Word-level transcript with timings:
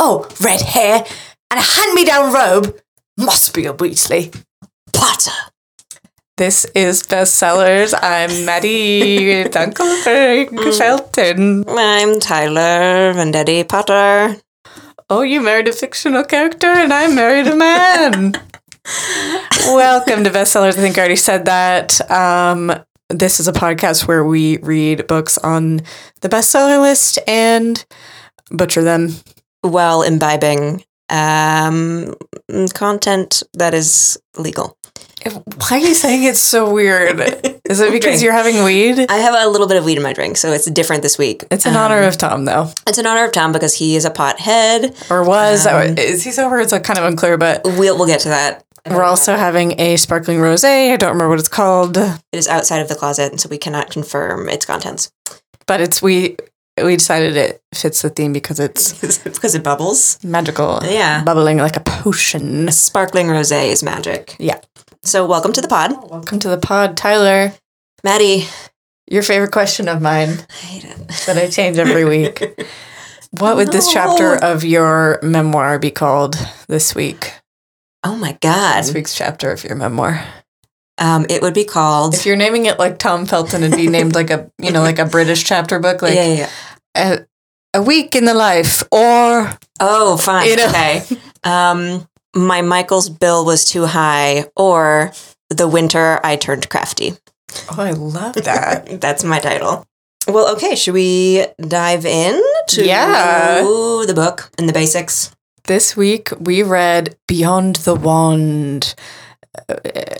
Oh, 0.00 0.28
red 0.40 0.60
hair 0.60 1.04
and 1.50 1.58
a 1.58 1.62
hand 1.62 1.94
me 1.94 2.04
down 2.04 2.32
robe. 2.32 2.78
Must 3.16 3.52
be 3.52 3.66
a 3.66 3.72
Weasley. 3.74 4.32
Potter. 4.92 5.32
This 6.36 6.64
is 6.66 7.02
Bestsellers. 7.02 7.94
I'm 8.00 8.44
Maddie 8.44 9.42
Dunkelberg 9.44 10.72
Shelton. 10.76 11.64
I'm 11.68 12.20
Tyler 12.20 13.12
Vendetti 13.12 13.68
Potter. 13.68 14.40
Oh, 15.10 15.22
you 15.22 15.40
married 15.40 15.66
a 15.66 15.72
fictional 15.72 16.22
character 16.22 16.68
and 16.68 16.92
I 16.92 17.12
married 17.12 17.48
a 17.48 17.56
man. 17.56 18.32
Welcome 19.66 20.22
to 20.22 20.30
Bestsellers. 20.30 20.78
I 20.78 20.80
think 20.80 20.96
I 20.96 21.00
already 21.00 21.16
said 21.16 21.46
that. 21.46 22.08
Um, 22.08 22.72
this 23.08 23.40
is 23.40 23.48
a 23.48 23.52
podcast 23.52 24.06
where 24.06 24.24
we 24.24 24.58
read 24.58 25.08
books 25.08 25.38
on 25.38 25.80
the 26.20 26.28
bestseller 26.28 26.80
list 26.80 27.18
and 27.26 27.84
butcher 28.50 28.84
them. 28.84 29.08
While 29.62 30.02
imbibing 30.02 30.84
um, 31.10 32.14
content 32.74 33.42
that 33.54 33.74
is 33.74 34.18
legal. 34.36 34.76
Why 35.56 35.76
are 35.76 35.78
you 35.78 35.94
saying 35.94 36.22
it's 36.24 36.40
so 36.40 36.72
weird? 36.72 37.18
Is 37.68 37.80
it 37.80 37.92
because 37.92 38.22
you're 38.22 38.32
having 38.32 38.62
weed? 38.62 39.06
I 39.10 39.16
have 39.16 39.34
a 39.34 39.50
little 39.50 39.66
bit 39.66 39.76
of 39.76 39.84
weed 39.84 39.96
in 39.96 40.02
my 40.02 40.12
drink, 40.12 40.36
so 40.36 40.52
it's 40.52 40.70
different 40.70 41.02
this 41.02 41.18
week. 41.18 41.44
It's 41.50 41.66
in 41.66 41.72
Um, 41.74 41.78
honor 41.82 42.02
of 42.04 42.16
Tom, 42.16 42.44
though, 42.44 42.70
It's 42.86 42.98
in 42.98 43.06
honor 43.06 43.24
of 43.24 43.32
Tom 43.32 43.52
because 43.52 43.74
he 43.74 43.96
is 43.96 44.04
a 44.04 44.10
pothead. 44.10 45.10
or 45.10 45.24
was. 45.24 45.66
Um, 45.66 45.98
is 45.98 46.22
he 46.22 46.30
sober? 46.30 46.60
It's 46.60 46.70
like 46.72 46.84
kind 46.84 46.98
of 46.98 47.04
unclear, 47.04 47.36
but 47.36 47.62
We'll 47.64 47.98
we'll 47.98 48.06
get 48.06 48.20
to 48.20 48.28
that. 48.28 48.64
we're 48.88 49.02
also 49.02 49.34
having 49.36 49.78
a 49.80 49.96
sparkling 49.96 50.38
rosé. 50.38 50.92
I 50.92 50.96
don't 50.96 51.10
remember 51.10 51.30
what 51.30 51.40
it's 51.40 51.48
called, 51.48 51.96
It 51.96 52.14
is 52.32 52.46
outside 52.48 52.78
of 52.80 52.88
the 52.88 52.94
closet, 52.94 53.32
and 53.32 53.40
so 53.40 53.48
we 53.48 53.58
cannot 53.58 53.90
confirm 53.90 54.48
its 54.48 54.64
contents 54.64 55.10
but 55.66 55.82
it's 55.82 56.00
we 56.00 56.36
we 56.84 56.96
decided 56.96 57.36
it 57.36 57.62
fits 57.74 58.02
the 58.02 58.10
theme 58.10 58.32
because 58.32 58.58
it's 58.60 58.92
because 59.24 59.54
it 59.54 59.62
bubbles. 59.62 60.22
magical, 60.24 60.80
Yeah. 60.84 61.22
bubbling 61.24 61.58
like 61.58 61.76
a 61.76 61.80
potion. 61.80 62.70
Sparkling 62.72 63.26
rosé 63.28 63.68
is 63.68 63.82
magic. 63.82 64.36
Yeah. 64.38 64.60
So 65.02 65.26
welcome 65.26 65.52
to 65.52 65.60
the 65.60 65.68
pod, 65.68 65.92
Welcome 66.10 66.38
to 66.40 66.48
the 66.48 66.58
pod, 66.58 66.96
Tyler. 66.96 67.52
Maddie. 68.04 68.46
Your 69.10 69.22
favorite 69.22 69.52
question 69.52 69.88
of 69.88 70.02
mine 70.02 70.28
I 70.50 70.52
hate 70.66 70.84
it. 70.84 71.08
that 71.26 71.36
I 71.38 71.48
change 71.48 71.78
every 71.78 72.04
week. 72.04 72.42
What 73.38 73.56
would 73.56 73.70
this 73.72 73.92
chapter 73.92 74.36
of 74.42 74.64
your 74.64 75.18
memoir 75.22 75.78
be 75.78 75.90
called 75.90 76.34
this 76.66 76.94
week? 76.94 77.34
Oh 78.02 78.16
my 78.16 78.38
god. 78.40 78.80
This 78.84 78.94
week's 78.94 79.14
chapter 79.14 79.50
of 79.52 79.62
your 79.64 79.76
memoir. 79.76 80.24
Um, 80.96 81.26
it 81.28 81.42
would 81.42 81.52
be 81.52 81.64
called. 81.64 82.14
If 82.14 82.24
you're 82.24 82.36
naming 82.36 82.64
it 82.64 82.78
like 82.78 82.98
Tom 82.98 83.26
Felton, 83.26 83.62
it'd 83.62 83.76
be 83.76 83.86
named 83.86 84.14
like 84.14 84.30
a 84.30 84.50
you 84.58 84.72
know 84.72 84.80
like 84.80 84.98
a 84.98 85.04
British 85.04 85.44
chapter 85.44 85.78
book, 85.78 86.00
like 86.00 86.14
yeah, 86.18 86.24
yeah, 86.26 86.34
yeah. 86.38 86.50
A, 86.98 87.26
a 87.74 87.82
week 87.82 88.14
in 88.16 88.24
the 88.24 88.34
life, 88.34 88.82
or 88.92 89.52
Oh, 89.80 90.16
fine. 90.16 90.48
You 90.48 90.56
know? 90.56 90.68
Okay. 90.68 91.02
Um, 91.44 92.08
my 92.34 92.62
Michael's 92.62 93.08
bill 93.08 93.44
was 93.44 93.64
too 93.64 93.86
high, 93.86 94.44
or 94.56 95.12
the 95.50 95.68
winter 95.68 96.20
I 96.24 96.36
turned 96.36 96.68
crafty. 96.68 97.14
oh, 97.70 97.80
I 97.82 97.92
love 97.92 98.34
that. 98.34 99.00
That's 99.00 99.24
my 99.24 99.38
title. 99.40 99.84
Well, 100.26 100.52
okay. 100.56 100.74
Should 100.76 100.94
we 100.94 101.46
dive 101.60 102.04
in 102.04 102.42
to 102.68 102.84
Yeah. 102.84 103.62
the 103.62 104.12
book 104.14 104.50
and 104.58 104.68
the 104.68 104.72
basics? 104.72 105.32
this 105.64 105.94
week 105.94 106.30
we 106.40 106.62
read 106.62 107.14
Beyond 107.26 107.76
the 107.84 107.94
Wand. 107.94 108.94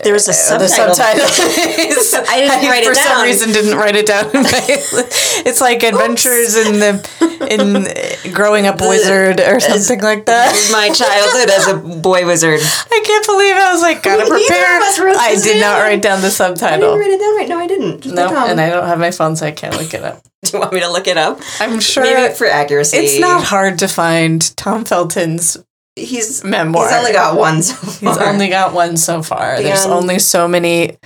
There 0.05 0.13
was 0.13 0.27
a 0.29 0.33
Uh, 0.33 0.59
the 0.59 0.69
subtitle. 0.69 1.27
subtitle. 1.27 1.27
I 2.29 2.41
didn't 2.41 2.71
write 2.71 2.83
it 2.83 2.89
for 2.89 2.95
some 2.95 3.23
reason 3.23 3.53
didn't 3.53 3.77
write 3.79 3.95
it 3.97 4.07
down. 4.07 4.27
it's 4.35 5.61
like 5.61 5.83
adventures 5.83 6.57
in 6.57 6.81
the 6.81 6.99
in 8.25 8.33
growing 8.33 8.67
up 8.67 8.81
wizard 8.81 9.41
or 9.41 9.61
something 9.61 10.01
like 10.01 10.27
that. 10.27 10.53
My 10.73 10.89
childhood 10.91 11.51
as 11.51 11.67
a 11.69 11.77
boy 12.01 12.27
wizard. 12.27 12.61
I 12.91 13.01
can't 13.05 13.27
believe 13.27 13.55
I 13.55 13.73
was 13.73 13.83
like 13.83 14.03
gotta 14.03 14.23
of 14.23 14.29
prepare. 14.29 14.81
I 15.19 15.37
did 15.43 15.61
not 15.61 15.79
write 15.81 16.03
down 16.03 16.21
the 16.21 16.31
subtitle. 16.31 16.67
I 16.67 16.71
subtitle. 16.73 16.99
didn't 16.99 17.01
write 17.01 17.11
it 17.11 17.21
down 17.21 17.37
right. 17.37 17.49
No, 17.49 17.59
I 17.59 17.67
didn't. 17.67 18.01
Just 18.03 18.15
No, 18.15 18.47
and 18.47 18.61
I 18.61 18.71
don't 18.71 18.87
have 18.87 18.99
my 18.99 19.11
phone, 19.11 19.37
so 19.37 19.47
I 19.47 19.53
can't 19.53 19.77
look 19.77 19.95
it 19.95 20.03
up. 20.03 20.23
Do 20.45 20.53
you 20.53 20.61
want 20.61 20.73
me 20.73 20.81
to 20.81 20.91
look 20.91 21.07
it 21.07 21.17
up? 21.17 21.41
I'm 21.61 21.81
sure 21.81 22.03
Maybe 22.05 22.35
for 22.35 22.47
accuracy. 22.47 22.97
it's 22.99 23.19
not 23.21 23.45
hard 23.45 23.79
to 23.81 23.89
find 23.89 24.41
Tom 24.57 24.85
Felton's 24.85 25.57
He's 26.05 26.43
memoir. 26.45 26.89
he's 26.89 26.97
only 26.97 27.13
got 27.13 27.37
one 27.37 27.63
so 27.63 27.75
far. 27.75 28.09
He's 28.09 28.19
only 28.19 28.49
got 28.49 28.73
one 28.75 28.97
so 28.97 29.23
far. 29.23 29.61
There's 29.61 29.85
Beyond- 29.85 30.03
only 30.03 30.19
so 30.19 30.49
many. 30.49 30.97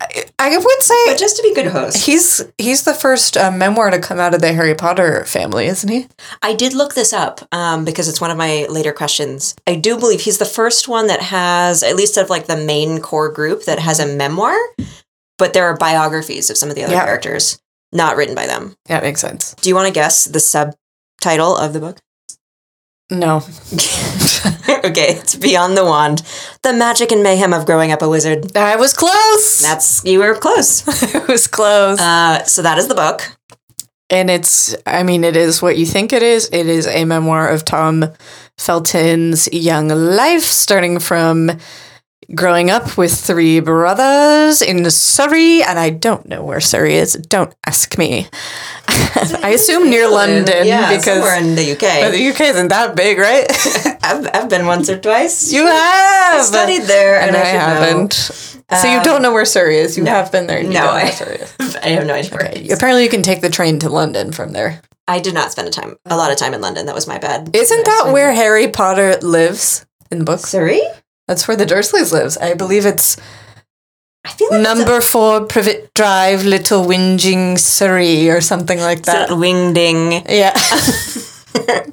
I, 0.00 0.24
I 0.38 0.56
would 0.56 0.82
say 0.82 0.94
But 1.06 1.18
just 1.18 1.36
to 1.36 1.42
be 1.42 1.52
good 1.52 1.66
host, 1.66 2.06
he's 2.06 2.44
he's 2.58 2.84
the 2.84 2.94
first 2.94 3.36
uh, 3.36 3.50
memoir 3.50 3.90
to 3.90 3.98
come 3.98 4.20
out 4.20 4.32
of 4.32 4.40
the 4.40 4.52
Harry 4.52 4.74
Potter 4.74 5.24
family, 5.24 5.66
isn't 5.66 5.88
he? 5.88 6.06
I 6.42 6.54
did 6.54 6.74
look 6.74 6.94
this 6.94 7.12
up 7.12 7.40
um, 7.52 7.84
because 7.84 8.08
it's 8.08 8.20
one 8.20 8.30
of 8.30 8.36
my 8.36 8.66
later 8.70 8.92
questions. 8.92 9.56
I 9.66 9.74
do 9.74 9.98
believe 9.98 10.20
he's 10.20 10.38
the 10.38 10.44
first 10.44 10.86
one 10.86 11.08
that 11.08 11.20
has, 11.22 11.82
at 11.82 11.96
least 11.96 12.16
of 12.16 12.30
like 12.30 12.46
the 12.46 12.56
main 12.56 13.00
core 13.00 13.32
group, 13.32 13.64
that 13.64 13.80
has 13.80 13.98
a 13.98 14.06
memoir, 14.06 14.54
but 15.38 15.54
there 15.54 15.64
are 15.66 15.76
biographies 15.76 16.50
of 16.50 16.56
some 16.56 16.68
of 16.68 16.76
the 16.76 16.84
other 16.84 16.92
Yeah. 16.94 17.04
characters, 17.04 17.58
not 17.92 18.16
written 18.16 18.36
by 18.36 18.46
them. 18.46 18.76
Yeah, 18.88 19.00
makes 19.00 19.20
sense. 19.20 19.54
Do 19.54 19.68
you 19.68 19.74
want 19.74 19.88
to 19.88 19.92
guess 19.92 20.24
the 20.26 20.38
subtitle 20.40 21.56
of 21.56 21.72
the 21.72 21.80
book? 21.80 21.98
No, 23.10 23.36
okay, 24.82 25.16
it's 25.18 25.34
Beyond 25.34 25.76
the 25.76 25.84
Wand 25.84 26.22
The 26.62 26.72
Magic 26.72 27.12
and 27.12 27.22
Mayhem 27.22 27.52
of 27.52 27.66
Growing 27.66 27.92
Up 27.92 28.00
a 28.00 28.08
Wizard. 28.08 28.56
I 28.56 28.76
was 28.76 28.94
close. 28.94 29.60
That's, 29.60 30.02
you 30.06 30.20
were 30.20 30.34
close. 30.34 30.88
I 31.14 31.18
was 31.26 31.46
close. 31.46 32.00
Uh, 32.00 32.42
so 32.44 32.62
that 32.62 32.78
is 32.78 32.88
the 32.88 32.94
book. 32.94 33.36
and 34.08 34.30
it's, 34.30 34.74
I 34.86 35.02
mean, 35.02 35.22
it 35.22 35.36
is 35.36 35.60
what 35.60 35.76
you 35.76 35.84
think 35.84 36.14
it 36.14 36.22
is. 36.22 36.48
It 36.50 36.66
is 36.66 36.86
a 36.86 37.04
memoir 37.04 37.48
of 37.50 37.64
Tom 37.66 38.06
Felton's 38.56 39.52
young 39.52 39.88
life, 39.88 40.42
starting 40.42 40.98
from 40.98 41.50
growing 42.34 42.70
up 42.70 42.96
with 42.96 43.12
three 43.12 43.60
brothers 43.60 44.62
in 44.62 44.88
Surrey, 44.90 45.62
and 45.62 45.78
I 45.78 45.90
don't 45.90 46.26
know 46.26 46.44
where 46.44 46.60
Surrey 46.60 46.94
is. 46.96 47.14
Don't 47.14 47.54
ask 47.66 47.98
me. 47.98 48.28
I 48.88 49.52
assume 49.54 49.90
near 49.90 50.08
London 50.08 50.66
yeah, 50.66 50.88
because 50.90 51.04
somewhere 51.04 51.38
in 51.38 51.54
the 51.54 51.72
UK. 51.72 51.80
but 52.02 52.10
the 52.12 52.28
UK 52.28 52.40
isn't 52.54 52.68
that 52.68 52.94
big, 52.96 53.18
right? 53.18 53.46
I've, 54.04 54.28
I've 54.34 54.48
been 54.48 54.66
once 54.66 54.88
or 54.90 54.98
twice. 54.98 55.52
you 55.52 55.66
have 55.66 56.40
I 56.40 56.42
studied 56.42 56.82
there, 56.82 57.20
and, 57.20 57.28
and, 57.34 57.36
I, 57.36 57.40
I, 57.40 57.44
haven't. 57.44 58.12
so 58.12 58.88
you 58.88 58.98
Um, 58.98 59.04
don't 59.04 59.22
know 59.22 59.32
where 59.32 59.44
Surrey 59.44 59.78
is. 59.78 59.96
You 59.96 60.04
no. 60.04 60.10
have 60.10 60.30
been 60.30 60.46
there. 60.46 60.58
and 60.58 60.68
You 60.68 60.74
No, 60.74 60.86
I- 60.90 61.04
where 61.04 61.12
Surrey 61.12 61.36
is. 61.36 61.76
I 61.82 61.88
have 61.88 62.06
no 62.06 62.14
idea. 62.14 62.30
where 62.30 62.48
Okay. 62.48 62.60
it 62.60 62.66
is. 62.66 62.72
Apparently, 62.76 63.02
you 63.04 63.10
can 63.10 63.22
take 63.22 63.40
the 63.40 63.50
train 63.50 63.78
to 63.80 63.88
London 63.88 64.32
from 64.32 64.52
there. 64.52 64.80
I 65.06 65.20
did 65.20 65.34
not 65.34 65.52
spend 65.52 65.68
a 65.68 65.70
time 65.70 65.96
a 66.06 66.16
lot 66.16 66.30
of 66.32 66.38
time 66.38 66.54
in 66.54 66.60
London. 66.62 66.86
That 66.86 66.94
was 66.94 67.06
my 67.06 67.18
bad. 67.18 67.54
Isn't 67.54 67.84
that 67.84 68.10
where 68.12 68.32
Harry 68.32 68.68
Potter 68.68 69.16
lives 69.20 69.84
in 70.10 70.18
the 70.18 70.24
books? 70.24 70.44
Surrey? 70.48 70.80
That's 71.28 71.48
where 71.48 71.56
the 71.56 71.64
Dursleys 71.66 72.12
lives. 72.12 72.36
I 72.36 72.54
believe 72.54 72.86
it's 72.86 73.16
I 74.24 74.30
feel 74.30 74.48
like 74.50 74.62
number 74.62 75.00
four 75.00 75.44
Privet 75.44 75.92
Drive, 75.94 76.44
Little 76.44 76.84
Whinging 76.84 77.58
Surrey, 77.58 78.30
or 78.30 78.40
something 78.40 78.78
like 78.78 79.02
that. 79.02 79.30
a 79.30 79.34
wingding. 79.34 80.24
Yeah. 80.28 80.54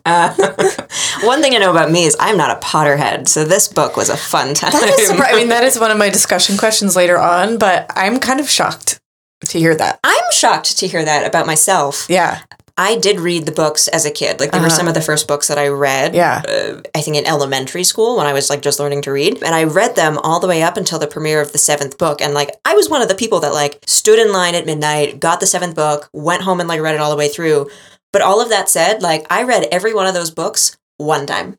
Uh, 0.05 0.33
one 1.23 1.41
thing 1.41 1.53
I 1.53 1.59
know 1.59 1.69
about 1.69 1.91
me 1.91 2.05
is 2.05 2.17
I'm 2.19 2.35
not 2.35 2.57
a 2.57 2.65
Potterhead, 2.65 3.27
so 3.27 3.45
this 3.45 3.67
book 3.67 3.95
was 3.95 4.09
a 4.09 4.17
fun 4.17 4.55
time. 4.55 4.71
that 4.71 4.99
is 4.99 5.09
surpri- 5.11 5.27
I 5.31 5.35
mean, 5.35 5.49
that 5.49 5.63
is 5.63 5.79
one 5.79 5.91
of 5.91 5.97
my 5.99 6.09
discussion 6.09 6.57
questions 6.57 6.95
later 6.95 7.19
on, 7.19 7.59
but 7.59 7.85
I'm 7.95 8.19
kind 8.19 8.39
of 8.39 8.49
shocked 8.49 8.99
to 9.45 9.59
hear 9.59 9.75
that. 9.75 9.99
I'm 10.03 10.31
shocked 10.31 10.77
to 10.79 10.87
hear 10.87 11.05
that 11.05 11.27
about 11.27 11.45
myself. 11.45 12.07
Yeah. 12.09 12.39
I 12.77 12.97
did 12.97 13.19
read 13.19 13.45
the 13.45 13.51
books 13.51 13.87
as 13.89 14.05
a 14.05 14.11
kid. 14.11 14.39
Like 14.39 14.51
they 14.51 14.59
were 14.59 14.67
Uh-huh. 14.67 14.75
some 14.77 14.87
of 14.87 14.93
the 14.93 15.01
first 15.01 15.27
books 15.27 15.47
that 15.47 15.57
I 15.57 15.67
read. 15.67 16.15
Yeah. 16.15 16.41
Uh, 16.47 16.81
I 16.95 17.01
think 17.01 17.17
in 17.17 17.25
elementary 17.25 17.83
school 17.83 18.17
when 18.17 18.27
I 18.27 18.33
was 18.33 18.49
like 18.49 18.61
just 18.61 18.79
learning 18.79 19.01
to 19.03 19.11
read, 19.11 19.41
and 19.43 19.53
I 19.55 19.63
read 19.65 19.95
them 19.95 20.17
all 20.19 20.39
the 20.39 20.47
way 20.47 20.63
up 20.63 20.77
until 20.77 20.99
the 20.99 21.07
premiere 21.07 21.41
of 21.41 21.51
the 21.51 21.57
seventh 21.57 21.97
book. 21.97 22.21
And 22.21 22.33
like 22.33 22.51
I 22.65 22.73
was 22.73 22.89
one 22.89 23.01
of 23.01 23.07
the 23.09 23.15
people 23.15 23.39
that 23.41 23.53
like 23.53 23.79
stood 23.85 24.19
in 24.19 24.31
line 24.33 24.55
at 24.55 24.65
midnight, 24.65 25.19
got 25.19 25.39
the 25.39 25.47
seventh 25.47 25.75
book, 25.75 26.09
went 26.13 26.43
home 26.43 26.59
and 26.59 26.69
like 26.69 26.81
read 26.81 26.95
it 26.95 27.01
all 27.01 27.11
the 27.11 27.17
way 27.17 27.27
through. 27.29 27.69
But 28.13 28.21
all 28.21 28.41
of 28.41 28.49
that 28.49 28.69
said, 28.69 29.01
like 29.01 29.25
I 29.29 29.43
read 29.43 29.67
every 29.71 29.93
one 29.93 30.07
of 30.07 30.13
those 30.13 30.31
books 30.31 30.77
one 30.97 31.25
time. 31.25 31.57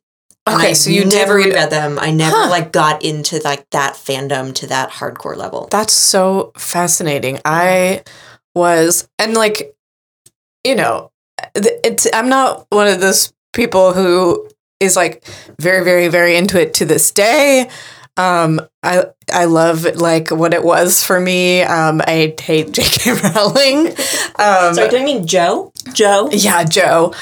Okay, 0.48 0.74
so 0.74 0.90
you 0.90 1.04
never 1.04 1.36
read- 1.36 1.46
reread 1.46 1.70
them. 1.70 1.98
I 2.00 2.10
never 2.10 2.34
Huh. 2.36 2.50
like 2.50 2.72
got 2.72 3.04
into 3.04 3.38
like 3.44 3.64
that 3.70 3.94
fandom 3.94 4.52
to 4.56 4.66
that 4.66 4.90
hardcore 4.90 5.36
level. 5.36 5.68
That's 5.70 5.92
so 5.92 6.50
fascinating. 6.58 7.38
I 7.44 8.02
was, 8.54 9.08
and 9.20 9.34
like, 9.34 9.74
you 10.64 10.74
know, 10.74 11.10
it's, 11.54 12.06
I'm 12.12 12.28
not 12.28 12.66
one 12.70 12.88
of 12.88 13.00
those 13.00 13.32
people 13.52 13.92
who 13.92 14.48
is 14.80 14.96
like 14.96 15.24
very, 15.60 15.84
very, 15.84 16.08
very 16.08 16.36
into 16.36 16.60
it 16.60 16.74
to 16.74 16.84
this 16.84 17.10
day. 17.10 17.68
Um, 18.18 18.60
I 18.82 19.04
I 19.32 19.46
love 19.46 19.84
like 19.84 20.30
what 20.30 20.52
it 20.52 20.62
was 20.62 21.02
for 21.02 21.18
me. 21.18 21.62
Um, 21.62 22.02
I 22.06 22.34
hate 22.38 22.70
J.K. 22.72 23.12
Rowling. 23.12 23.88
Um, 24.36 24.74
Sorry, 24.74 24.90
do 24.90 24.98
I 24.98 25.04
mean 25.04 25.26
Jo? 25.26 25.72
Jo? 25.94 26.28
yeah, 26.30 26.62
Jo, 26.64 27.14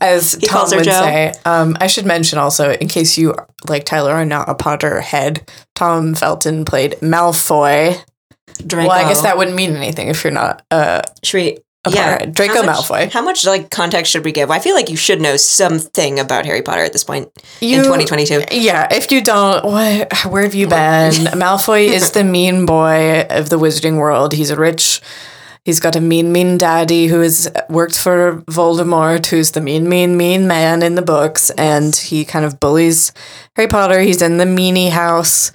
as 0.00 0.38
Tom 0.44 0.70
would 0.70 0.84
say. 0.86 1.34
Um, 1.44 1.76
I 1.80 1.86
should 1.86 2.06
mention 2.06 2.38
also, 2.38 2.72
in 2.72 2.88
case 2.88 3.18
you 3.18 3.34
like 3.68 3.84
Tyler 3.84 4.12
are 4.12 4.24
not 4.24 4.48
a 4.48 4.54
Potter 4.54 5.02
head, 5.02 5.50
Tom 5.74 6.14
Felton 6.14 6.64
played 6.64 6.92
Malfoy. 7.02 8.02
Draco. 8.66 8.88
Well, 8.88 9.06
I 9.06 9.08
guess 9.08 9.22
that 9.22 9.36
wouldn't 9.36 9.56
mean 9.56 9.76
anything 9.76 10.08
if 10.08 10.24
you're 10.24 10.32
not. 10.32 10.64
Uh, 10.70 11.02
Should 11.22 11.36
we 11.36 11.58
apart. 11.84 12.32
Draco 12.32 12.54
how 12.54 12.62
much, 12.62 12.76
Malfoy. 12.76 13.12
How 13.12 13.22
much 13.22 13.46
like 13.46 13.70
context 13.70 14.12
should 14.12 14.24
we 14.24 14.32
give? 14.32 14.50
I 14.50 14.58
feel 14.58 14.74
like 14.74 14.90
you 14.90 14.96
should 14.96 15.20
know 15.20 15.36
something 15.36 16.18
about 16.18 16.46
Harry 16.46 16.62
Potter 16.62 16.82
at 16.82 16.92
this 16.92 17.04
point 17.04 17.30
in 17.60 17.82
2022. 17.82 18.44
Yeah, 18.52 18.88
if 18.90 19.10
you 19.10 19.22
don't, 19.22 19.64
what, 19.64 20.12
where 20.24 20.42
have 20.42 20.54
you 20.54 20.66
been? 20.66 21.12
Malfoy 21.34 21.88
is 21.88 22.12
the 22.12 22.24
mean 22.24 22.66
boy 22.66 23.22
of 23.30 23.48
the 23.48 23.58
wizarding 23.58 23.98
world. 23.98 24.32
He's 24.32 24.50
a 24.50 24.56
rich, 24.56 25.00
he's 25.64 25.80
got 25.80 25.96
a 25.96 26.00
mean, 26.00 26.32
mean 26.32 26.58
daddy 26.58 27.06
who 27.06 27.20
has 27.20 27.50
worked 27.68 27.98
for 27.98 28.42
Voldemort, 28.46 29.26
who's 29.26 29.52
the 29.52 29.60
mean, 29.60 29.88
mean, 29.88 30.16
mean 30.16 30.46
man 30.46 30.82
in 30.82 30.94
the 30.94 31.02
books, 31.02 31.50
and 31.50 31.94
he 31.94 32.24
kind 32.24 32.44
of 32.44 32.60
bullies 32.60 33.12
Harry 33.56 33.68
Potter. 33.68 34.00
He's 34.00 34.22
in 34.22 34.38
the 34.38 34.44
meanie 34.44 34.90
house 34.90 35.52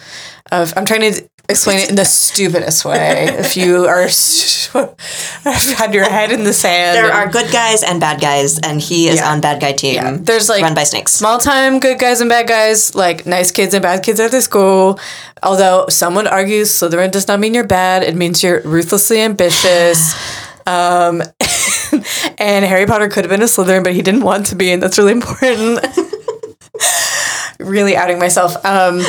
of. 0.52 0.74
I'm 0.78 0.86
trying 0.86 1.14
to 1.14 1.30
explain 1.50 1.80
it 1.80 1.90
in 1.90 1.96
the 1.96 2.06
stupidest 2.06 2.86
way. 2.86 3.26
if 3.30 3.58
you 3.58 3.86
are, 3.86 4.04
have 5.44 5.78
had 5.78 5.94
your 5.94 6.10
head 6.10 6.32
in 6.32 6.44
the 6.44 6.54
sand, 6.54 6.96
There 6.98 7.12
are 7.12 7.30
good 7.30 7.52
guys 7.52 7.84
and 7.84 8.00
bad 8.00 8.22
guys, 8.22 8.60
and 8.60 8.80
he 8.82 9.08
is 9.10 9.18
Yeah. 9.18 9.32
on 9.32 9.42
bad 9.42 9.60
guy 9.62 9.74
team. 9.74 9.96
Yeah, 9.96 10.18
there's 10.20 10.50
like 10.50 10.64
run 10.64 10.74
by 10.74 10.84
snakes. 10.86 11.12
small 11.12 11.38
time 11.40 11.80
good 11.80 12.00
guys 12.00 12.22
and 12.22 12.30
bad 12.30 12.48
guys, 12.48 12.96
like 12.96 13.26
nice 13.26 13.52
kids 13.52 13.74
and 13.74 13.82
bad 13.84 14.04
kids 14.04 14.20
at 14.20 14.32
the 14.32 14.42
school. 14.42 15.00
Although 15.44 15.88
someone 15.90 16.28
argues, 16.28 16.70
Slytherin 16.72 17.12
does 17.12 17.28
not 17.28 17.40
mean 17.40 17.54
you're 17.54 17.68
bad; 17.68 18.04
it 18.04 18.16
means 18.16 18.42
you're 18.44 18.62
ruthlessly 18.62 19.20
ambitious. 19.22 20.14
Um, 20.66 21.22
and 22.38 22.64
Harry 22.64 22.86
Potter 22.86 23.10
could 23.10 23.26
have 23.26 23.30
been 23.30 23.42
a 23.42 23.48
Slytherin, 23.52 23.84
but 23.84 23.92
he 23.94 24.02
didn't 24.02 24.22
want 24.22 24.46
to 24.46 24.56
be, 24.56 24.72
and 24.72 24.82
that's 24.82 24.98
really 24.98 25.12
important. 25.12 25.86
really 27.60 27.98
outing 27.98 28.18
myself. 28.18 28.56
Um, 28.66 29.02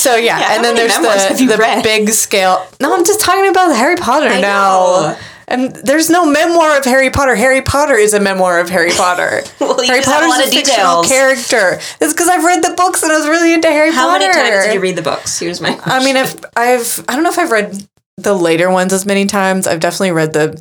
so 0.00 0.16
yeah, 0.16 0.38
Yeah, 0.40 0.54
and 0.56 0.64
then 0.64 0.74
there's 0.74 0.96
the, 0.96 1.46
the 1.46 1.56
read? 1.56 1.82
big 1.82 2.08
scale. 2.10 2.66
No, 2.80 2.94
I'm 2.94 3.04
just 3.04 3.20
talking 3.20 3.48
about 3.48 3.74
Harry 3.74 3.96
Potter 3.96 4.28
I 4.28 4.40
now. 4.40 4.70
know. 4.70 5.16
And 5.48 5.74
there's 5.74 6.08
no 6.08 6.24
memoir 6.30 6.78
of 6.78 6.84
Harry 6.84 7.10
Potter. 7.10 7.34
Harry 7.34 7.60
Potter 7.60 7.96
is 7.96 8.14
a 8.14 8.20
memoir 8.20 8.60
of 8.60 8.70
Harry 8.70 8.92
Potter. 8.92 9.42
Well, 9.60 9.76
Harry 9.86 10.00
just 10.00 10.08
have 10.10 10.22
a 10.22 10.48
a, 10.48 10.50
fictional 10.50 11.02
character. 11.04 11.80
It's 12.00 12.12
because 12.12 12.28
I've 12.28 12.44
read 12.44 12.62
the 12.62 12.74
books 12.76 13.02
and 13.02 13.10
I 13.12 13.18
was 13.18 13.28
really 13.28 13.52
into 13.54 13.68
Harry 13.68 13.92
How 13.92 14.10
Potter. 14.10 14.26
How 14.26 14.32
many 14.32 14.50
times 14.50 14.64
did 14.66 14.74
you 14.74 14.80
read 14.80 14.96
the 14.96 15.02
books? 15.02 15.38
Here's 15.38 15.60
my. 15.60 15.78
I 15.84 16.04
mean, 16.04 16.16
I've, 16.16 16.34
I've, 16.56 17.04
I 17.08 17.14
don't 17.14 17.22
know 17.24 17.30
if 17.30 17.38
I've 17.38 17.50
read 17.50 17.86
the 18.16 18.34
later 18.34 18.70
ones 18.70 18.92
as 18.92 19.06
many 19.06 19.26
times. 19.26 19.66
I've 19.66 19.80
definitely 19.80 20.12
read 20.12 20.32
the 20.32 20.60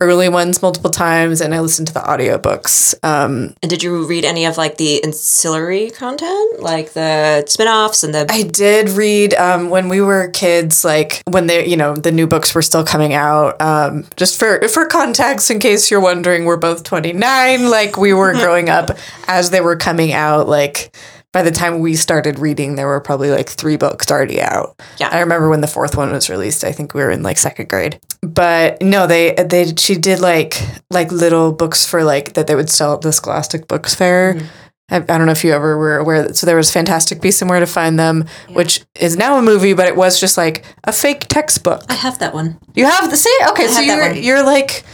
early 0.00 0.28
ones 0.28 0.60
multiple 0.60 0.90
times, 0.90 1.40
and 1.40 1.54
I 1.54 1.60
listened 1.60 1.88
to 1.88 1.94
the 1.94 2.00
audiobooks. 2.00 2.94
Um, 3.02 3.54
And 3.62 3.70
did 3.70 3.82
you 3.82 4.06
read 4.06 4.24
any 4.24 4.44
of 4.44 4.58
like 4.58 4.76
the 4.76 5.02
ancillary 5.02 5.90
content, 5.90 6.60
like 6.60 6.92
the 6.92 7.44
spin-offs 7.46 8.04
and 8.04 8.14
the? 8.14 8.26
I 8.28 8.42
did 8.42 8.90
read 8.90 9.34
um, 9.34 9.70
when 9.70 9.88
we 9.88 10.00
were 10.02 10.28
kids, 10.28 10.84
like 10.84 11.22
when 11.26 11.46
they, 11.46 11.66
you 11.66 11.76
know, 11.76 11.94
the 11.96 12.12
new 12.12 12.26
books 12.26 12.54
were 12.54 12.62
still 12.62 12.84
coming 12.84 13.14
out. 13.14 13.60
Um, 13.60 14.04
just 14.16 14.38
for 14.38 14.66
for 14.68 14.86
context, 14.86 15.50
in 15.50 15.58
case 15.60 15.90
you're 15.90 16.00
wondering, 16.00 16.44
we're 16.44 16.56
both 16.58 16.84
29. 16.84 17.70
Like 17.70 17.96
we 17.96 18.12
were 18.12 18.32
growing 18.42 18.68
up 18.68 18.90
as 19.26 19.50
they 19.50 19.62
were 19.62 19.76
coming 19.76 20.12
out. 20.12 20.46
Like 20.46 20.94
by 21.36 21.42
the 21.42 21.50
time 21.50 21.80
we 21.80 21.94
started 21.96 22.38
reading, 22.38 22.76
there 22.76 22.86
were 22.86 22.98
probably 22.98 23.30
like 23.30 23.50
three 23.50 23.76
books 23.76 24.10
already 24.10 24.40
out. 24.40 24.74
Yeah. 24.96 25.10
I 25.12 25.20
remember 25.20 25.50
when 25.50 25.60
the 25.60 25.66
fourth 25.66 25.94
one 25.94 26.10
was 26.10 26.30
released. 26.30 26.64
I 26.64 26.72
think 26.72 26.94
we 26.94 27.02
were 27.02 27.10
in 27.10 27.22
like 27.22 27.36
second 27.36 27.68
grade. 27.68 28.00
But 28.22 28.80
no, 28.80 29.06
they 29.06 29.34
they 29.34 29.74
she 29.76 29.96
did 29.96 30.20
like 30.20 30.58
like 30.88 31.12
little 31.12 31.52
books 31.52 31.84
for 31.84 32.04
like 32.04 32.32
that 32.32 32.46
they 32.46 32.54
would 32.54 32.70
sell 32.70 32.94
at 32.94 33.02
the 33.02 33.12
Scholastic 33.12 33.68
Books 33.68 33.94
Fair. 33.94 34.32
Mm-hmm. 34.32 34.46
I, 34.88 34.96
I 34.96 35.18
don't 35.18 35.26
know 35.26 35.32
if 35.32 35.44
you 35.44 35.52
ever 35.52 35.76
were 35.76 35.98
aware 35.98 36.22
that. 36.22 36.38
So 36.38 36.46
there 36.46 36.56
was 36.56 36.72
Fantastic 36.72 37.20
Beasts 37.20 37.42
and 37.42 37.50
Where 37.50 37.60
to 37.60 37.66
Find 37.66 37.98
Them, 37.98 38.24
which 38.48 38.80
is 38.98 39.18
now 39.18 39.36
a 39.36 39.42
movie, 39.42 39.74
but 39.74 39.88
it 39.88 39.94
was 39.94 40.18
just 40.18 40.38
like 40.38 40.64
a 40.84 40.92
fake 40.92 41.26
textbook. 41.28 41.82
I 41.90 41.96
have 41.96 42.18
that 42.20 42.32
one. 42.32 42.58
You 42.74 42.86
have 42.86 43.10
the 43.10 43.16
see? 43.18 43.38
Okay, 43.50 43.66
so 43.66 43.80
you're 43.80 44.10
you're 44.14 44.42
like 44.42 44.84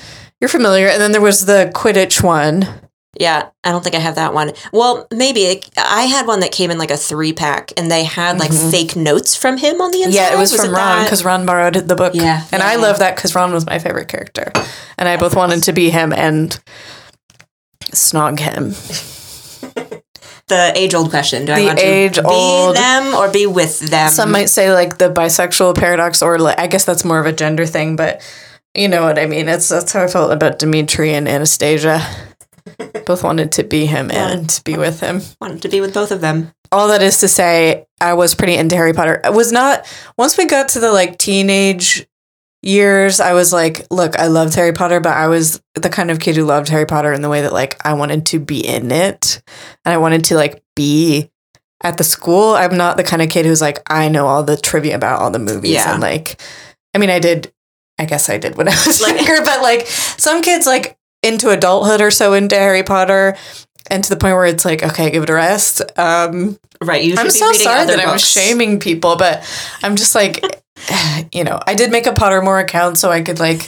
you're 0.40 0.48
familiar. 0.48 0.88
And 0.88 1.00
then 1.00 1.12
there 1.12 1.20
was 1.20 1.46
the 1.46 1.70
Quidditch 1.72 2.20
one. 2.20 2.66
Yeah, 3.20 3.50
I 3.62 3.70
don't 3.72 3.84
think 3.84 3.94
I 3.94 3.98
have 3.98 4.14
that 4.14 4.32
one. 4.32 4.52
Well, 4.72 5.06
maybe 5.12 5.60
I 5.76 6.04
had 6.04 6.26
one 6.26 6.40
that 6.40 6.50
came 6.50 6.70
in 6.70 6.78
like 6.78 6.90
a 6.90 6.96
three 6.96 7.34
pack, 7.34 7.70
and 7.76 7.90
they 7.90 8.04
had 8.04 8.38
like 8.38 8.50
fake 8.52 8.96
notes 8.96 9.36
from 9.36 9.58
him 9.58 9.82
on 9.82 9.90
the 9.90 10.02
inside. 10.02 10.18
Mm-hmm. 10.18 10.32
Yeah, 10.32 10.36
it 10.38 10.40
was, 10.40 10.54
from 10.56 10.72
Ron 10.74 11.04
because 11.04 11.22
Ron 11.22 11.44
borrowed 11.44 11.74
the 11.74 11.94
book. 11.94 12.14
Yeah, 12.14 12.42
and 12.52 12.62
yeah, 12.62 12.68
I 12.68 12.72
yeah. 12.72 12.78
love 12.80 13.00
that 13.00 13.14
because 13.16 13.34
Ron 13.34 13.52
was 13.52 13.66
my 13.66 13.78
favorite 13.78 14.08
character, 14.08 14.50
and 14.96 15.08
I 15.08 15.18
both 15.18 15.36
wanted 15.36 15.62
to 15.64 15.74
be 15.74 15.90
him 15.90 16.14
and 16.14 16.58
snog 17.90 18.38
him. 18.38 18.70
the 20.48 20.72
age 20.74 20.94
old 20.94 21.10
question: 21.10 21.44
Do 21.44 21.52
I 21.52 21.60
The 21.60 21.66
want 21.66 21.78
to 21.80 21.84
age-old- 21.84 22.74
be 22.74 22.80
them 22.80 23.14
or 23.14 23.30
be 23.30 23.46
with 23.46 23.78
them? 23.90 24.08
Some 24.08 24.32
might 24.32 24.48
say 24.48 24.72
like 24.72 24.96
the 24.96 25.10
bisexual 25.12 25.76
paradox, 25.76 26.22
or 26.22 26.38
like, 26.38 26.58
I 26.58 26.66
guess 26.66 26.86
that's 26.86 27.04
more 27.04 27.20
of 27.20 27.26
a 27.26 27.32
gender 27.32 27.66
thing, 27.66 27.94
but 27.94 28.22
you 28.74 28.88
know 28.88 29.02
what 29.02 29.18
I 29.18 29.26
mean. 29.26 29.50
It's 29.50 29.68
that's 29.68 29.92
how 29.92 30.02
I 30.02 30.08
felt 30.08 30.32
about 30.32 30.58
Dimitri 30.58 31.12
and 31.12 31.28
Anastasia. 31.28 32.00
Both 33.06 33.24
wanted 33.24 33.52
to 33.52 33.64
be 33.64 33.86
him 33.86 34.10
and 34.10 34.60
be 34.64 34.76
with 34.76 35.00
him. 35.00 35.20
wanted 35.40 35.62
to 35.62 35.68
be 35.68 35.80
with 35.80 35.92
both 35.94 36.10
of 36.10 36.20
them. 36.20 36.52
All 36.70 36.88
that 36.88 37.02
is 37.02 37.18
to 37.18 37.28
say, 37.28 37.86
I 38.00 38.14
was 38.14 38.34
pretty 38.34 38.54
into 38.54 38.76
Harry 38.76 38.92
Potter. 38.92 39.20
I 39.24 39.30
was 39.30 39.52
not 39.52 39.86
once 40.16 40.38
we 40.38 40.46
got 40.46 40.68
to 40.70 40.80
the 40.80 40.92
like 40.92 41.18
teenage 41.18 42.06
years, 42.62 43.20
I 43.20 43.32
was 43.32 43.52
like, 43.52 43.86
look, 43.90 44.18
I 44.18 44.28
loved 44.28 44.54
Harry 44.54 44.72
Potter, 44.72 45.00
but 45.00 45.16
I 45.16 45.28
was 45.28 45.60
the 45.74 45.88
kind 45.90 46.10
of 46.10 46.20
kid 46.20 46.36
who 46.36 46.44
loved 46.44 46.68
Harry 46.68 46.86
Potter 46.86 47.12
in 47.12 47.20
the 47.22 47.28
way 47.28 47.42
that 47.42 47.52
like 47.52 47.84
I 47.84 47.94
wanted 47.94 48.26
to 48.26 48.38
be 48.38 48.66
in 48.66 48.90
it. 48.90 49.42
And 49.84 49.92
I 49.92 49.98
wanted 49.98 50.24
to 50.26 50.36
like 50.36 50.62
be 50.76 51.30
at 51.82 51.98
the 51.98 52.04
school. 52.04 52.54
I'm 52.54 52.76
not 52.76 52.96
the 52.96 53.04
kind 53.04 53.20
of 53.22 53.28
kid 53.28 53.44
who's 53.46 53.60
like, 53.60 53.82
I 53.90 54.08
know 54.08 54.26
all 54.26 54.44
the 54.44 54.56
trivia 54.56 54.94
about 54.94 55.20
all 55.20 55.30
the 55.30 55.38
movies. 55.40 55.72
Yeah. 55.72 55.92
And 55.92 56.00
like 56.00 56.40
I 56.94 56.98
mean 56.98 57.10
I 57.10 57.18
did 57.18 57.52
I 57.98 58.04
guess 58.06 58.30
I 58.30 58.38
did 58.38 58.56
when 58.56 58.68
I 58.68 58.72
was 58.86 59.00
Like- 59.02 59.16
younger, 59.26 59.44
but 59.44 59.60
like 59.62 59.86
some 59.86 60.40
kids 60.42 60.66
like 60.66 60.96
into 61.22 61.50
adulthood 61.50 62.00
or 62.00 62.10
so 62.10 62.32
into 62.34 62.56
Harry 62.56 62.82
Potter 62.82 63.36
and 63.90 64.02
to 64.04 64.10
the 64.10 64.16
point 64.16 64.34
where 64.34 64.46
it's 64.46 64.64
like, 64.64 64.82
okay, 64.82 65.10
give 65.10 65.22
it 65.22 65.30
a 65.30 65.34
rest. 65.34 65.82
Um, 65.98 66.58
Right. 66.82 67.04
You 67.04 67.14
I'm 67.16 67.30
so 67.30 67.52
sorry 67.52 67.86
that 67.86 68.06
I'm 68.06 68.18
shaming 68.18 68.80
people, 68.80 69.16
but 69.16 69.48
I'm 69.82 69.96
just 69.96 70.14
like, 70.14 70.44
you 71.32 71.44
know, 71.44 71.60
I 71.66 71.74
did 71.74 71.90
make 71.90 72.06
a 72.06 72.12
Pottermore 72.12 72.60
account 72.60 72.98
so 72.98 73.10
I 73.10 73.22
could 73.22 73.38
like 73.38 73.62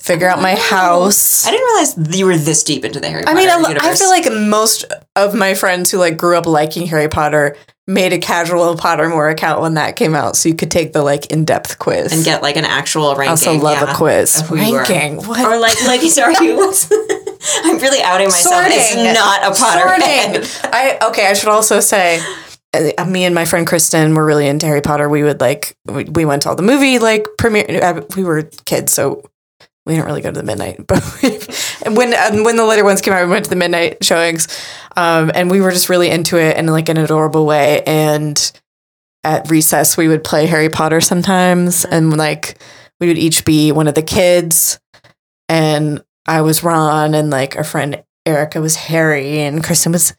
figure 0.00 0.28
out 0.28 0.40
my 0.40 0.54
house. 0.54 1.46
I 1.46 1.50
didn't 1.50 1.66
realize 1.66 2.18
you 2.18 2.26
were 2.26 2.36
this 2.36 2.64
deep 2.64 2.84
into 2.84 3.00
the 3.00 3.08
Harry 3.08 3.24
Potter 3.24 3.36
I 3.36 3.40
mean, 3.40 3.50
I, 3.50 3.76
I 3.80 3.94
feel 3.94 4.08
like 4.08 4.32
most 4.32 4.84
of 5.16 5.34
my 5.34 5.54
friends 5.54 5.90
who 5.90 5.98
like 5.98 6.16
grew 6.16 6.38
up 6.38 6.46
liking 6.46 6.86
Harry 6.86 7.08
Potter 7.08 7.56
made 7.88 8.12
a 8.12 8.18
casual 8.18 8.76
Pottermore 8.76 9.32
account 9.32 9.62
when 9.62 9.74
that 9.74 9.96
came 9.96 10.14
out, 10.14 10.36
so 10.36 10.48
you 10.48 10.54
could 10.54 10.70
take 10.70 10.92
the 10.92 11.02
like 11.02 11.26
in 11.32 11.44
depth 11.44 11.78
quiz 11.78 12.12
and 12.12 12.22
get 12.24 12.42
like 12.42 12.56
an 12.56 12.66
actual 12.66 13.08
ranking. 13.16 13.28
I 13.28 13.30
also 13.30 13.54
love 13.54 13.80
yeah, 13.80 13.92
a 13.92 13.96
quiz. 13.96 14.40
of 14.40 14.48
who 14.48 14.56
you. 14.56 14.76
Ranking. 14.76 15.16
What? 15.26 15.40
Or 15.40 15.58
like, 15.58 15.82
like 15.86 16.00
sorry, 16.10 16.34
I'm 16.38 17.78
really 17.78 18.02
outing 18.02 18.26
myself. 18.28 18.64
It's 18.68 18.88
Sorting. 18.90 19.14
not 19.14 19.42
a 19.42 19.58
Potter. 19.58 19.88
Sorting. 19.88 20.70
I 20.72 20.98
okay. 21.08 21.26
I 21.28 21.32
should 21.32 21.48
also 21.48 21.80
say, 21.80 22.20
uh, 22.74 23.04
me 23.06 23.24
and 23.24 23.34
my 23.34 23.46
friend 23.46 23.66
Kristen 23.66 24.14
were 24.14 24.24
really 24.26 24.46
into 24.46 24.66
Harry 24.66 24.82
Potter. 24.82 25.08
We 25.08 25.22
would 25.22 25.40
like 25.40 25.76
we, 25.86 26.04
we 26.04 26.24
went 26.26 26.42
to 26.42 26.50
all 26.50 26.56
the 26.56 26.62
movie 26.62 26.98
like 26.98 27.26
premiere. 27.38 27.82
uh, 27.82 28.02
We 28.16 28.22
were 28.24 28.42
kids, 28.66 28.92
so 28.92 29.22
we 29.86 29.94
didn't 29.94 30.06
really 30.06 30.20
go 30.20 30.30
to 30.30 30.38
the 30.38 30.44
midnight. 30.44 30.86
But 30.86 31.02
when 31.96 32.12
um, 32.14 32.44
when 32.44 32.56
the 32.56 32.66
later 32.66 32.84
ones 32.84 33.00
came 33.00 33.14
out, 33.14 33.24
we 33.24 33.30
went 33.30 33.44
to 33.44 33.50
the 33.50 33.56
midnight 33.56 34.04
showings, 34.04 34.46
um, 34.98 35.30
and 35.32 35.48
we 35.48 35.60
were 35.60 35.70
just 35.70 35.88
really 35.88 36.10
into 36.10 36.38
it 36.38 36.56
in 36.56 36.66
like 36.66 36.88
an 36.88 36.96
adorable 36.96 37.46
way. 37.46 37.84
And 37.84 38.60
at 39.22 39.48
recess, 39.48 39.96
we 39.96 40.08
would 40.08 40.24
play 40.24 40.46
Harry 40.46 40.68
Potter 40.68 41.00
sometimes, 41.00 41.84
and 41.84 42.16
like 42.16 42.58
we 42.98 43.06
would 43.06 43.16
each 43.16 43.44
be 43.44 43.70
one 43.70 43.86
of 43.86 43.94
the 43.94 44.02
kids, 44.02 44.80
and 45.48 46.02
I 46.26 46.40
was 46.40 46.64
Ron, 46.64 47.14
and 47.14 47.30
like 47.30 47.56
our 47.56 47.62
friend 47.62 48.02
Erica 48.26 48.60
was 48.60 48.74
Harry, 48.74 49.38
and 49.38 49.62
Kristen 49.62 49.92
was 49.92 50.14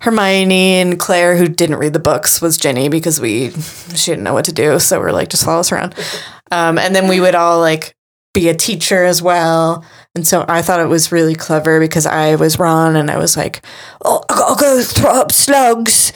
Hermione, 0.00 0.80
and 0.80 1.00
Claire, 1.00 1.36
who 1.36 1.48
didn't 1.48 1.78
read 1.78 1.92
the 1.92 1.98
books, 1.98 2.40
was 2.40 2.56
Ginny 2.56 2.88
because 2.88 3.20
we 3.20 3.50
she 3.50 4.12
didn't 4.12 4.22
know 4.22 4.34
what 4.34 4.44
to 4.44 4.52
do, 4.52 4.78
so 4.78 5.00
we're 5.00 5.10
like 5.10 5.30
just 5.30 5.44
follow 5.44 5.60
us 5.60 5.72
around. 5.72 5.94
Um, 6.50 6.76
and 6.76 6.94
then 6.94 7.08
we 7.08 7.18
would 7.18 7.34
all 7.34 7.60
like 7.60 7.96
be 8.34 8.50
a 8.50 8.54
teacher 8.54 9.04
as 9.04 9.22
well. 9.22 9.86
And 10.14 10.26
so 10.26 10.44
I 10.46 10.60
thought 10.60 10.80
it 10.80 10.88
was 10.88 11.10
really 11.10 11.34
clever 11.34 11.80
because 11.80 12.04
I 12.04 12.34
was 12.34 12.58
Ron 12.58 12.96
and 12.96 13.10
I 13.10 13.16
was 13.16 13.36
like, 13.36 13.64
oh, 14.04 14.22
I'll 14.28 14.56
go 14.56 14.82
throw 14.82 15.10
up 15.10 15.32
slugs. 15.32 16.12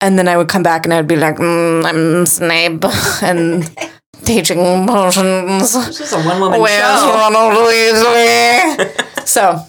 And 0.00 0.16
then 0.18 0.28
I 0.28 0.36
would 0.36 0.48
come 0.48 0.62
back 0.62 0.84
and 0.86 0.94
I'd 0.94 1.08
be 1.08 1.16
like, 1.16 1.36
mm, 1.36 1.84
I'm 1.84 2.24
Snape 2.26 2.84
and 3.22 3.68
teaching 4.24 4.86
potions. 4.86 5.72
This 5.74 6.00
is 6.00 6.12
a 6.12 6.22
one 6.22 6.40
woman 6.40 6.60
Where's 6.60 7.00
show. 7.00 7.14
Ronald 7.14 7.54
Weasley? 7.68 9.26
so, 9.26 9.60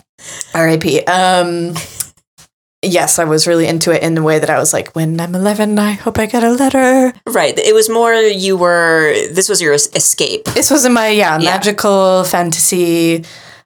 R.I.P. 0.53 1.01
Um, 1.06 1.74
yes, 2.84 3.18
I 3.18 3.24
was 3.24 3.48
really 3.48 3.65
into 3.68 3.92
it 3.92 4.03
in 4.03 4.13
the 4.13 4.22
way 4.24 4.38
that 4.38 4.51
I 4.51 4.60
was 4.60 4.72
like, 4.72 4.96
when 4.96 5.20
I'm 5.20 5.34
11, 5.34 5.80
I 5.80 5.94
hope 5.94 6.20
I 6.20 6.27
get 6.27 6.44
a 6.44 6.51
letter. 6.51 7.12
Right. 7.25 7.58
It 7.58 7.74
was 7.74 7.89
more 7.89 8.13
you 8.13 8.56
were. 8.56 9.13
This 9.32 9.50
was 9.50 9.62
your 9.63 9.74
escape. 9.74 10.46
This 10.46 10.70
was 10.70 10.86
in 10.86 10.94
my 10.94 11.08
yeah, 11.10 11.39
Yeah. 11.39 11.51
magical 11.51 12.24
fantasy 12.24 13.25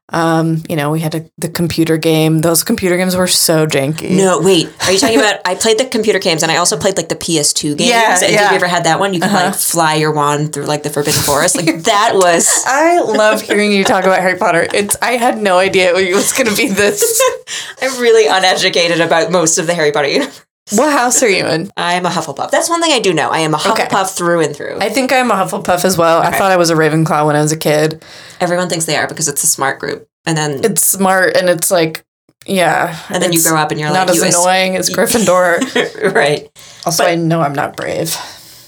Um, 0.10 0.64
you 0.70 0.78
know, 0.78 0.90
we 0.92 1.02
had 1.02 1.16
a, 1.16 1.30
the 1.38 1.50
computer 1.50 1.98
game. 1.98 2.40
Those 2.40 2.64
computer 2.64 2.96
games 2.96 3.16
were 3.16 3.28
so 3.28 3.68
janky. 3.68 4.12
No, 4.12 4.40
wait. 4.42 4.74
Are 4.86 4.92
you 4.92 5.00
talking 5.00 5.20
about? 5.20 5.42
I 5.44 5.56
played 5.56 5.78
the 5.78 5.86
computer 5.86 6.20
games, 6.20 6.44
and 6.44 6.52
I 6.52 6.58
also 6.58 6.78
played 6.78 6.96
like 6.96 7.10
the 7.10 7.16
PS2 7.16 7.78
games. 7.78 7.90
Yeah, 7.90 8.18
and 8.24 8.36
have 8.36 8.52
you 8.52 8.56
ever 8.56 8.68
had 8.68 8.86
that 8.86 9.00
one? 9.00 9.14
You 9.14 9.20
can 9.20 9.34
like 9.34 9.56
fly 9.56 9.96
your 9.96 10.14
wand 10.14 10.54
through 10.54 10.66
like 10.66 10.84
the 10.84 10.90
Forbidden 10.90 11.22
Forest. 11.22 11.58
Like 11.58 11.84
that 11.84 12.12
was. 12.14 12.64
I 12.66 13.00
love 13.00 13.42
hearing 13.42 13.74
you 13.74 13.84
talk 13.84 14.06
about 14.06 14.20
Harry 14.20 14.38
Potter. 14.38 14.68
It's 14.74 14.96
I 15.02 15.14
had 15.14 15.42
no 15.42 15.58
idea 15.58 15.94
it 15.94 16.16
was 16.16 16.32
going 16.32 16.48
to 16.48 16.56
be 16.56 16.70
this. 16.70 17.22
I'm 17.82 18.00
really 18.00 18.28
uneducated 18.28 19.02
about 19.02 19.32
most 19.32 19.58
of 19.58 19.68
the 19.68 19.74
Harry 19.74 19.92
Potter 19.92 20.08
universe. 20.08 20.47
What 20.72 20.92
house 20.92 21.22
are 21.24 21.30
you 21.30 21.46
in? 21.46 21.72
I'm 21.78 22.06
a 22.06 22.10
Hufflepuff. 22.10 22.52
That's 22.52 22.70
one 22.70 22.82
thing 22.82 22.92
I 22.92 23.00
do 23.00 23.14
know. 23.14 23.30
I 23.30 23.40
am 23.40 23.54
a 23.54 23.58
Okay. 23.58 23.86
Hufflepuff 23.86 24.16
through 24.18 24.42
and 24.42 24.56
through. 24.56 24.78
I 24.80 24.90
think 24.90 25.12
I'm 25.14 25.32
a 25.32 25.36
Hufflepuff 25.36 25.86
as 25.86 25.98
well. 25.98 26.22
I 26.22 26.32
thought 26.32 26.52
I 26.52 26.58
was 26.58 26.70
a 26.70 26.76
Ravenclaw 26.76 27.26
when 27.26 27.36
I 27.36 27.42
was 27.42 27.52
a 27.52 27.58
kid. 27.58 28.04
Everyone 28.40 28.70
thinks 28.70 28.86
they 28.86 28.96
are 28.98 29.08
because 29.08 29.28
it's 29.28 29.44
a 29.44 29.48
smart 29.48 29.80
group, 29.80 30.08
and 30.26 30.38
then 30.38 30.64
It's 30.64 30.86
smart 30.86 31.36
and 31.38 31.50
it's 31.50 31.72
like, 31.72 32.04
yeah. 32.46 32.98
and 33.10 33.22
then 33.24 33.34
you 33.34 33.42
grow 33.42 33.58
up 33.58 33.72
and 33.72 33.80
you're 33.80 33.90
not 33.90 34.08
like 34.08 34.18
as 34.18 34.22
you 34.22 34.28
annoying 34.28 34.76
as 34.76 34.90
Gryffindor. 34.90 36.14
right. 36.14 36.50
also, 36.86 37.06
I 37.06 37.16
know 37.16 37.42
I'm 37.42 37.54
not 37.54 37.76
brave. 37.76 38.16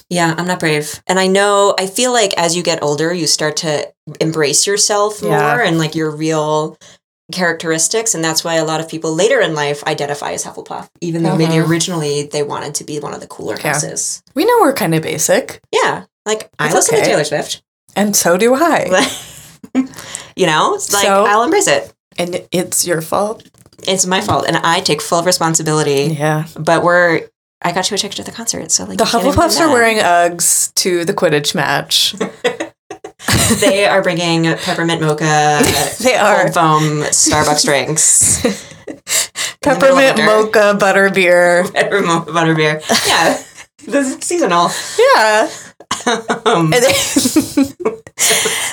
Yeah, 0.09 0.33
I'm 0.35 0.47
not 0.47 0.59
brave. 0.59 0.99
And 1.05 1.19
I 1.19 1.27
know, 1.27 1.75
I 1.77 1.85
feel 1.85 2.11
like 2.11 2.33
as 2.35 2.55
you 2.57 2.63
get 2.63 2.81
older, 2.81 3.13
you 3.13 3.27
start 3.27 3.57
to 3.57 3.87
embrace 4.19 4.65
yourself 4.65 5.21
more 5.21 5.31
Yeah. 5.31 5.61
and 5.63 5.77
like 5.77 5.93
your 5.93 6.09
real 6.09 6.77
characteristics. 7.31 8.13
And 8.15 8.23
that's 8.23 8.43
why 8.43 8.55
a 8.55 8.65
lot 8.65 8.79
of 8.79 8.87
people 8.89 9.13
later 9.13 9.39
in 9.39 9.53
life 9.55 9.83
identify 9.85 10.31
as 10.33 10.43
Hufflepuff, 10.45 10.89
even 11.01 11.23
though 11.23 11.35
maybe 11.35 11.53
Mhm. 11.53 11.67
originally 11.69 12.23
they 12.23 12.43
wanted 12.43 12.75
to 12.75 12.83
be 12.83 12.99
one 12.99 13.13
of 13.13 13.21
the 13.21 13.27
cooler 13.27 13.55
Yeah. 13.57 13.73
houses. 13.73 14.21
We 14.35 14.45
know 14.45 14.57
we're 14.61 14.73
kind 14.73 14.95
of 14.95 15.01
basic, 15.01 15.61
Yeah. 15.71 16.03
Like, 16.25 16.49
I 16.59 16.71
listen 16.73 16.95
to. 16.99 17.03
Taylor 17.05 17.23
Swift. 17.23 17.61
and 17.95 18.15
so 18.15 18.37
do 18.37 18.53
I. 18.55 19.09
you 20.35 20.45
know, 20.45 20.71
like, 20.93 21.05
So- 21.05 21.25
I'll 21.25 21.43
embrace 21.43 21.67
it. 21.67 21.91
and 22.17 22.41
it's 22.51 22.85
your 22.85 23.01
fault. 23.01 23.43
It's 23.87 24.05
my 24.05 24.21
fault. 24.21 24.45
And 24.47 24.57
I 24.57 24.81
take 24.81 25.01
full 25.01 25.23
responsibility. 25.23 26.15
Yeah. 26.19 26.45
But 26.57 26.83
we're, 26.83 27.21
I 27.61 27.71
got 27.71 27.89
you 27.89 27.95
a 27.95 27.97
ticket 27.97 28.17
to 28.17 28.23
the 28.23 28.31
concert. 28.31 28.71
So, 28.71 28.83
like, 28.83 28.97
The 28.97 29.05
you 29.05 29.09
can't 29.09 29.23
even 29.25 29.35
do 29.35 29.39
Hufflepuffs 29.41 29.59
are 29.61 29.69
wearing 29.71 29.97
Uggs 29.97 30.73
to 30.75 31.05
the 31.05 31.13
Quidditch 31.13 31.55
match. 31.55 32.13
they 33.55 33.85
are 33.85 34.01
bringing 34.01 34.43
peppermint 34.57 35.01
mocha, 35.01 35.59
They 36.01 36.15
are. 36.15 36.43
cold 36.43 36.53
foam 36.53 36.83
Starbucks 37.03 37.65
drinks. 37.65 38.41
Peppermint 39.61 40.17
mocha 40.17 40.77
butterbeer. 40.79 41.71
Peppermint 41.73 42.07
mocha 42.07 42.31
butterbeer. 42.31 42.81
Yeah, 43.07 43.41
this 43.85 44.15
is 44.17 44.25
seasonal. 44.25 44.69
Yeah. 45.15 45.49
Um, 46.45 46.69
they- 46.71 46.79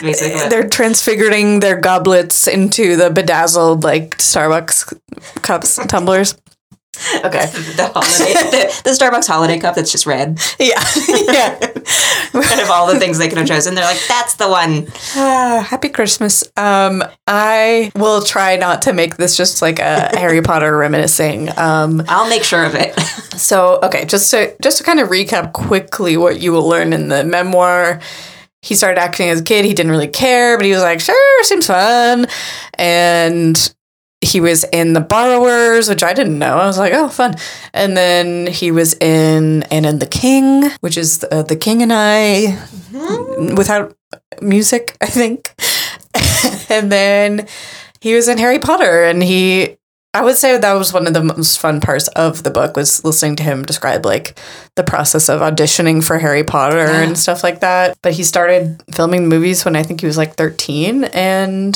basically, 0.00 0.48
They're 0.48 0.68
transfiguring 0.68 1.60
their 1.60 1.76
goblets 1.80 2.46
into 2.46 2.96
the 2.96 3.10
bedazzled 3.10 3.84
like 3.84 4.16
Starbucks 4.18 4.98
cups, 5.42 5.78
tumblers. 5.88 6.36
Okay. 7.24 7.44
the 7.76 7.90
holiday, 7.92 8.32
the, 8.50 8.80
the 8.84 8.90
Starbucks 8.90 9.26
holiday 9.26 9.58
cup 9.58 9.74
that's 9.74 9.92
just 9.92 10.06
red. 10.06 10.38
Yeah. 10.58 10.80
yeah. 11.08 11.65
Out 12.34 12.62
of 12.62 12.70
all 12.70 12.86
the 12.86 12.98
things 12.98 13.18
they 13.18 13.28
could 13.28 13.38
have 13.38 13.46
chosen, 13.46 13.74
they're 13.74 13.84
like, 13.84 14.00
"That's 14.08 14.34
the 14.34 14.48
one." 14.48 14.86
Ah, 15.14 15.66
happy 15.68 15.88
Christmas. 15.88 16.44
Um, 16.56 17.02
I 17.26 17.90
will 17.94 18.22
try 18.22 18.56
not 18.56 18.82
to 18.82 18.92
make 18.92 19.16
this 19.16 19.36
just 19.36 19.62
like 19.62 19.78
a 19.78 20.10
Harry 20.18 20.42
Potter 20.42 20.76
reminiscing. 20.76 21.48
Um, 21.58 22.02
I'll 22.08 22.28
make 22.28 22.44
sure 22.44 22.64
of 22.64 22.74
it. 22.74 22.98
so 23.36 23.78
okay, 23.82 24.04
just 24.04 24.30
to 24.32 24.54
just 24.62 24.78
to 24.78 24.84
kind 24.84 25.00
of 25.00 25.08
recap 25.08 25.52
quickly 25.52 26.16
what 26.16 26.40
you 26.40 26.52
will 26.52 26.68
learn 26.68 26.92
in 26.92 27.08
the 27.08 27.24
memoir. 27.24 28.00
He 28.62 28.74
started 28.74 28.98
acting 29.00 29.28
as 29.28 29.40
a 29.40 29.44
kid. 29.44 29.64
He 29.64 29.74
didn't 29.74 29.92
really 29.92 30.08
care, 30.08 30.56
but 30.56 30.66
he 30.66 30.72
was 30.72 30.82
like, 30.82 31.00
"Sure, 31.00 31.44
seems 31.44 31.66
fun," 31.66 32.26
and 32.74 33.74
he 34.26 34.40
was 34.40 34.64
in 34.72 34.92
the 34.92 35.00
borrowers 35.00 35.88
which 35.88 36.02
i 36.02 36.12
didn't 36.12 36.38
know. 36.38 36.58
I 36.58 36.66
was 36.66 36.78
like 36.78 36.92
oh 36.92 37.08
fun. 37.08 37.34
And 37.72 37.96
then 37.96 38.46
he 38.48 38.70
was 38.70 38.94
in 38.94 39.62
and 39.70 39.86
in 39.86 39.98
the 39.98 40.06
king 40.06 40.70
which 40.80 40.96
is 40.98 41.24
uh, 41.30 41.42
the 41.42 41.56
king 41.56 41.82
and 41.82 41.92
i 41.92 42.58
without 43.56 43.96
music 44.40 44.96
i 45.00 45.06
think. 45.06 45.54
And 46.70 46.90
then 46.92 47.46
he 48.00 48.14
was 48.14 48.28
in 48.28 48.38
harry 48.38 48.58
potter 48.58 49.04
and 49.04 49.22
he 49.22 49.76
i 50.14 50.22
would 50.22 50.36
say 50.36 50.56
that 50.56 50.72
was 50.74 50.92
one 50.92 51.06
of 51.06 51.14
the 51.14 51.22
most 51.22 51.58
fun 51.58 51.80
parts 51.80 52.08
of 52.08 52.42
the 52.42 52.50
book 52.50 52.76
was 52.76 53.04
listening 53.04 53.36
to 53.36 53.42
him 53.42 53.64
describe 53.64 54.04
like 54.04 54.38
the 54.76 54.82
process 54.84 55.28
of 55.28 55.40
auditioning 55.40 56.02
for 56.04 56.18
harry 56.18 56.44
potter 56.44 56.86
Yeah. 56.86 57.02
and 57.02 57.18
stuff 57.18 57.42
like 57.42 57.60
that. 57.60 57.96
But 58.02 58.12
he 58.14 58.24
started 58.24 58.82
filming 58.94 59.28
movies 59.28 59.64
when 59.64 59.76
i 59.76 59.82
think 59.82 60.00
he 60.00 60.06
was 60.06 60.16
like 60.18 60.34
13 60.36 61.04
and 61.14 61.74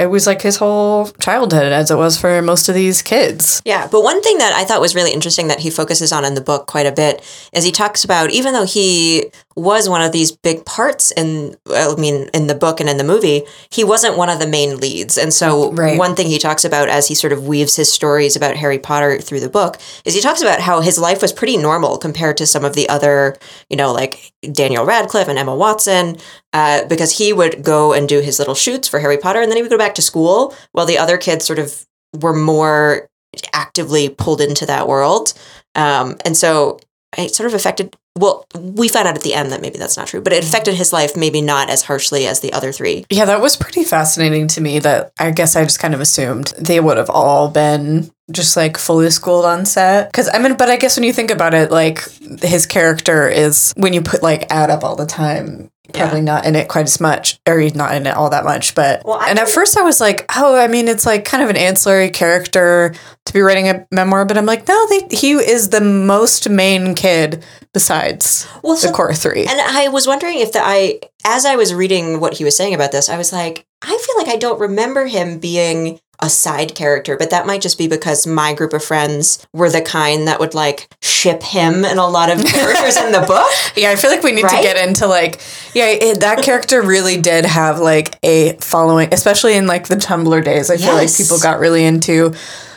it 0.00 0.06
was 0.06 0.26
like 0.26 0.40
his 0.40 0.56
whole 0.56 1.08
childhood 1.20 1.72
as 1.72 1.90
it 1.90 1.96
was 1.96 2.18
for 2.18 2.40
most 2.40 2.70
of 2.70 2.74
these 2.74 3.02
kids. 3.02 3.60
Yeah, 3.66 3.86
but 3.86 4.02
one 4.02 4.22
thing 4.22 4.38
that 4.38 4.54
I 4.54 4.64
thought 4.64 4.80
was 4.80 4.94
really 4.94 5.12
interesting 5.12 5.48
that 5.48 5.60
he 5.60 5.68
focuses 5.68 6.10
on 6.10 6.24
in 6.24 6.34
the 6.34 6.40
book 6.40 6.66
quite 6.66 6.86
a 6.86 6.92
bit 6.92 7.22
is 7.52 7.64
he 7.64 7.70
talks 7.70 8.02
about 8.02 8.30
even 8.30 8.54
though 8.54 8.64
he 8.64 9.30
was 9.56 9.88
one 9.88 10.00
of 10.00 10.12
these 10.12 10.30
big 10.32 10.64
parts 10.64 11.10
in 11.10 11.56
I 11.68 11.94
mean 11.96 12.30
in 12.32 12.46
the 12.46 12.54
book 12.54 12.80
and 12.80 12.88
in 12.88 12.96
the 12.98 13.04
movie, 13.04 13.42
he 13.70 13.82
wasn't 13.84 14.16
one 14.16 14.28
of 14.30 14.38
the 14.38 14.46
main 14.46 14.76
leads. 14.78 15.18
And 15.18 15.34
so 15.34 15.72
Right. 15.72 15.98
one 15.98 16.14
thing 16.14 16.28
he 16.28 16.38
talks 16.38 16.64
about 16.64 16.88
as 16.88 17.08
he 17.08 17.14
sort 17.14 17.32
of 17.32 17.46
weaves 17.46 17.74
his 17.76 17.92
stories 17.92 18.36
about 18.36 18.56
Harry 18.56 18.78
Potter 18.78 19.18
through 19.20 19.40
the 19.40 19.48
book 19.50 19.76
is 20.04 20.14
he 20.14 20.20
talks 20.20 20.40
about 20.40 20.60
how 20.60 20.80
his 20.80 20.98
life 20.98 21.20
was 21.20 21.32
pretty 21.32 21.56
normal 21.56 21.98
compared 21.98 22.36
to 22.38 22.46
some 22.46 22.64
of 22.64 22.74
the 22.74 22.88
other, 22.88 23.36
you 23.68 23.76
know, 23.76 23.92
like 23.92 24.32
Daniel 24.52 24.84
Radcliffe 24.84 25.28
and 25.28 25.38
Emma 25.38 25.54
Watson, 25.54 26.16
uh, 26.52 26.84
because 26.86 27.18
he 27.18 27.32
would 27.32 27.62
go 27.64 27.92
and 27.92 28.08
do 28.08 28.20
his 28.20 28.38
little 28.38 28.54
shoots 28.54 28.86
for 28.88 29.00
Harry 29.00 29.18
Potter 29.18 29.40
and 29.40 29.50
then 29.50 29.56
he 29.56 29.62
would 29.62 29.70
go 29.70 29.78
back 29.78 29.94
to 29.96 30.02
school 30.02 30.54
while 30.72 30.86
the 30.86 30.98
other 30.98 31.18
kids 31.18 31.44
sort 31.44 31.58
of 31.58 31.86
were 32.20 32.34
more 32.34 33.08
actively 33.52 34.08
pulled 34.08 34.40
into 34.40 34.64
that 34.66 34.88
world. 34.88 35.34
Um, 35.74 36.16
and 36.24 36.36
so 36.36 36.78
it 37.16 37.34
sort 37.34 37.46
of 37.46 37.54
affected, 37.54 37.96
well, 38.18 38.46
we 38.58 38.88
found 38.88 39.08
out 39.08 39.16
at 39.16 39.22
the 39.22 39.34
end 39.34 39.52
that 39.52 39.60
maybe 39.60 39.78
that's 39.78 39.96
not 39.96 40.08
true, 40.08 40.20
but 40.20 40.32
it 40.32 40.42
mm. 40.42 40.48
affected 40.48 40.74
his 40.74 40.92
life 40.92 41.16
maybe 41.16 41.40
not 41.40 41.70
as 41.70 41.82
harshly 41.82 42.26
as 42.26 42.40
the 42.40 42.52
other 42.52 42.72
three. 42.72 43.04
Yeah, 43.10 43.24
that 43.24 43.40
was 43.40 43.56
pretty 43.56 43.84
fascinating 43.84 44.48
to 44.48 44.60
me 44.60 44.78
that 44.80 45.12
I 45.18 45.30
guess 45.30 45.56
I 45.56 45.64
just 45.64 45.78
kind 45.78 45.94
of 45.94 46.00
assumed 46.00 46.52
they 46.58 46.80
would 46.80 46.96
have 46.96 47.10
all 47.10 47.48
been 47.48 48.10
just 48.30 48.56
like 48.56 48.76
fully 48.76 49.10
schooled 49.10 49.44
on 49.44 49.64
set. 49.64 50.12
Cause 50.12 50.28
I 50.32 50.38
mean, 50.38 50.56
but 50.56 50.70
I 50.70 50.76
guess 50.76 50.96
when 50.96 51.04
you 51.04 51.12
think 51.12 51.30
about 51.30 51.54
it, 51.54 51.70
like 51.70 52.08
his 52.42 52.66
character 52.66 53.28
is 53.28 53.72
when 53.76 53.92
you 53.92 54.02
put 54.02 54.22
like 54.22 54.50
add 54.50 54.70
up 54.70 54.84
all 54.84 54.96
the 54.96 55.06
time, 55.06 55.70
probably 55.92 56.20
not 56.20 56.44
in 56.46 56.56
it 56.56 56.68
quite 56.68 56.84
as 56.86 57.00
much, 57.00 57.38
or 57.46 57.58
he's 57.58 57.74
not 57.74 57.94
in 57.94 58.06
it 58.06 58.14
all 58.16 58.30
that 58.30 58.44
much. 58.44 58.74
But, 58.74 59.02
Well, 59.04 59.20
and 59.20 59.38
at 59.38 59.48
first 59.48 59.76
I 59.76 59.82
was 59.82 60.00
like, 60.00 60.24
oh, 60.36 60.56
I 60.56 60.66
mean, 60.68 60.88
it's 60.88 61.06
like 61.06 61.24
kind 61.24 61.42
of 61.42 61.50
an 61.50 61.56
ancillary 61.56 62.10
character 62.10 62.94
to 63.26 63.32
be 63.32 63.40
writing 63.40 63.68
a 63.68 63.86
memoir, 63.90 64.24
but 64.24 64.38
I'm 64.38 64.46
like, 64.46 64.66
no, 64.66 64.86
they, 64.88 65.06
he 65.16 65.32
is 65.32 65.68
the 65.70 65.80
most 65.80 66.48
main 66.48 66.94
kid 66.94 67.44
besides 67.72 68.46
Well, 68.62 68.74
the 68.74 68.80
so- 68.80 68.92
core 68.92 69.14
three. 69.14 69.46
And 69.46 69.60
I 69.60 69.88
was 69.88 70.06
wondering 70.06 70.38
if 70.40 70.52
the 70.52 70.60
I 70.62 71.00
as 71.24 71.44
I 71.44 71.56
was 71.56 71.74
reading 71.74 72.18
what 72.20 72.34
he 72.34 72.44
was 72.44 72.56
saying 72.56 72.74
about 72.74 72.92
this, 72.92 73.08
I 73.08 73.18
was 73.18 73.32
like, 73.32 73.66
I 73.82 73.88
feel 73.88 74.16
like 74.18 74.28
I 74.28 74.36
don't 74.36 74.58
remember 74.60 75.06
him 75.06 75.38
being 75.38 76.00
a 76.22 76.28
side 76.30 76.74
character, 76.74 77.16
but 77.16 77.30
that 77.30 77.46
might 77.46 77.60
just 77.62 77.78
be 77.78 77.86
because 77.88 78.26
my 78.26 78.52
group 78.54 78.72
of 78.72 78.84
friends 78.84 79.46
were 79.52 79.70
the 79.70 79.80
kind 79.82 80.28
that 80.28 80.38
would 80.40 80.54
like 80.54 80.88
ship 81.02 81.42
him 81.42 81.84
and 81.84 81.98
a 81.98 82.06
lot 82.06 82.30
of 82.30 82.44
characters 82.44 82.96
in 82.96 83.12
the 83.12 83.20
book. 83.20 83.50
Yeah, 83.76 83.90
I 83.90 83.96
feel 83.96 84.10
like 84.10 84.22
we 84.22 84.32
need 84.32 84.44
Right? 84.44 84.56
to 84.56 84.62
get 84.62 84.76
into 84.88 85.06
like, 85.06 85.40
yeah, 85.74 85.86
it, 85.86 86.20
that 86.20 86.42
character 86.42 86.82
really 86.82 87.20
did 87.20 87.44
have 87.44 87.78
like 87.78 88.18
a 88.22 88.54
following, 88.60 89.08
especially 89.12 89.54
in 89.56 89.66
like 89.66 89.88
the 89.88 89.96
Tumblr 89.96 90.44
days. 90.44 90.70
I 90.70 90.76
feel 90.76 90.94
like 90.94 91.14
people 91.16 91.38
got 91.38 91.58
really 91.60 91.84
into. 91.84 92.34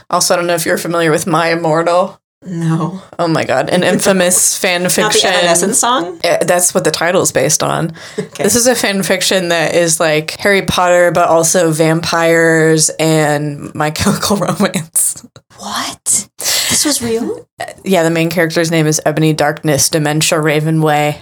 Also, 0.09 0.33
I 0.33 0.37
don't 0.37 0.47
know 0.47 0.53
if 0.55 0.65
you're 0.65 0.77
familiar 0.77 1.09
with 1.11 1.25
My 1.25 1.49
Immortal. 1.53 2.19
No. 2.45 3.01
Oh 3.19 3.27
my 3.27 3.45
god, 3.45 3.69
an 3.69 3.83
infamous 3.83 4.57
fan 4.57 4.81
fiction. 4.89 5.03
Not 5.03 5.13
the. 5.13 5.27
Evanescence 5.27 5.79
song? 5.79 6.19
Uh, 6.23 6.43
That's 6.43 6.73
what 6.73 6.83
the 6.83 6.91
title 6.91 7.21
is 7.21 7.31
based 7.31 7.63
on. 7.63 7.93
This 8.37 8.55
is 8.55 8.67
a 8.67 8.75
fan 8.75 9.03
fiction 9.03 9.49
that 9.49 9.73
is 9.75 9.99
like 9.99 10.31
Harry 10.39 10.63
Potter, 10.63 11.11
but 11.11 11.29
also 11.29 11.71
vampires 11.71 12.89
and 12.99 13.73
My 13.75 13.91
Chemical 13.91 14.37
Romance. 14.47 15.25
What? 15.57 16.27
This 16.39 16.83
was 16.85 17.01
real? 17.01 17.47
Yeah, 17.85 18.03
the 18.03 18.09
main 18.09 18.29
character's 18.29 18.71
name 18.71 18.87
is 18.87 18.99
Ebony 19.05 19.33
Darkness, 19.33 19.89
Dementia 19.89 20.39
Ravenway. 20.41 21.19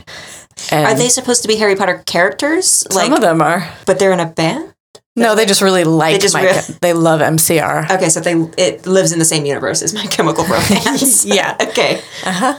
And 0.72 0.86
Are 0.88 0.96
they 0.96 1.10
supposed 1.10 1.42
to 1.44 1.48
be 1.48 1.56
Harry 1.58 1.76
Potter 1.76 2.02
characters? 2.06 2.66
Some 2.68 3.14
of 3.14 3.22
them 3.22 3.42
are. 3.42 3.70
but 3.86 4.00
they're 4.00 4.14
in 4.14 4.20
a 4.20 4.26
band? 4.26 4.74
No, 5.16 5.36
they 5.36 5.46
just 5.46 5.62
really 5.62 5.84
like 5.84 6.22
just 6.22 6.34
My 6.34 6.62
They 6.82 6.94
love 6.94 7.20
MCR. 7.20 7.90
Okay, 7.92 8.10
so 8.10 8.20
they 8.22 8.34
it 8.58 8.86
lives 8.88 9.12
in 9.12 9.20
the 9.20 9.26
same 9.26 9.46
universe 9.46 9.82
as 9.82 9.94
My 9.94 10.06
Chemical 10.06 10.46
Romance. 10.46 11.26
Yeah. 11.32 11.58
okay. 11.62 12.02
Uh-huh. 12.26 12.58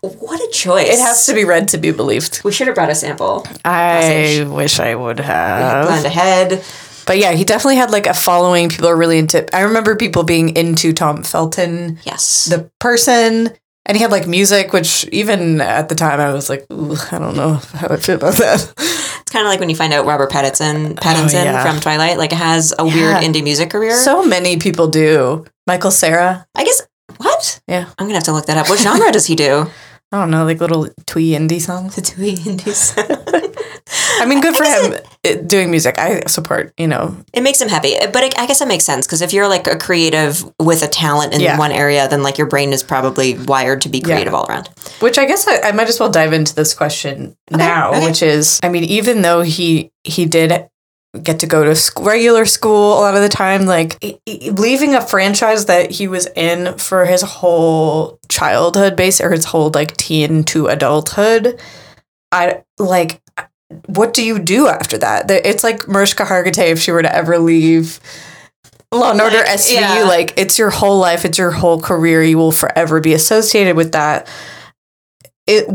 What 0.00 0.40
a 0.40 0.50
choice. 0.52 0.88
It 0.88 0.98
has 1.00 1.26
to 1.26 1.34
be 1.34 1.44
read 1.44 1.68
to 1.68 1.78
be 1.78 1.90
believed. 1.90 2.42
We 2.44 2.52
should 2.52 2.68
have 2.68 2.76
brought 2.76 2.88
a 2.90 2.94
sample. 2.94 3.46
I 3.64 4.46
wish 4.48 4.78
I 4.78 4.94
would 4.94 5.18
have. 5.20 5.86
Blend 5.88 6.06
ahead. 6.06 6.64
But 7.04 7.18
yeah, 7.18 7.32
he 7.32 7.44
definitely 7.44 7.76
had 7.76 7.90
like 7.90 8.06
a 8.06 8.14
following. 8.14 8.68
People 8.68 8.88
are 8.88 8.96
really 8.96 9.18
into. 9.18 9.44
I 9.54 9.62
remember 9.62 9.96
people 9.96 10.22
being 10.22 10.56
into 10.56 10.92
Tom 10.92 11.22
Felton, 11.24 11.98
Yes. 12.04 12.44
the 12.44 12.70
person, 12.78 13.50
and 13.86 13.96
he 13.96 14.02
had 14.02 14.10
like 14.12 14.28
music, 14.28 14.72
which 14.72 15.04
even 15.08 15.60
at 15.60 15.88
the 15.88 15.94
time 15.96 16.20
I 16.20 16.32
was 16.32 16.48
like, 16.48 16.64
I 16.70 17.18
don't 17.18 17.34
know 17.36 17.54
how 17.54 17.88
I 17.88 17.96
feel 17.96 18.16
about 18.16 18.34
that. 18.34 18.72
It's 19.28 19.32
kind 19.34 19.44
of 19.44 19.50
like 19.50 19.60
when 19.60 19.68
you 19.68 19.76
find 19.76 19.92
out 19.92 20.06
Robert 20.06 20.30
Pattinson, 20.30 20.92
oh, 20.92 20.94
Pattinson 20.94 21.42
Oh, 21.42 21.44
yeah. 21.44 21.62
from 21.62 21.80
Twilight, 21.80 22.16
like 22.16 22.32
has 22.32 22.72
a 22.78 22.82
weird 22.86 23.18
indie 23.18 23.44
music 23.44 23.68
career. 23.68 23.94
So 23.94 24.24
many 24.24 24.56
people 24.56 24.88
do. 24.88 25.44
Michael 25.66 25.90
Cera. 25.90 26.46
I 26.54 26.64
guess 26.64 26.80
what? 27.18 27.60
Yeah. 27.68 27.90
I'm 27.98 28.06
gonna 28.06 28.14
have 28.14 28.22
to 28.24 28.32
look 28.32 28.46
that 28.46 28.56
up. 28.56 28.70
What 28.70 28.78
genre 28.78 29.12
does 29.12 29.26
he 29.26 29.36
do? 29.36 29.66
I 30.12 30.18
don't 30.18 30.30
know, 30.30 30.46
like 30.46 30.62
little 30.62 30.88
twee 31.06 31.32
indie 31.32 31.60
songs. 31.60 31.96
The 31.96 32.00
twee 32.00 32.38
indies. 32.46 32.94
I 34.20 34.26
mean, 34.26 34.40
good 34.40 34.56
for 34.56 34.64
him 34.64 34.94
uh, 35.24 35.34
doing 35.46 35.70
music. 35.70 35.98
I 35.98 36.20
support, 36.26 36.72
you 36.78 36.86
know. 36.86 37.16
It 37.32 37.42
makes 37.42 37.60
him 37.60 37.68
happy, 37.68 37.94
but 38.12 38.22
it, 38.24 38.38
I 38.38 38.46
guess 38.46 38.60
it 38.60 38.68
makes 38.68 38.84
sense 38.84 39.06
because 39.06 39.22
if 39.22 39.32
you're 39.32 39.48
like 39.48 39.66
a 39.66 39.76
creative 39.76 40.44
with 40.60 40.82
a 40.82 40.88
talent 40.88 41.34
in 41.34 41.40
Yeah. 41.40 41.58
one 41.58 41.72
area, 41.72 42.08
then 42.08 42.22
like 42.22 42.38
your 42.38 42.46
brain 42.46 42.72
is 42.72 42.82
probably 42.82 43.38
wired 43.38 43.82
to 43.82 43.88
be 43.88 44.00
creative 44.00 44.34
all 44.34 44.46
around. 44.46 44.68
Which 45.00 45.18
I 45.18 45.26
guess 45.26 45.46
I, 45.46 45.60
I 45.68 45.72
might 45.72 45.88
as 45.88 46.00
well 46.00 46.10
dive 46.10 46.32
into 46.32 46.54
this 46.54 46.74
question 46.74 47.36
now, 47.50 47.90
okay. 47.90 48.04
which 48.06 48.22
is, 48.22 48.58
I 48.62 48.68
mean, 48.68 48.84
even 48.84 49.22
though 49.22 49.42
he 49.42 49.90
he 50.04 50.24
did 50.26 50.68
get 51.22 51.40
to 51.40 51.46
go 51.46 51.64
to 51.64 51.92
regular 52.00 52.44
school 52.44 52.92
a 52.92 53.00
lot 53.00 53.16
of 53.16 53.22
the 53.22 53.28
time, 53.30 53.64
like 53.66 53.98
leaving 54.26 54.94
a 54.94 55.00
franchise 55.00 55.64
that 55.66 55.90
he 55.90 56.06
was 56.06 56.26
in 56.36 56.76
for 56.76 57.06
his 57.06 57.22
whole 57.22 58.18
childhood 58.28 58.94
base 58.94 59.20
or 59.20 59.30
his 59.30 59.46
whole 59.46 59.70
like 59.74 59.96
teen 59.96 60.44
to 60.44 60.66
adulthood, 60.66 61.58
I 62.30 62.62
like. 62.78 63.20
What 63.86 64.14
do 64.14 64.24
you 64.24 64.38
do 64.38 64.68
after 64.68 64.98
that? 64.98 65.30
It's 65.30 65.62
like 65.62 65.86
Mariska 65.88 66.24
Hargitay 66.24 66.70
if 66.70 66.80
she 66.80 66.90
were 66.90 67.02
to 67.02 67.14
ever 67.14 67.38
leave 67.38 68.00
Law 68.92 69.12
and 69.12 69.20
Order 69.20 69.42
SVU. 69.42 69.74
yeah. 69.74 70.04
Like 70.04 70.32
it's 70.38 70.58
your 70.58 70.70
whole 70.70 70.98
life, 70.98 71.24
it's 71.24 71.38
your 71.38 71.50
whole 71.50 71.80
career. 71.80 72.22
You 72.22 72.38
will 72.38 72.52
forever 72.52 73.00
be 73.00 73.12
associated 73.12 73.76
with 73.76 73.92
that 73.92 74.26
it 75.48 75.66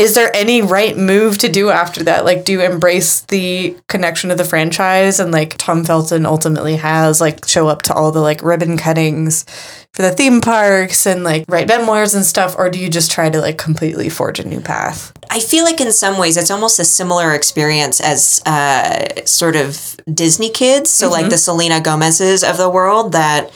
is 0.00 0.14
there 0.14 0.34
any 0.34 0.62
right 0.62 0.96
move 0.96 1.38
to 1.38 1.48
do 1.48 1.70
after 1.70 2.02
that 2.04 2.24
like 2.24 2.44
do 2.44 2.52
you 2.52 2.62
embrace 2.62 3.20
the 3.22 3.76
connection 3.88 4.30
to 4.30 4.36
the 4.36 4.44
franchise 4.44 5.20
and 5.20 5.30
like 5.30 5.56
tom 5.58 5.84
felton 5.84 6.24
ultimately 6.24 6.76
has 6.76 7.20
like 7.20 7.46
show 7.46 7.68
up 7.68 7.82
to 7.82 7.94
all 7.94 8.10
the 8.10 8.20
like 8.20 8.42
ribbon 8.42 8.76
cuttings 8.76 9.44
for 9.92 10.02
the 10.02 10.10
theme 10.10 10.40
parks 10.40 11.06
and 11.06 11.22
like 11.22 11.44
write 11.48 11.68
memoirs 11.68 12.14
and 12.14 12.24
stuff 12.24 12.54
or 12.56 12.70
do 12.70 12.78
you 12.78 12.88
just 12.88 13.10
try 13.10 13.28
to 13.28 13.40
like 13.40 13.58
completely 13.58 14.08
forge 14.08 14.40
a 14.40 14.48
new 14.48 14.60
path 14.60 15.12
I 15.32 15.38
feel 15.38 15.64
like 15.64 15.80
in 15.80 15.92
some 15.92 16.18
ways 16.18 16.36
it's 16.36 16.50
almost 16.50 16.80
a 16.80 16.84
similar 16.84 17.32
experience 17.34 18.00
as 18.00 18.42
uh, 18.46 19.24
sort 19.26 19.54
of 19.54 19.96
Disney 20.12 20.50
kids. 20.50 20.90
So 20.90 21.08
like 21.08 21.30
the 21.30 21.38
Selena 21.38 21.80
Gomez's 21.80 22.42
of 22.42 22.56
the 22.56 22.68
world 22.68 23.12
that 23.12 23.52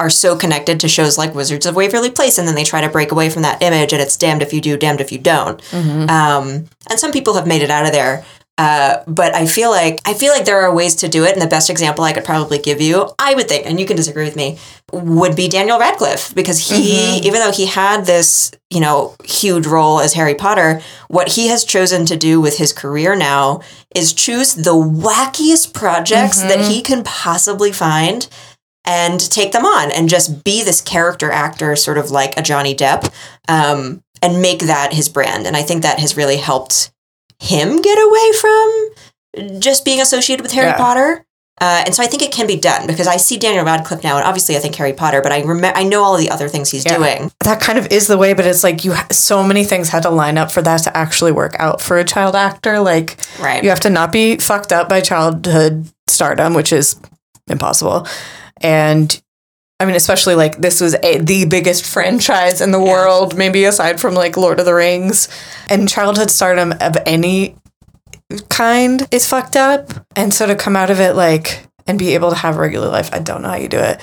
are 0.00 0.10
so 0.10 0.36
connected 0.36 0.80
to 0.80 0.88
shows 0.88 1.18
like 1.18 1.34
Wizards 1.34 1.66
of 1.66 1.74
Waverly 1.76 2.10
Place, 2.10 2.38
and 2.38 2.46
then 2.46 2.54
they 2.54 2.64
try 2.64 2.80
to 2.80 2.88
break 2.88 3.12
away 3.12 3.30
from 3.30 3.42
that 3.42 3.62
image, 3.62 3.92
and 3.92 4.02
it's 4.02 4.16
damned 4.16 4.42
if 4.42 4.52
you 4.52 4.60
do, 4.60 4.76
damned 4.76 5.00
if 5.00 5.12
you 5.12 5.18
don't. 5.18 5.60
Um, 6.10 6.66
and 6.90 6.98
some 6.98 7.12
people 7.12 7.34
have 7.34 7.46
made 7.46 7.62
it 7.62 7.70
out 7.70 7.86
of 7.86 7.92
there. 7.92 8.24
Uh, 8.58 9.02
but 9.06 9.34
I 9.34 9.44
feel 9.44 9.68
like 9.68 10.00
I 10.06 10.14
feel 10.14 10.32
like 10.32 10.46
there 10.46 10.62
are 10.62 10.74
ways 10.74 10.94
to 10.96 11.08
do 11.08 11.24
it, 11.24 11.34
and 11.34 11.42
the 11.42 11.46
best 11.46 11.68
example 11.68 12.04
I 12.04 12.14
could 12.14 12.24
probably 12.24 12.58
give 12.58 12.80
you, 12.80 13.10
I 13.18 13.34
would 13.34 13.48
think, 13.48 13.66
and 13.66 13.78
you 13.78 13.84
can 13.84 13.96
disagree 13.96 14.24
with 14.24 14.34
me, 14.34 14.58
would 14.94 15.36
be 15.36 15.46
Daniel 15.46 15.78
Radcliffe 15.78 16.34
because 16.34 16.70
he, 16.70 17.18
even 17.18 17.40
though 17.40 17.52
he 17.52 17.66
had 17.66 18.06
this, 18.06 18.50
you 18.70 18.80
know, 18.80 19.14
huge 19.24 19.66
role 19.66 20.00
as 20.00 20.14
Harry 20.14 20.34
Potter, 20.34 20.80
what 21.08 21.32
he 21.32 21.48
has 21.48 21.64
chosen 21.64 22.06
to 22.06 22.16
do 22.16 22.40
with 22.40 22.56
his 22.56 22.72
career 22.72 23.14
now 23.14 23.60
is 23.94 24.14
choose 24.14 24.54
the 24.54 24.72
wackiest 24.72 25.74
projects 25.74 26.40
that 26.40 26.60
he 26.70 26.80
can 26.80 27.04
possibly 27.04 27.72
find 27.72 28.26
and 28.86 29.18
take 29.30 29.52
them 29.52 29.64
on 29.66 29.90
and 29.90 30.08
just 30.08 30.44
be 30.44 30.62
this 30.62 30.80
character 30.80 31.30
actor, 31.30 31.74
sort 31.76 31.98
of 31.98 32.10
like 32.10 32.38
a 32.38 32.42
Johnny 32.42 32.74
Depp, 32.74 33.12
um, 33.48 34.02
and 34.22 34.40
make 34.40 34.60
that 34.60 34.92
his 34.94 35.08
brand. 35.08 35.46
And 35.46 35.56
I 35.56 35.62
think 35.62 35.82
that 35.82 35.98
has 35.98 36.16
really 36.16 36.36
helped 36.36 36.90
him 37.40 37.82
get 37.82 37.98
away 37.98 38.32
from 38.40 39.60
just 39.60 39.84
being 39.84 40.00
associated 40.00 40.42
with 40.42 40.52
Harry 40.52 40.68
Yeah. 40.68 40.76
Potter. 40.76 41.22
Uh, 41.58 41.82
and 41.86 41.94
so 41.94 42.02
I 42.02 42.06
think 42.06 42.22
it 42.22 42.32
can 42.32 42.46
be 42.46 42.56
done 42.56 42.86
because 42.86 43.06
I 43.06 43.16
see 43.16 43.38
Daniel 43.38 43.64
Radcliffe 43.64 44.04
now, 44.04 44.18
and 44.18 44.26
obviously 44.26 44.56
I 44.56 44.58
think 44.58 44.74
Harry 44.74 44.92
Potter, 44.92 45.22
but 45.22 45.32
I 45.32 45.40
remember 45.40 45.72
I 45.78 45.84
know 45.84 46.02
all 46.02 46.14
of 46.14 46.20
the 46.20 46.30
other 46.30 46.48
things 46.50 46.70
he's 46.70 46.84
Yeah. 46.84 46.98
doing. 46.98 47.32
that 47.44 47.60
kind 47.60 47.78
of 47.78 47.86
is 47.92 48.08
the 48.08 48.18
way 48.18 48.34
but 48.34 48.44
it's 48.44 48.62
like 48.64 48.84
you 48.84 48.92
ha- 48.92 49.06
so 49.10 49.42
many 49.42 49.64
things 49.64 49.88
had 49.88 50.02
to 50.02 50.10
line 50.10 50.36
up 50.36 50.50
for 50.50 50.60
that 50.62 50.82
to 50.82 50.94
actually 50.96 51.32
work 51.32 51.54
out 51.58 51.80
for 51.80 51.96
a 51.96 52.04
child 52.04 52.34
actor 52.36 52.78
like 52.80 53.16
Right. 53.40 53.62
You 53.64 53.70
have 53.70 53.80
to 53.80 53.90
not 53.90 54.12
be 54.12 54.36
fucked 54.36 54.70
up 54.72 54.88
by 54.88 55.00
childhood 55.00 55.86
stardom, 56.08 56.52
which 56.54 56.72
is 56.74 56.96
impossible. 57.48 58.06
And 58.60 59.20
I 59.78 59.84
mean, 59.84 59.94
especially 59.96 60.34
like 60.34 60.58
this 60.58 60.80
was 60.80 60.94
a, 61.02 61.18
the 61.18 61.44
biggest 61.46 61.84
franchise 61.84 62.60
in 62.60 62.70
the 62.70 62.80
world, 62.80 63.36
maybe 63.36 63.64
aside 63.64 64.00
from 64.00 64.14
like 64.14 64.36
Lord 64.36 64.58
of 64.58 64.66
the 64.66 64.74
Rings. 64.74 65.28
And 65.68 65.88
childhood 65.88 66.30
stardom 66.30 66.72
of 66.80 66.96
any 67.04 67.56
kind 68.48 69.06
is 69.12 69.26
fucked 69.26 69.56
up. 69.56 69.90
And 70.16 70.32
so 70.32 70.46
to 70.46 70.54
come 70.56 70.76
out 70.76 70.90
of 70.90 71.00
it 71.00 71.14
like 71.14 71.66
and 71.86 71.98
be 71.98 72.14
able 72.14 72.30
to 72.30 72.36
have 72.36 72.56
a 72.56 72.60
regular 72.60 72.88
life, 72.88 73.10
I 73.12 73.18
don't 73.18 73.42
know 73.42 73.48
how 73.48 73.56
you 73.56 73.68
do 73.68 73.78
it. 73.78 74.00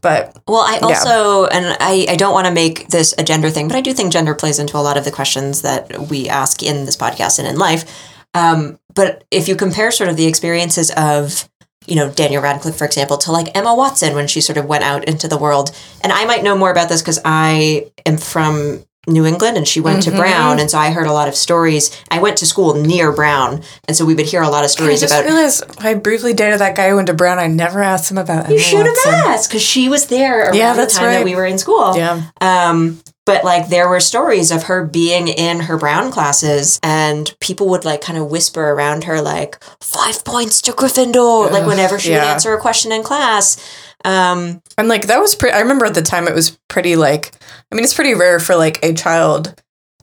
But 0.00 0.36
Well, 0.48 0.62
I 0.62 0.80
Yeah. 0.80 0.86
also, 0.86 1.46
and 1.46 1.76
I, 1.78 2.06
I 2.10 2.16
don't 2.16 2.32
want 2.32 2.48
to 2.48 2.52
make 2.52 2.88
this 2.88 3.14
a 3.16 3.22
gender 3.22 3.48
thing, 3.50 3.68
but 3.68 3.76
I 3.76 3.80
do 3.80 3.92
think 3.94 4.12
gender 4.12 4.34
plays 4.34 4.58
into 4.58 4.76
a 4.76 4.80
lot 4.82 4.96
of 4.96 5.04
the 5.04 5.12
questions 5.12 5.62
that 5.62 6.08
we 6.10 6.28
ask 6.28 6.62
in 6.64 6.84
this 6.84 6.96
podcast 6.96 7.38
and 7.38 7.46
in 7.46 7.56
life. 7.56 7.84
Um, 8.34 8.80
but 8.94 9.24
if 9.30 9.46
you 9.46 9.54
compare 9.54 9.90
sort 9.92 10.10
of 10.10 10.16
the 10.16 10.26
experiences 10.26 10.90
of, 10.96 11.48
you 11.86 11.96
know, 11.96 12.10
Daniel 12.10 12.42
Radcliffe, 12.42 12.76
for 12.76 12.84
example, 12.84 13.18
to 13.18 13.32
like 13.32 13.56
Emma 13.56 13.74
Watson 13.74 14.14
when 14.14 14.26
she 14.28 14.40
sort 14.40 14.56
of 14.56 14.66
went 14.66 14.84
out 14.84 15.04
into 15.04 15.28
the 15.28 15.38
world, 15.38 15.70
and 16.02 16.12
I 16.12 16.24
might 16.24 16.42
know 16.42 16.56
more 16.56 16.70
about 16.70 16.88
this 16.88 17.02
because 17.02 17.20
I 17.24 17.90
am 18.06 18.18
from 18.18 18.84
New 19.08 19.26
England 19.26 19.56
and 19.56 19.66
she 19.66 19.80
went 19.80 20.04
to 20.04 20.12
Brown, 20.12 20.60
and 20.60 20.70
so 20.70 20.78
I 20.78 20.90
heard 20.90 21.08
a 21.08 21.12
lot 21.12 21.26
of 21.26 21.34
stories. 21.34 21.90
I 22.08 22.20
went 22.20 22.36
to 22.36 22.46
school 22.46 22.74
near 22.74 23.10
Brown, 23.10 23.62
and 23.88 23.96
so 23.96 24.04
we 24.04 24.14
would 24.14 24.26
hear 24.26 24.42
a 24.42 24.48
lot 24.48 24.60
of 24.64 24.68
I 24.70 24.74
stories 24.74 25.00
just 25.00 25.12
about. 25.12 25.24
realized 25.24 25.64
I 25.80 25.94
briefly 25.94 26.34
dated 26.34 26.60
that 26.60 26.76
guy 26.76 26.88
who 26.88 26.94
went 26.96 27.08
to 27.08 27.14
Brown. 27.14 27.40
I 27.40 27.48
never 27.48 27.82
asked 27.82 28.10
him 28.12 28.18
about 28.18 28.48
you 28.48 28.54
Emma 28.54 28.62
should 28.62 28.86
have 28.86 28.96
asked 29.26 29.50
because 29.50 29.62
she 29.62 29.88
was 29.88 30.06
there 30.06 30.44
around 30.44 30.54
Yeah, 30.54 30.72
the 30.74 30.82
that's 30.82 30.94
time 30.96 31.10
that 31.10 31.16
right. 31.16 31.24
we 31.24 31.34
were 31.34 31.46
in 31.46 31.58
school. 31.58 31.96
Yeah. 31.96 32.22
Um, 32.40 33.00
but 33.24 33.44
like 33.44 33.68
there 33.68 33.88
were 33.88 34.00
stories 34.00 34.50
of 34.50 34.64
her 34.64 34.84
being 34.84 35.28
in 35.28 35.60
her 35.60 35.76
Brown 35.78 36.10
classes, 36.10 36.80
and 36.82 37.34
people 37.40 37.68
would 37.68 37.84
like 37.84 38.00
kind 38.00 38.18
of 38.18 38.30
whisper 38.30 38.70
around 38.70 39.04
her 39.04 39.20
like 39.20 39.62
five 39.80 40.24
points 40.24 40.60
to 40.62 40.72
Gryffindor, 40.72 41.50
like 41.50 41.66
whenever 41.66 41.98
she 41.98 42.10
would 42.10 42.18
answer 42.20 42.52
a 42.52 42.60
question 42.60 42.92
in 42.92 43.02
class. 43.02 43.56
Um, 44.04 44.60
And 44.76 44.88
like 44.88 45.06
that 45.06 45.20
was 45.20 45.34
pretty 45.36 45.54
I 45.54 45.60
remember 45.60 45.84
at 45.86 45.94
the 45.94 46.02
time 46.02 46.26
it 46.26 46.34
was 46.34 46.58
pretty 46.68 46.96
like 46.96 47.32
I 47.70 47.76
mean 47.76 47.84
it's 47.84 47.94
pretty 47.94 48.14
rare 48.14 48.40
for 48.40 48.56
like 48.56 48.84
a 48.84 48.92
child 48.94 49.54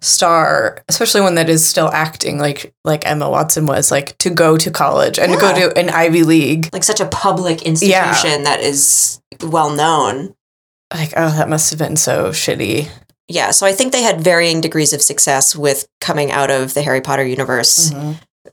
star, 0.02 0.82
especially 0.88 1.20
one 1.20 1.36
that 1.36 1.50
is 1.50 1.66
still 1.68 1.90
acting 1.90 2.38
like 2.40 2.74
like 2.86 3.06
Emma 3.06 3.30
Watson 3.30 3.66
was, 3.66 3.92
like 3.92 4.18
to 4.20 4.30
go 4.30 4.56
to 4.58 4.72
college 4.72 5.20
and 5.20 5.34
to 5.34 5.38
go 5.38 5.54
to 5.54 5.78
an 5.78 5.90
Ivy 5.90 6.24
League. 6.24 6.70
like 6.72 6.86
such 6.86 7.02
a 7.02 7.06
public 7.06 7.64
institution 7.64 8.44
that 8.44 8.62
is 8.62 9.20
well 9.44 9.72
known. 9.76 10.34
Like, 10.94 11.14
oh, 11.18 11.30
that 11.30 11.50
must 11.50 11.70
have 11.70 11.78
been 11.80 11.98
so 11.98 12.30
shitty. 12.30 12.90
Yeah, 13.30 13.52
so 13.52 13.66
I 13.66 13.72
think 13.74 13.94
they 13.94 14.02
had 14.02 14.20
varying 14.22 14.60
degrees 14.60 14.92
of 14.92 15.02
success 15.02 15.56
with 15.56 15.88
coming 16.02 16.32
out 16.32 16.50
of 16.52 16.74
the 16.74 16.82
Harry 16.82 17.00
Potter 17.02 17.26
universe 17.26 17.94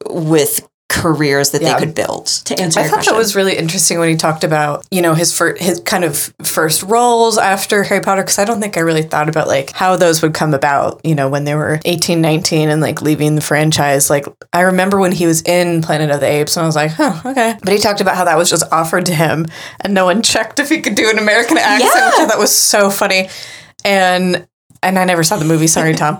with 0.09 0.69
careers 0.89 1.51
that 1.51 1.59
Mm-hmm. 1.63 1.67
Yeah. 1.67 1.79
they 1.81 1.87
could 1.87 1.95
build. 1.97 2.27
To 2.27 2.61
answer 2.61 2.79
I 2.81 2.85
thought 2.85 2.93
question, 2.95 3.15
that 3.15 3.19
was 3.19 3.35
really 3.35 3.57
interesting 3.57 3.99
when 3.99 4.09
he 4.09 4.15
talked 4.17 4.45
about, 4.45 4.87
you 4.91 5.03
know, 5.03 5.15
his 5.15 5.37
fir- 5.37 5.57
his 5.57 5.81
kind 5.81 6.05
of 6.05 6.33
first 6.45 6.83
roles 6.85 7.39
after 7.39 7.83
Harry 7.83 8.01
Potter 8.01 8.23
because 8.23 8.39
I 8.39 8.45
don't 8.45 8.61
think 8.61 8.77
I 8.77 8.81
really 8.81 9.03
thought 9.03 9.29
about 9.29 9.49
like 9.49 9.73
how 9.73 9.97
those 9.97 10.23
would 10.23 10.33
come 10.33 10.55
about, 10.55 11.01
you 11.05 11.15
know, 11.17 11.29
when 11.29 11.45
they 11.45 11.55
were 11.57 11.81
18, 11.85 12.21
19 12.21 12.69
and 12.69 12.81
like 12.81 13.03
leaving 13.03 13.35
the 13.35 13.41
franchise. 13.41 14.09
Like 14.11 14.27
I 14.53 14.61
remember 14.61 14.99
when 15.01 15.11
he 15.13 15.27
was 15.27 15.43
in 15.43 15.83
Planet 15.83 16.11
of 16.11 16.21
the 16.21 16.27
Apes 16.29 16.57
and 16.57 16.63
I 16.65 16.67
was 16.67 16.77
like, 16.77 16.93
"Huh, 16.93 17.21
okay." 17.31 17.57
But 17.65 17.73
he 17.73 17.79
talked 17.79 18.01
about 18.01 18.15
how 18.17 18.25
that 18.25 18.39
was 18.39 18.49
just 18.49 18.71
offered 18.73 19.07
to 19.07 19.15
him 19.15 19.47
and 19.81 19.93
no 19.93 20.05
one 20.05 20.23
checked 20.33 20.61
if 20.61 20.69
he 20.69 20.81
could 20.81 20.95
do 20.95 21.11
an 21.11 21.19
American 21.19 21.59
accent, 21.59 21.83
which 21.83 21.95
I 21.95 22.21
Yeah. 22.23 22.27
thought 22.29 22.39
was 22.39 22.55
so 22.55 22.91
funny. 22.91 23.29
And 23.85 24.47
and 24.87 24.99
I 24.99 25.05
never 25.05 25.23
saw 25.23 25.37
the 25.37 25.45
movie, 25.45 25.67
sorry 25.67 25.95
Tom. 26.03 26.19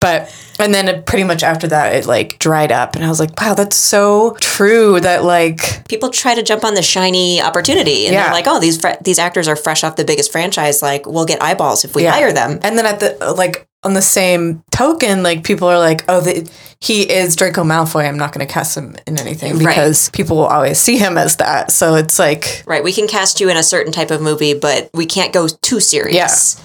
But 0.00 0.34
and 0.58 0.72
then 0.72 0.88
it, 0.88 1.04
pretty 1.06 1.24
much 1.24 1.42
after 1.42 1.68
that 1.68 1.94
it 1.94 2.06
like 2.06 2.38
dried 2.38 2.72
up 2.72 2.96
and 2.96 3.04
I 3.04 3.08
was 3.08 3.20
like, 3.20 3.38
"Wow, 3.40 3.52
that's 3.54 3.76
so 3.76 4.34
true 4.40 4.98
that 5.00 5.24
like 5.24 5.86
people 5.88 6.08
try 6.08 6.34
to 6.34 6.42
jump 6.42 6.64
on 6.64 6.74
the 6.74 6.82
shiny 6.82 7.40
opportunity 7.42 8.06
and 8.06 8.14
Yeah. 8.14 8.24
they're 8.24 8.32
like, 8.32 8.46
oh, 8.46 8.58
these 8.60 8.80
fre- 8.80 8.96
these 9.02 9.18
actors 9.18 9.46
are 9.46 9.56
fresh 9.56 9.84
off 9.84 9.96
the 9.96 10.04
biggest 10.04 10.32
franchise. 10.32 10.80
Like, 10.80 11.06
we'll 11.06 11.26
get 11.26 11.42
eyeballs 11.42 11.84
if 11.84 11.94
we 11.94 12.04
Yeah. 12.04 12.12
hire 12.12 12.32
them. 12.32 12.58
And 12.62 12.78
then 12.78 12.86
at 12.86 13.00
the 13.00 13.34
like 13.36 13.66
on 13.82 13.94
the 13.94 14.02
same 14.02 14.62
token, 14.70 15.22
like 15.22 15.42
people 15.44 15.66
are 15.68 15.78
like, 15.78 16.04
"Oh, 16.08 16.20
the, 16.20 16.50
he 16.80 17.02
is 17.10 17.34
Draco 17.36 17.62
Malfoy. 17.62 18.06
I'm 18.08 18.18
not 18.18 18.32
going 18.32 18.46
to 18.46 18.50
cast 18.52 18.76
him 18.76 18.94
in 19.06 19.18
anything 19.18 19.52
Right. 19.58 19.68
because 19.68 20.10
people 20.10 20.36
will 20.36 20.46
always 20.46 20.78
see 20.78 20.96
him 20.98 21.16
as 21.18 21.36
that." 21.36 21.70
So 21.72 21.94
it's 21.94 22.18
like, 22.18 22.62
Right. 22.66 22.84
We 22.84 22.92
can 22.92 23.06
cast 23.08 23.40
you 23.40 23.48
in 23.50 23.56
a 23.58 23.62
certain 23.62 23.90
type 23.92 24.10
of 24.10 24.20
movie, 24.22 24.52
but 24.54 24.90
we 24.94 25.04
can't 25.06 25.32
go 25.32 25.48
too 25.48 25.80
serious. 25.80 26.56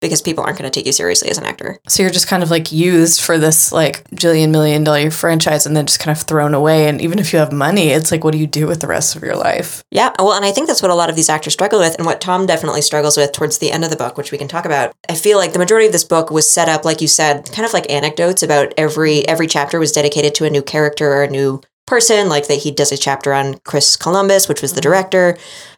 Because 0.00 0.22
people 0.22 0.42
aren't 0.44 0.58
going 0.58 0.70
to 0.70 0.76
take 0.78 0.86
you 0.86 0.92
seriously 0.92 1.28
as 1.30 1.36
an 1.38 1.44
actor. 1.44 1.78
so 1.88 2.02
you're 2.02 2.10
just 2.10 2.26
kind 2.26 2.42
of 2.42 2.50
like 2.50 2.72
used 2.72 3.20
for 3.20 3.36
this 3.36 3.70
like 3.70 4.04
jillion 4.10 4.50
million 4.50 4.82
dollar 4.82 5.10
franchise, 5.10 5.66
and 5.66 5.76
then 5.76 5.86
just 5.86 6.00
kind 6.00 6.16
of 6.16 6.22
thrown 6.24 6.54
away. 6.54 6.88
And 6.88 7.00
even 7.00 7.18
if 7.18 7.32
you 7.32 7.38
have 7.38 7.52
money, 7.52 7.88
it's 7.88 8.10
like, 8.10 8.24
what 8.24 8.32
do 8.32 8.38
you 8.38 8.46
do 8.46 8.66
with 8.66 8.80
the 8.80 8.86
rest 8.86 9.14
of 9.14 9.22
your 9.22 9.36
life? 9.36 9.84
Yeah. 9.90 10.12
Well, 10.18 10.32
and 10.32 10.44
I 10.44 10.52
think 10.52 10.68
that's 10.68 10.82
what 10.82 10.90
a 10.90 10.94
lot 10.94 11.10
of 11.10 11.16
these 11.16 11.28
actors 11.28 11.52
struggle 11.52 11.78
with, 11.80 11.96
and 11.96 12.06
what 12.06 12.20
Tom 12.20 12.46
definitely 12.46 12.82
struggles 12.82 13.16
with 13.16 13.32
towards 13.32 13.58
the 13.58 13.70
end 13.70 13.84
of 13.84 13.90
the 13.90 13.96
book, 13.96 14.16
which 14.16 14.32
we 14.32 14.38
can 14.38 14.48
talk 14.48 14.64
about. 14.64 14.94
I 15.08 15.14
feel 15.14 15.36
like 15.38 15.52
the 15.52 15.58
majority 15.58 15.86
of 15.86 15.92
this 15.92 16.04
book 16.04 16.30
was 16.30 16.50
set 16.50 16.68
up, 16.68 16.84
like 16.84 17.00
you 17.00 17.08
said, 17.08 17.50
kind 17.52 17.66
of 17.66 17.72
like 17.72 17.90
anecdotes 17.90 18.42
about 18.42 18.72
every 18.76 19.26
every 19.28 19.46
chapter 19.46 19.78
was 19.78 19.92
dedicated 19.92 20.34
to 20.36 20.44
a 20.46 20.50
new 20.50 20.62
character 20.62 21.12
or 21.12 21.22
a 21.24 21.30
new 21.30 21.60
person. 21.86 22.28
Like 22.28 22.46
that 22.48 22.58
he 22.58 22.70
does 22.70 22.92
a 22.92 22.96
chapter 22.96 23.34
on 23.34 23.58
Chris 23.64 23.96
Columbus, 23.96 24.48
which 24.48 24.62
was 24.62 24.72
the 24.72 24.80
director. 24.80 25.36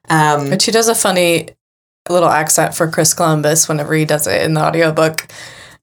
Um, 0.09 0.51
But 0.51 0.63
she 0.63 0.71
does 0.71 0.89
a 0.89 0.95
funny 0.95 1.49
little 2.11 2.29
accent 2.29 2.75
for 2.75 2.88
Chris 2.88 3.15
Columbus 3.15 3.69
whenever 3.69 3.95
he 3.95 4.05
does 4.05 4.27
it 4.27 4.43
in 4.43 4.55
the 4.55 4.62
audiobook. 4.62 5.27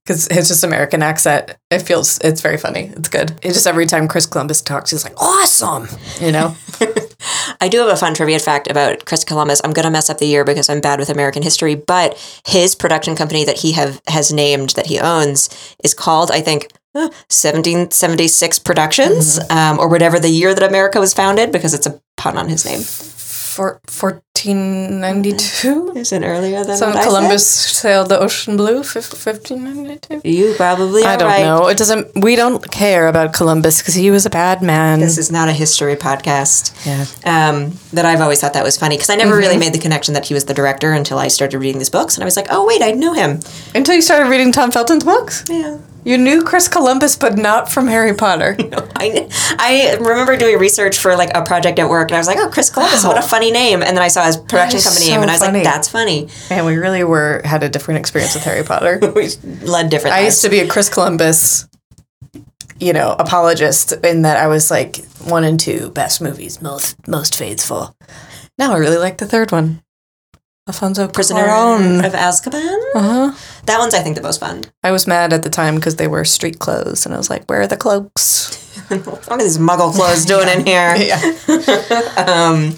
Because 0.05 0.27
it's 0.27 0.47
just 0.47 0.63
American 0.63 1.03
accent, 1.03 1.55
it 1.69 1.79
feels, 1.79 2.17
it's 2.19 2.41
very 2.41 2.57
funny. 2.57 2.91
It's 2.95 3.09
good. 3.09 3.31
It 3.43 3.53
just 3.53 3.67
every 3.67 3.85
time 3.85 4.07
Chris 4.07 4.25
Columbus 4.25 4.61
talks, 4.61 4.89
he's 4.89 5.03
like, 5.03 5.21
awesome, 5.21 5.87
you 6.19 6.31
know? 6.31 6.55
I 7.61 7.67
do 7.67 7.79
have 7.79 7.89
a 7.89 7.95
fun 7.95 8.13
trivia 8.15 8.39
fact 8.39 8.69
about 8.71 9.05
Chris 9.05 9.23
Columbus. 9.23 9.61
I'm 9.63 9.71
gonna 9.71 9.91
mess 9.91 10.09
up 10.09 10.17
the 10.17 10.25
year 10.25 10.43
because 10.43 10.69
I'm 10.69 10.81
bad 10.81 10.99
with 10.99 11.09
American 11.09 11.43
history, 11.43 11.75
but 11.75 12.17
his 12.47 12.75
production 12.75 13.15
company 13.15 13.43
that 13.43 13.59
he 13.59 13.73
have 13.73 14.01
has 14.07 14.31
named 14.33 14.71
that 14.71 14.87
he 14.87 14.99
owns 14.99 15.75
is 15.83 15.93
called, 15.93 16.31
I 16.31 16.41
think, 16.41 16.71
uh, 16.95 17.09
1776 17.29 18.59
Productions, 18.59 19.39
um, 19.51 19.77
or 19.77 19.87
whatever 19.87 20.19
the 20.19 20.29
year 20.29 20.55
that 20.55 20.63
America 20.63 20.99
was 20.99 21.13
founded, 21.13 21.51
because 21.51 21.73
it's 21.73 21.85
a 21.85 22.01
pun 22.17 22.37
on 22.37 22.49
his 22.49 22.65
name. 22.65 22.81
For 23.55 23.81
1492? 23.89 25.93
Is 25.95 26.11
it 26.11 26.23
earlier 26.23 26.63
than 26.63 26.77
So 26.77 26.91
Columbus 26.91 27.47
sailed 27.49 28.09
the 28.09 28.19
ocean 28.19 28.57
blue, 28.57 28.77
1592? 28.83 30.21
You 30.23 30.53
probably 30.55 31.03
I 31.03 31.15
don't 31.17 31.27
right. 31.27 31.43
know. 31.43 31.67
It 31.67 31.77
doesn't, 31.77 32.23
we 32.23 32.35
don't 32.35 32.69
care 32.71 33.07
about 33.07 33.33
Columbus 33.33 33.79
because 33.81 33.95
he 33.95 34.11
was 34.11 34.25
a 34.25 34.29
bad 34.29 34.61
man. 34.61 34.99
This 34.99 35.17
is 35.17 35.31
not 35.31 35.49
a 35.49 35.53
history 35.53 35.95
podcast. 35.95 36.73
yeah. 36.85 37.49
um, 37.49 37.73
that 37.93 38.05
I've 38.05 38.21
always 38.21 38.39
thought 38.39 38.53
that 38.53 38.63
was 38.63 38.77
funny 38.77 38.95
because 38.97 39.09
I 39.09 39.15
never 39.15 39.29
Mm-hmm. 39.31 39.39
really 39.39 39.57
made 39.57 39.73
the 39.73 39.79
connection 39.79 40.13
that 40.15 40.25
he 40.25 40.33
was 40.33 40.45
the 40.45 40.53
director 40.53 40.91
until 40.91 41.17
I 41.19 41.27
started 41.27 41.57
reading 41.59 41.77
these 41.79 41.89
books, 41.89 42.15
and 42.15 42.23
I 42.23 42.25
was 42.25 42.35
like, 42.35 42.47
oh 42.49 42.65
wait, 42.65 42.81
I 42.81 42.91
know 42.91 43.13
him. 43.13 43.39
Until 43.75 43.95
you 43.95 44.01
started 44.01 44.29
reading 44.29 44.51
Tom 44.51 44.71
Felton's 44.71 45.03
books? 45.03 45.43
Yeah. 45.49 45.77
You 46.05 46.17
knew 46.17 46.43
Chris 46.43 46.67
Columbus, 46.67 47.15
but 47.17 47.37
not 47.37 47.69
from 47.69 47.87
Harry 47.87 48.13
Potter. 48.13 48.55
I, 48.95 49.27
I 49.59 49.97
remember 49.99 50.37
doing 50.37 50.57
research 50.57 50.97
for 50.97 51.15
like 51.15 51.29
a 51.35 51.43
project 51.43 51.77
at 51.79 51.89
work, 51.89 52.09
and 52.09 52.15
I 52.15 52.19
was 52.19 52.27
like, 52.27 52.37
"Oh, 52.39 52.49
Chris 52.49 52.69
Columbus, 52.69 53.03
what 53.03 53.17
a 53.17 53.21
funny 53.21 53.51
name!" 53.51 53.83
And 53.83 53.95
then 53.95 54.03
I 54.03 54.07
saw 54.07 54.25
his 54.25 54.37
production 54.37 54.79
company 54.79 55.05
so 55.05 55.11
name, 55.11 55.21
and 55.21 55.29
I 55.29 55.33
was 55.35 55.41
funny. 55.41 55.59
like, 55.59 55.63
"That's 55.65 55.89
funny." 55.89 56.29
Man, 56.49 56.65
we 56.65 56.77
really 56.77 57.03
were 57.03 57.41
had 57.43 57.63
a 57.63 57.69
different 57.69 57.99
experience 57.99 58.33
with 58.33 58.43
Harry 58.43 58.63
Potter. 58.63 58.99
We 59.19 59.27
led 59.63 59.89
different. 59.89 60.15
I 60.15 60.21
lives. 60.21 60.35
used 60.35 60.41
to 60.43 60.49
be 60.49 60.59
a 60.59 60.67
Chris 60.67 60.87
Columbus, 60.89 61.67
you 62.79 62.93
know, 62.93 63.15
apologist 63.19 63.91
in 64.03 64.21
that 64.21 64.37
I 64.37 64.47
was 64.47 64.71
like 64.71 65.03
one 65.25 65.43
and 65.43 65.59
two 65.59 65.89
best 65.91 66.21
movies, 66.21 66.61
most 66.61 66.95
most 67.07 67.37
faithful. 67.37 67.95
Now 68.57 68.73
I 68.73 68.77
really 68.77 68.97
like 68.97 69.17
the 69.17 69.25
third 69.25 69.51
one, 69.51 69.81
Alfonso 70.69 71.07
Prisoner 71.07 71.47
Cuarón. 71.47 72.05
of 72.05 72.13
Azkaban. 72.13 72.77
Uh-huh. 72.93 73.31
That 73.65 73.79
one's, 73.79 73.95
I 73.95 74.01
think, 74.03 74.15
the 74.15 74.21
most 74.21 74.39
fun. 74.39 74.65
I 74.83 74.91
was 74.91 75.07
mad 75.07 75.33
at 75.33 75.41
the 75.41 75.49
time 75.49 75.75
because 75.75 75.95
they 75.95 76.07
wear 76.07 76.23
street 76.25 76.59
clothes, 76.59 77.05
and 77.07 77.15
I 77.15 77.17
was 77.17 77.27
like, 77.27 77.43
"Where 77.49 77.61
are 77.61 77.67
the 77.67 77.75
cloaks?" 77.75 78.55
what 78.89 79.31
are 79.31 79.37
these 79.39 79.57
Muggle 79.57 79.91
clothes 79.91 80.25
doing 80.25 80.47
in 80.55 80.65
here? 80.67 80.93
Yeah, 81.09 81.17
um, 82.27 82.75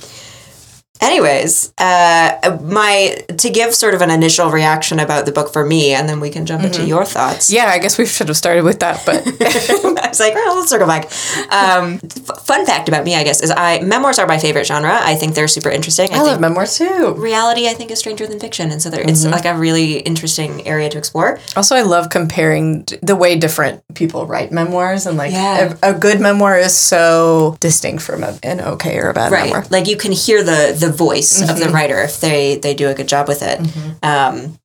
anyways, 1.01 1.73
uh, 1.77 2.57
my 2.63 3.15
to 3.37 3.49
give 3.49 3.73
sort 3.73 3.93
of 3.93 4.01
an 4.01 4.09
initial 4.11 4.49
reaction 4.51 4.99
about 4.99 5.25
the 5.25 5.31
book 5.31 5.51
for 5.53 5.65
me, 5.65 5.93
and 5.93 6.07
then 6.07 6.19
we 6.19 6.29
can 6.29 6.45
jump 6.45 6.63
into 6.63 6.85
your 6.85 7.05
thoughts. 7.05 7.51
yeah. 7.51 7.65
I 7.65 7.79
guess 7.79 7.97
we 7.97 8.05
should 8.05 8.27
have 8.27 8.37
started 8.37 8.63
with 8.63 8.79
that, 8.79 9.01
but 9.05 9.17
I 9.25 10.07
was 10.09 10.19
like, 10.19 10.33
well, 10.35 10.57
let's 10.57 10.69
circle 10.69 10.87
back. 10.87 11.05
Um, 11.51 11.99
f- 12.03 12.43
fun 12.45 12.65
fact 12.65 12.87
about 12.89 13.03
me, 13.05 13.15
I 13.15 13.23
guess, 13.23 13.41
is 13.41 13.51
I 13.51 13.79
memoirs 13.81 14.19
are 14.19 14.27
my 14.27 14.37
favorite 14.37 14.65
genre. 14.65 14.97
I 15.01 15.15
think 15.15 15.35
they're 15.35 15.47
super 15.47 15.69
interesting. 15.69 16.11
I, 16.13 16.17
I 16.17 16.21
love 16.21 16.41
memoirs 16.41 16.77
too. 16.77 17.13
reality, 17.17 17.67
I 17.67 17.73
think, 17.73 17.91
is 17.91 17.99
stranger 17.99 18.27
than 18.27 18.39
fiction, 18.39 18.71
and 18.71 18.81
so 18.81 18.89
there, 18.89 19.01
it's 19.01 19.25
like 19.25 19.45
a 19.45 19.55
really 19.57 19.99
interesting 19.99 20.65
area 20.67 20.89
to 20.89 20.97
explore. 20.97 21.39
Also, 21.55 21.75
I 21.75 21.81
love 21.81 22.09
comparing 22.09 22.85
the 23.01 23.15
way 23.15 23.37
different 23.37 23.81
people 23.95 24.25
write 24.27 24.51
memoirs, 24.51 25.05
and 25.05 25.17
like 25.17 25.31
Yeah. 25.31 25.75
a, 25.81 25.91
a 25.91 25.93
good 25.97 26.19
memoir 26.19 26.57
is 26.57 26.75
so 26.75 27.57
distinct 27.59 28.03
from 28.03 28.23
a, 28.23 28.37
an 28.43 28.61
okay 28.61 28.97
or 28.97 29.09
a 29.09 29.13
bad 29.13 29.31
Right, 29.31 29.45
memoir. 29.45 29.65
like 29.69 29.87
you 29.87 29.97
can 29.97 30.11
hear 30.11 30.43
the 30.43 30.75
the 30.77 30.90
voice 30.91 31.41
of 31.41 31.59
the 31.59 31.69
writer 31.69 31.99
if 32.01 32.19
they 32.19 32.57
they 32.57 32.73
do 32.73 32.89
a 32.89 32.93
good 32.93 33.07
job 33.07 33.27
with 33.27 33.41
it. 33.41 33.59
Um, 34.03 34.57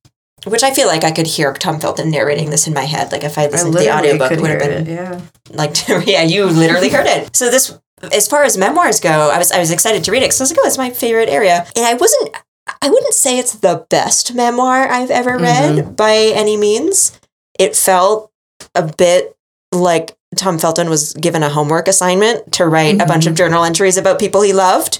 which 0.45 0.63
I 0.63 0.73
feel 0.73 0.87
like 0.87 1.03
I 1.03 1.11
could 1.11 1.27
hear 1.27 1.51
Tom 1.53 1.79
Felton 1.79 2.11
narrating 2.11 2.51
this 2.51 2.67
in 2.67 2.73
my 2.73 2.83
head. 2.83 3.11
Like 3.11 3.23
if 3.23 3.37
I 3.37 3.47
listened 3.47 3.73
to 3.73 3.79
the 3.79 3.93
audiobook, 3.93 4.31
it 4.31 4.39
would 4.39 4.49
have 4.49 4.59
been 4.59 4.85
yeah. 4.85 5.21
like 5.49 5.87
yeah 6.07 6.21
you 6.21 6.45
literally 6.45 6.89
heard 6.89 7.07
it. 7.07 7.35
So 7.35 7.49
this 7.49 7.77
as 8.11 8.27
far 8.27 8.43
as 8.43 8.57
memoirs 8.57 8.99
go 8.99 9.31
i 9.31 9.37
was 9.37 9.51
i 9.51 9.59
was 9.59 9.71
excited 9.71 10.03
to 10.03 10.11
read 10.11 10.19
it 10.19 10.27
because 10.27 10.39
i 10.39 10.43
was 10.43 10.51
like 10.51 10.59
oh 10.61 10.67
it's 10.67 10.77
my 10.77 10.89
favorite 10.89 11.29
area. 11.29 11.65
And 11.75 11.85
i 11.85 11.93
wasn't 11.93 12.35
i 12.81 12.89
wouldn't 12.89 13.13
say 13.13 13.39
it's 13.39 13.53
the 13.53 13.85
best 13.89 14.33
memoir 14.33 14.87
i've 14.87 15.11
ever 15.11 15.37
read 15.37 15.95
by 15.95 16.31
any 16.33 16.57
means. 16.57 17.19
It 17.57 17.75
felt 17.75 18.31
a 18.75 18.83
bit 18.83 19.35
like 19.71 20.15
tom 20.35 20.59
felton 20.59 20.89
was 20.89 21.13
given 21.13 21.43
a 21.43 21.49
homework 21.49 21.87
assignment 21.87 22.51
to 22.53 22.67
write 22.67 23.01
a 23.01 23.05
bunch 23.05 23.25
of 23.25 23.35
journal 23.35 23.63
entries 23.63 23.97
about 23.97 24.19
people 24.19 24.41
he 24.41 24.53
loved 24.53 24.99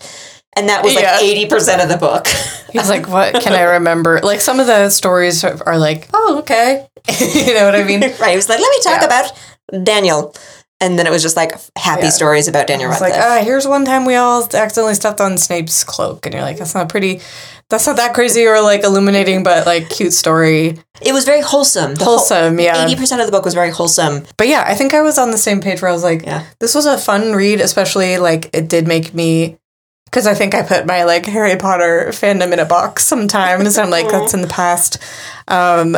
and 0.58 0.68
that 0.70 0.84
was 0.84 0.94
like 0.96 1.04
Yeah. 1.06 1.46
80% 1.48 1.84
of 1.84 1.90
the 1.90 1.98
book 1.98 2.28
He's 2.74 2.90
like, 2.90 3.08
what 3.08 3.42
can 3.42 3.54
I 3.54 3.64
remember? 3.78 4.20
Like 4.22 4.42
some 4.42 4.60
of 4.60 4.68
the 4.68 4.90
stories 4.90 5.44
are, 5.46 5.78
like, 5.80 6.10
oh, 6.14 6.40
okay. 6.40 6.86
you 7.48 7.54
know 7.54 7.64
what 7.66 7.76
I 7.76 7.84
mean? 7.84 8.02
right 8.20 8.32
he 8.32 8.36
was 8.36 8.50
like 8.50 8.60
let 8.60 8.70
me 8.70 8.80
talk 8.84 9.00
Yeah. 9.02 9.06
about 9.08 9.84
daniel 9.84 10.36
and 10.82 10.98
then 11.00 11.08
it 11.08 11.12
was 11.12 11.22
just 11.24 11.36
like 11.36 11.54
happy 11.78 12.04
Yeah. 12.04 12.10
stories 12.20 12.48
about 12.48 12.68
daniel 12.68 12.92
It's 12.92 13.02
like, 13.02 13.14
radcliffe 13.14 13.42
ah, 13.42 13.44
here's 13.44 13.68
one 13.68 13.86
time 13.86 14.06
we 14.06 14.16
all 14.16 14.44
accidentally 14.44 14.94
stepped 14.94 15.20
on 15.22 15.38
Snape's 15.38 15.84
cloak, 15.84 16.26
and 16.26 16.34
you're 16.34 16.44
like, 16.44 16.58
that's 16.58 16.76
not 16.76 16.88
pretty. 16.90 17.20
That's 17.70 17.86
not 17.88 17.98
that 17.98 18.14
crazy 18.14 18.46
or 18.46 18.62
like 18.62 18.84
illuminating, 18.84 19.44
but 19.44 19.66
like 19.66 19.90
cute 19.90 20.14
story. 20.14 20.78
it 21.02 21.14
was 21.14 21.26
very 21.26 21.42
wholesome 21.42 21.96
The 21.96 22.06
whole- 22.06 22.18
Wholesome, 22.20 22.60
yeah. 22.60 22.86
80% 22.88 23.20
of 23.20 23.26
the 23.26 23.32
book 23.32 23.44
was 23.44 23.56
very 23.56 23.72
wholesome. 23.72 24.24
But 24.38 24.48
yeah, 24.48 24.64
I 24.68 24.76
think 24.76 24.94
I 24.94 25.02
was 25.02 25.18
on 25.18 25.32
the 25.32 25.38
same 25.38 25.60
page 25.62 25.82
where 25.82 25.90
I 25.90 25.94
was 25.94 26.04
like, 26.04 26.22
Yeah. 26.26 26.44
this 26.60 26.76
was 26.76 26.86
a 26.86 26.98
fun 26.98 27.34
read, 27.34 27.60
especially 27.60 28.18
like 28.20 28.50
it 28.54 28.68
did 28.70 28.88
make 28.88 29.14
me 29.16 29.58
because 30.08 30.26
I 30.28 30.34
think 30.34 30.56
I 30.56 30.64
put 30.64 30.86
my 30.88 31.04
like 31.04 31.26
Harry 31.26 31.56
Potter 31.58 32.08
fandom 32.10 32.52
in 32.54 32.60
a 32.60 32.66
box 32.66 33.06
sometimes. 33.06 33.78
I'm 33.78 33.90
like, 33.90 34.10
that's 34.10 34.34
in 34.34 34.42
the 34.42 34.48
past. 34.48 34.98
Um, 35.48 35.96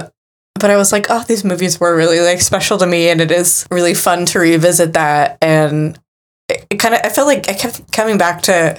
but 0.59 0.69
I 0.69 0.75
was 0.75 0.91
like, 0.91 1.05
oh, 1.09 1.23
these 1.27 1.43
movies 1.45 1.79
were 1.79 1.95
really 1.95 2.19
like 2.19 2.41
special 2.41 2.77
to 2.79 2.85
me, 2.87 3.09
and 3.09 3.21
it 3.21 3.31
is 3.31 3.65
really 3.71 3.93
fun 3.93 4.25
to 4.27 4.39
revisit 4.39 4.93
that. 4.93 5.37
And 5.41 5.97
it, 6.49 6.65
it 6.69 6.75
kind 6.77 6.95
of, 6.95 7.01
I 7.03 7.09
felt 7.09 7.27
like 7.27 7.47
I 7.49 7.53
kept 7.53 7.91
coming 7.93 8.17
back 8.17 8.41
to 8.43 8.77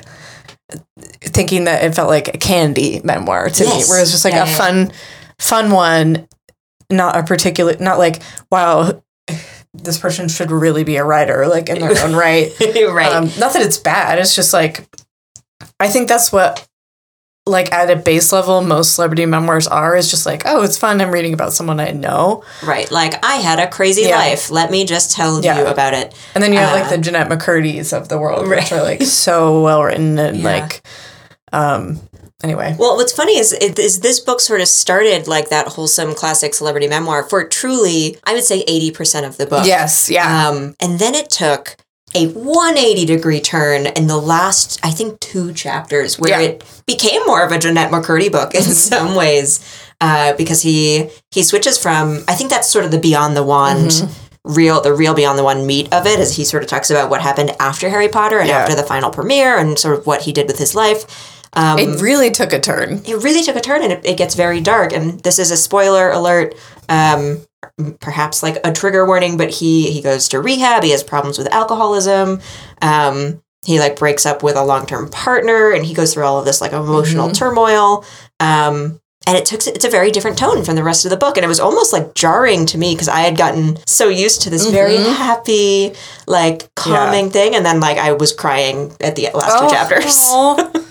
thinking 1.22 1.64
that 1.64 1.82
it 1.84 1.94
felt 1.94 2.08
like 2.08 2.28
a 2.28 2.38
candy 2.38 3.00
memoir 3.02 3.48
to 3.48 3.64
me, 3.64 3.68
Yes. 3.70 3.88
where 3.88 4.00
it's 4.00 4.10
just 4.10 4.24
like 4.24 4.34
Yeah, 4.34 4.44
a 4.44 4.50
yeah. 4.50 4.56
fun, 4.58 4.92
fun 5.38 5.70
one, 5.70 6.28
not 6.90 7.16
a 7.16 7.22
particular, 7.22 7.76
not 7.80 7.98
like 7.98 8.20
wow, 8.52 9.02
this 9.72 9.98
person 9.98 10.28
should 10.28 10.50
really 10.50 10.84
be 10.84 10.96
a 10.96 11.04
writer, 11.04 11.46
like 11.46 11.68
in 11.68 11.78
their 11.80 11.96
own 12.04 12.14
right. 12.14 12.52
right. 12.60 13.12
Um, 13.12 13.30
not 13.38 13.52
that 13.54 13.62
it's 13.62 13.78
bad. 13.78 14.18
It's 14.18 14.34
just 14.36 14.52
like 14.52 14.86
I 15.80 15.88
think 15.88 16.08
that's 16.08 16.30
what 16.30 16.66
like 17.46 17.72
at 17.72 17.90
a 17.90 17.96
base 17.96 18.32
level 18.32 18.60
most 18.60 18.94
celebrity 18.94 19.24
memoirs 19.26 19.66
are 19.66 19.96
is 19.96 20.10
just 20.10 20.26
like 20.26 20.42
oh 20.44 20.62
it's 20.62 20.76
fun 20.76 21.00
i'm 21.00 21.10
reading 21.10 21.32
about 21.32 21.54
someone 21.54 21.80
i 21.80 21.90
know 21.90 22.44
right. 22.62 22.90
Like, 22.90 23.14
I 23.24 23.36
had 23.36 23.58
a 23.58 23.66
crazy 23.66 24.02
Yeah. 24.02 24.18
life. 24.18 24.50
Let 24.50 24.70
me 24.70 24.84
just 24.84 25.16
tell 25.16 25.42
Yeah. 25.42 25.58
you 25.58 25.66
about 25.66 25.94
it. 25.94 26.14
and 26.34 26.44
then 26.44 26.52
you 26.52 26.58
have 26.58 26.72
like 26.72 26.84
Uh, 26.84 26.90
the 26.90 26.98
jennette 26.98 27.28
mccurdy's 27.30 27.92
of 27.94 28.08
the 28.10 28.18
world 28.18 28.46
which 28.46 28.58
Right. 28.58 28.72
are 28.72 28.82
like 28.82 29.02
so 29.02 29.62
well 29.62 29.82
written 29.82 30.18
and 30.18 30.36
Yeah. 30.36 30.44
like 30.52 30.82
um 31.52 32.00
anyway 32.44 32.76
Well, 32.78 32.96
what's 32.96 33.12
funny 33.12 33.38
is, 33.38 33.52
is 33.54 34.00
this 34.00 34.20
book 34.20 34.40
sort 34.40 34.60
of 34.60 34.68
started 34.68 35.26
like 35.26 35.48
that 35.48 35.68
wholesome 35.68 36.14
classic 36.14 36.52
celebrity 36.54 36.88
memoir 36.88 37.22
for 37.28 37.42
truly, 37.44 38.18
I 38.24 38.34
would 38.34 38.44
say 38.44 38.62
80% 38.66 39.24
of 39.26 39.38
the 39.38 39.46
book. 39.46 39.64
yes 39.66 40.10
yeah 40.10 40.48
Um, 40.48 40.74
and 40.78 40.98
then 40.98 41.14
it 41.14 41.30
took 41.30 41.76
a 42.14 42.26
180 42.28 43.04
degree 43.06 43.40
turn 43.40 43.86
in 43.86 44.06
the 44.08 44.16
last, 44.18 44.80
I 44.82 44.90
think, 44.90 45.20
two 45.20 45.52
chapters 45.52 46.18
where 46.18 46.40
Yeah. 46.40 46.48
it 46.48 46.82
became 46.86 47.24
more 47.26 47.42
of 47.44 47.52
a 47.52 47.58
Jennette 47.58 47.90
McCurdy 47.90 48.30
book 48.32 48.54
in 48.54 48.62
some 48.90 49.14
ways. 49.14 49.60
Uh, 50.02 50.32
because 50.36 50.62
he 50.62 51.10
he 51.30 51.42
switches 51.42 51.76
from 51.76 52.24
I 52.26 52.34
think 52.34 52.48
that's 52.50 52.66
sort 52.70 52.86
of 52.86 52.90
the 52.90 52.98
Beyond 52.98 53.36
the 53.36 53.42
Wand 53.42 54.08
real 54.44 54.80
the 54.80 54.94
real 54.94 55.12
Beyond 55.12 55.38
the 55.38 55.44
Wand 55.44 55.66
meat 55.66 55.92
of 55.92 56.06
it 56.06 56.18
as 56.18 56.34
he 56.36 56.44
sort 56.44 56.62
of 56.62 56.70
talks 56.70 56.90
about 56.90 57.10
what 57.10 57.20
happened 57.20 57.54
after 57.60 57.90
Harry 57.90 58.08
Potter 58.08 58.38
and 58.38 58.48
Yeah. 58.48 58.60
after 58.60 58.74
the 58.74 58.82
final 58.82 59.10
premiere 59.10 59.58
and 59.58 59.78
sort 59.78 59.98
of 59.98 60.06
what 60.06 60.22
he 60.22 60.32
did 60.32 60.46
with 60.46 60.58
his 60.58 60.74
life. 60.74 61.04
Um, 61.52 61.78
it 61.78 62.00
really 62.00 62.30
took 62.30 62.52
a 62.54 62.60
turn 62.60 63.02
it 63.04 63.16
really 63.22 63.42
took 63.42 63.56
a 63.56 63.60
turn 63.60 63.82
and 63.82 63.92
it, 63.92 64.00
it 64.06 64.16
gets 64.16 64.34
very 64.34 64.60
dark 64.60 64.92
and 64.94 65.20
this 65.20 65.38
is 65.38 65.50
a 65.50 65.56
spoiler 65.56 66.08
alert 66.10 66.54
um 66.88 67.40
perhaps 68.00 68.42
like 68.42 68.58
a 68.64 68.72
trigger 68.72 69.06
warning 69.06 69.36
but 69.36 69.50
he 69.50 69.90
he 69.90 70.00
goes 70.02 70.28
to 70.28 70.40
rehab 70.40 70.82
he 70.82 70.90
has 70.90 71.02
problems 71.02 71.36
with 71.38 71.52
alcoholism 71.52 72.40
um 72.82 73.40
he 73.66 73.78
like 73.78 73.98
breaks 73.98 74.24
up 74.24 74.42
with 74.42 74.56
a 74.56 74.64
long-term 74.64 75.08
partner 75.10 75.70
and 75.72 75.84
he 75.84 75.92
goes 75.94 76.14
through 76.14 76.24
all 76.24 76.38
of 76.38 76.44
this 76.44 76.60
like 76.60 76.72
emotional 76.72 77.30
turmoil 77.30 78.04
um 78.40 78.98
and 79.26 79.36
it 79.36 79.44
took 79.44 79.66
it's 79.66 79.84
a 79.84 79.90
very 79.90 80.10
different 80.10 80.38
tone 80.38 80.64
from 80.64 80.74
the 80.76 80.82
rest 80.82 81.04
of 81.04 81.10
the 81.10 81.16
book 81.16 81.36
and 81.36 81.44
it 81.44 81.48
was 81.48 81.60
almost 81.60 81.92
like 81.92 82.14
jarring 82.14 82.64
to 82.64 82.78
me 82.78 82.94
because 82.94 83.08
i 83.08 83.20
had 83.20 83.36
gotten 83.36 83.76
so 83.86 84.08
used 84.08 84.40
to 84.42 84.50
this 84.50 84.66
very 84.70 84.96
happy 84.96 85.92
like 86.26 86.74
calming 86.74 87.28
thing 87.30 87.54
and 87.54 87.64
then 87.66 87.78
like 87.80 87.98
i 87.98 88.12
was 88.12 88.32
crying 88.32 88.90
at 89.00 89.16
the 89.16 89.28
last 89.34 89.58
two 89.58 89.68
chapters 89.70 90.16
Oh. 90.32 90.86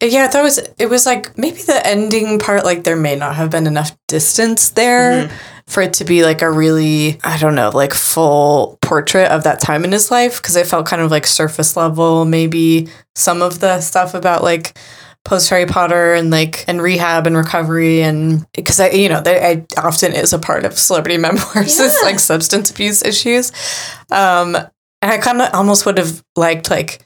yeah, 0.02 0.24
I 0.24 0.28
thought 0.28 0.40
it 0.40 0.42
was 0.44 0.58
it 0.78 0.86
was 0.90 1.06
like 1.06 1.36
maybe 1.38 1.62
the 1.62 1.84
ending 1.86 2.38
part, 2.38 2.64
like 2.66 2.84
there 2.84 2.96
may 2.96 3.16
not 3.16 3.34
have 3.36 3.50
been 3.50 3.66
enough 3.66 3.96
distance 4.08 4.68
there. 4.70 5.30
For 5.66 5.82
it 5.82 5.94
to 5.94 6.04
be 6.04 6.22
like 6.22 6.42
a 6.42 6.50
really, 6.50 7.18
I 7.24 7.38
don't 7.38 7.54
know, 7.54 7.70
like 7.70 7.92
full 7.92 8.78
portrait 8.82 9.30
of 9.30 9.44
that 9.44 9.60
time 9.60 9.84
in 9.84 9.92
his 9.92 10.10
life 10.10 10.40
because 10.40 10.56
it 10.56 10.66
felt 10.66 10.86
kind 10.86 11.02
of 11.02 11.10
like 11.10 11.26
surface 11.26 11.76
level, 11.76 12.24
maybe 12.24 12.88
some 13.14 13.42
of 13.42 13.58
the 13.60 13.80
stuff 13.80 14.14
about 14.14 14.42
like 14.42 14.78
post 15.24 15.50
Harry 15.50 15.66
Potter 15.66 16.14
and 16.14 16.30
like 16.30 16.64
and 16.68 16.80
rehab 16.80 17.26
and 17.26 17.36
recovery 17.36 18.00
and 18.00 18.46
because 18.52 18.78
I 18.78 18.90
you 18.90 19.08
know 19.08 19.20
that 19.20 19.44
I 19.44 19.66
often 19.76 20.12
is 20.12 20.32
a 20.32 20.38
part 20.38 20.64
of 20.64 20.78
celebrity 20.78 21.18
memoirs 21.18 21.80
is 21.80 21.98
like 22.04 22.20
substance 22.20 22.70
abuse 22.70 23.02
issues, 23.02 23.50
um 24.12 24.56
and 25.02 25.12
I 25.12 25.18
kind 25.18 25.42
of 25.42 25.52
almost 25.52 25.84
would 25.84 25.98
have 25.98 26.24
liked 26.36 26.70
like 26.70 27.02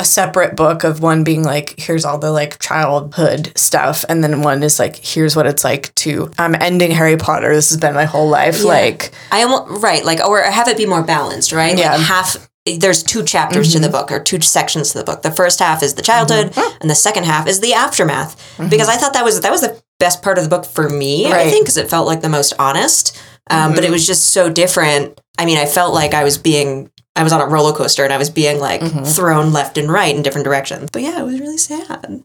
a 0.00 0.04
separate 0.04 0.56
book 0.56 0.82
of 0.82 1.02
one 1.02 1.24
being 1.24 1.44
like 1.44 1.74
here's 1.78 2.06
all 2.06 2.18
the 2.18 2.32
like 2.32 2.58
childhood 2.58 3.52
stuff 3.54 4.02
and 4.08 4.24
then 4.24 4.40
one 4.40 4.62
is 4.62 4.78
like 4.78 4.96
here's 4.96 5.36
what 5.36 5.46
it's 5.46 5.62
like 5.62 5.94
to 5.94 6.30
I'm 6.38 6.54
ending 6.54 6.90
Harry 6.90 7.18
Potter 7.18 7.54
this 7.54 7.68
has 7.68 7.78
been 7.78 7.94
my 7.94 8.06
whole 8.06 8.28
life 8.28 8.60
Yeah. 8.60 8.64
like 8.64 9.12
I 9.30 9.42
almost 9.42 9.82
right, 9.82 10.02
like 10.02 10.26
or 10.26 10.40
have 10.42 10.68
it 10.68 10.78
be 10.78 10.86
more 10.86 11.02
balanced, 11.02 11.52
right? 11.52 11.76
Yeah. 11.76 11.96
Like 11.96 12.00
half 12.06 12.48
there's 12.78 13.02
two 13.02 13.24
chapters 13.24 13.72
to 13.72 13.78
the 13.78 13.88
mm-hmm. 13.88 13.92
book 13.92 14.10
or 14.10 14.20
two 14.20 14.40
sections 14.40 14.92
to 14.92 14.98
the 14.98 15.04
book. 15.04 15.22
The 15.22 15.30
first 15.30 15.58
half 15.58 15.82
is 15.82 15.94
the 15.94 16.02
childhood 16.02 16.52
mm-hmm. 16.52 16.78
and 16.80 16.90
the 16.90 16.94
second 16.94 17.24
half 17.24 17.46
is 17.46 17.60
the 17.60 17.74
aftermath. 17.74 18.36
Mm-hmm. 18.56 18.70
Because 18.70 18.88
I 18.88 18.96
thought 18.96 19.12
that 19.12 19.24
was 19.24 19.40
that 19.42 19.52
was 19.52 19.60
the 19.60 19.82
best 19.98 20.22
part 20.22 20.38
of 20.38 20.44
the 20.44 20.50
book 20.50 20.64
for 20.64 20.88
me, 20.88 21.26
I 21.26 21.50
think, 21.50 21.64
because 21.64 21.76
it 21.76 21.90
felt 21.90 22.06
like 22.06 22.22
the 22.22 22.28
most 22.30 22.54
honest. 22.58 23.20
Um, 23.50 23.74
But 23.74 23.84
it 23.84 23.90
was 23.90 24.06
just 24.06 24.32
so 24.32 24.48
different. 24.48 25.20
I 25.36 25.44
mean, 25.44 25.58
I 25.58 25.66
felt 25.66 25.92
like 25.92 26.14
I 26.14 26.24
was 26.24 26.38
being 26.38 26.90
I 27.20 27.22
was 27.22 27.32
on 27.32 27.40
a 27.40 27.46
roller 27.46 27.72
coaster 27.72 28.02
and 28.02 28.12
I 28.12 28.18
was 28.18 28.30
being 28.30 28.58
like 28.58 28.80
mm-hmm. 28.80 29.04
thrown 29.04 29.52
left 29.52 29.76
and 29.76 29.92
right 29.92 30.14
in 30.14 30.22
different 30.22 30.44
directions. 30.44 30.90
But 30.90 31.02
yeah, 31.02 31.20
it 31.20 31.24
was 31.24 31.38
really 31.38 31.58
sad. 31.58 32.24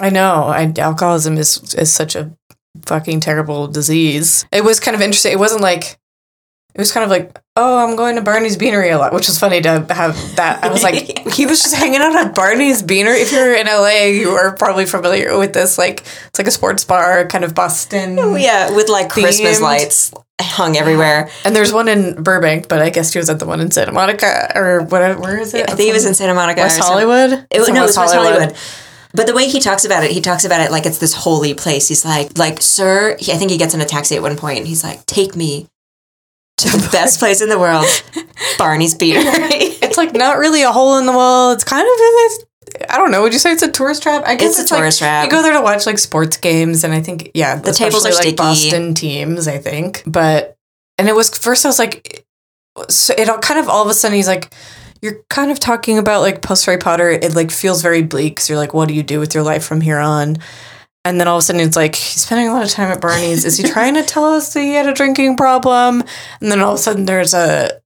I 0.00 0.10
know. 0.10 0.44
I, 0.44 0.72
alcoholism 0.76 1.38
is 1.38 1.74
is 1.74 1.92
such 1.92 2.16
a 2.16 2.32
fucking 2.84 3.20
terrible 3.20 3.68
disease. 3.68 4.44
It 4.50 4.64
was 4.64 4.80
kind 4.80 4.94
of 4.94 5.00
interesting. 5.00 5.32
It 5.32 5.38
wasn't 5.38 5.62
like 5.62 5.98
it 6.74 6.80
was 6.80 6.90
kind 6.90 7.04
of 7.04 7.10
like, 7.10 7.40
oh, 7.54 7.86
I'm 7.86 7.94
going 7.94 8.16
to 8.16 8.22
Barney's 8.22 8.56
Beanery 8.56 8.90
a 8.90 8.98
lot, 8.98 9.12
which 9.12 9.28
was 9.28 9.38
funny 9.38 9.60
to 9.60 9.86
have 9.90 10.16
that. 10.36 10.64
I 10.64 10.72
was 10.72 10.82
like, 10.82 11.28
he 11.32 11.46
was 11.46 11.62
just 11.62 11.74
hanging 11.74 12.00
out 12.00 12.16
at 12.16 12.34
Barney's 12.34 12.82
Beanery. 12.82 13.18
If 13.18 13.30
you're 13.30 13.54
in 13.54 13.66
LA, 13.66 14.06
you 14.06 14.30
are 14.30 14.56
probably 14.56 14.84
familiar 14.84 15.38
with 15.38 15.52
this. 15.52 15.78
Like, 15.78 16.00
it's 16.26 16.38
like 16.38 16.48
a 16.48 16.50
sports 16.50 16.84
bar, 16.84 17.26
kind 17.26 17.44
of 17.44 17.54
Boston. 17.54 18.18
Oh, 18.18 18.34
Yeah, 18.34 18.74
with 18.74 18.88
like 18.88 19.08
Christmas 19.08 19.60
lights 19.60 20.12
hung 20.40 20.76
everywhere. 20.76 21.30
And 21.44 21.54
there's 21.54 21.72
one 21.72 21.86
in 21.86 22.20
Burbank, 22.20 22.68
but 22.68 22.82
I 22.82 22.90
guess 22.90 23.12
he 23.12 23.20
was 23.20 23.30
at 23.30 23.38
the 23.38 23.46
one 23.46 23.60
in 23.60 23.70
Santa 23.70 23.92
Monica 23.92 24.50
or 24.56 24.82
whatever. 24.82 25.20
Where 25.20 25.38
is 25.38 25.54
it? 25.54 25.70
I 25.70 25.74
think 25.76 25.90
it 25.90 25.94
was 25.94 26.06
in 26.06 26.14
Santa 26.14 26.34
Monica. 26.34 26.62
West. 26.62 26.80
Hollywood. 26.80 27.46
It, 27.52 27.72
no, 27.72 27.84
it's 27.84 27.96
West 27.96 28.14
Hollywood. 28.14 28.56
But 29.14 29.28
the 29.28 29.34
way 29.34 29.48
he 29.48 29.60
talks 29.60 29.84
about 29.84 30.02
it, 30.02 30.10
he 30.10 30.20
talks 30.20 30.44
about 30.44 30.60
it 30.60 30.72
like 30.72 30.86
it's 30.86 30.98
this 30.98 31.14
holy 31.14 31.54
place. 31.54 31.86
He's 31.86 32.04
like, 32.04 32.36
like, 32.36 32.60
sir, 32.60 33.16
he, 33.20 33.32
I 33.32 33.36
think 33.36 33.52
he 33.52 33.58
gets 33.58 33.72
in 33.72 33.80
a 33.80 33.84
taxi 33.84 34.16
at 34.16 34.22
one 34.22 34.36
point 34.36 34.58
and 34.58 34.66
he's 34.66 34.82
like, 34.82 35.06
take 35.06 35.36
me 35.36 35.68
to 36.58 36.68
the 36.68 36.88
best 36.92 37.18
place 37.18 37.40
in 37.42 37.48
the 37.48 37.58
world, 37.58 37.86
Barney's 38.58 38.94
Beanery. 38.94 39.22
It's 39.84 39.96
like 39.98 40.14
not 40.14 40.38
really 40.38 40.62
a 40.62 40.72
hole 40.72 40.98
in 40.98 41.06
the 41.06 41.12
wall. 41.12 41.52
It's 41.52 41.62
kind 41.62 41.82
of 41.82 41.88
it's, 41.96 42.44
I 42.90 42.96
don't 42.98 43.10
know. 43.10 43.22
Would 43.22 43.32
you 43.32 43.38
say 43.38 43.52
it's 43.52 43.62
a 43.62 43.70
tourist 43.70 44.02
trap? 44.02 44.24
I 44.26 44.34
guess 44.34 44.58
It's 44.58 44.70
a 44.70 44.74
like- 44.74 44.80
tourist 44.80 44.98
trap. 44.98 45.24
You 45.26 45.30
go 45.30 45.42
there 45.42 45.52
to 45.52 45.60
watch 45.60 45.86
like 45.86 45.98
sports 45.98 46.36
games, 46.38 46.82
and 46.84 46.92
I 46.92 47.00
think 47.00 47.30
yeah, 47.34 47.56
The 47.56 47.72
tables 47.72 48.04
are 48.04 48.08
especially, 48.08 48.30
sticky. 48.30 48.30
like 48.30 48.36
Boston 48.36 48.94
teams. 48.94 49.46
I 49.46 49.58
think, 49.58 50.02
but 50.06 50.56
and 50.98 51.08
it 51.08 51.14
was 51.14 51.28
first. 51.36 51.64
I 51.64 51.68
was 51.68 51.78
like, 51.78 52.24
so 52.88 53.14
it 53.16 53.28
all 53.28 53.38
kind 53.38 53.60
of 53.60 53.68
all 53.68 53.84
of 53.84 53.90
a 53.90 53.94
sudden 53.94 54.16
he's 54.16 54.28
like. 54.28 54.52
You're 55.02 55.22
kind 55.28 55.50
of 55.50 55.60
talking 55.60 55.98
about 55.98 56.22
like 56.22 56.40
post 56.40 56.64
Harry 56.64 56.78
Potter. 56.78 57.10
It 57.10 57.34
like 57.34 57.50
feels 57.50 57.82
very 57.82 58.02
bleak. 58.02 58.40
So 58.40 58.54
you're 58.54 58.58
like, 58.58 58.72
what 58.72 58.88
do 58.88 58.94
you 58.94 59.02
do 59.02 59.20
with 59.20 59.34
your 59.34 59.42
life 59.44 59.62
from 59.62 59.82
here 59.82 59.98
on? 59.98 60.38
And 61.04 61.20
then 61.20 61.28
all 61.28 61.36
of 61.36 61.40
a 61.40 61.42
sudden 61.42 61.60
it's 61.60 61.76
like 61.76 61.94
he's 61.94 62.22
spending 62.22 62.48
a 62.48 62.52
lot 62.52 62.64
of 62.64 62.70
time 62.70 62.90
at 62.90 63.00
Barney's. 63.00 63.44
Is 63.44 63.56
he 63.58 63.62
trying 63.68 63.94
to 63.94 64.02
tell 64.02 64.24
us 64.24 64.54
that 64.54 64.60
he 64.60 64.74
had 64.74 64.88
a 64.88 64.94
drinking 64.94 65.36
problem? 65.36 66.02
And 66.40 66.50
then 66.50 66.60
all 66.60 66.72
of 66.72 66.78
a 66.78 66.82
sudden 66.82 67.04
there's 67.04 67.34
a 67.34 67.80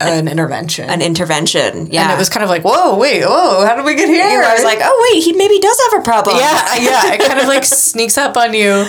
an 0.00 0.28
intervention. 0.28 0.90
An 0.90 1.00
intervention. 1.00 1.86
Yeah. 1.86 2.02
And 2.02 2.12
it 2.12 2.18
was 2.18 2.28
kind 2.28 2.42
of 2.44 2.50
like, 2.50 2.62
whoa, 2.62 2.98
wait, 2.98 3.22
whoa, 3.24 3.64
how 3.64 3.74
did 3.76 3.84
we 3.84 3.94
get 3.94 4.08
here? 4.08 4.42
I 4.42 4.52
was 4.54 4.64
like, 4.64 4.80
oh, 4.82 5.10
wait, 5.12 5.22
he 5.24 5.32
maybe 5.32 5.58
does 5.60 5.80
have 5.90 6.00
a 6.00 6.04
problem. 6.04 6.36
yeah, 6.36 6.74
yeah. 6.76 7.14
It 7.14 7.20
kind 7.26 7.40
of 7.40 7.46
like 7.48 7.64
sneaks 7.64 8.18
up 8.18 8.36
on 8.36 8.52
you. 8.54 8.84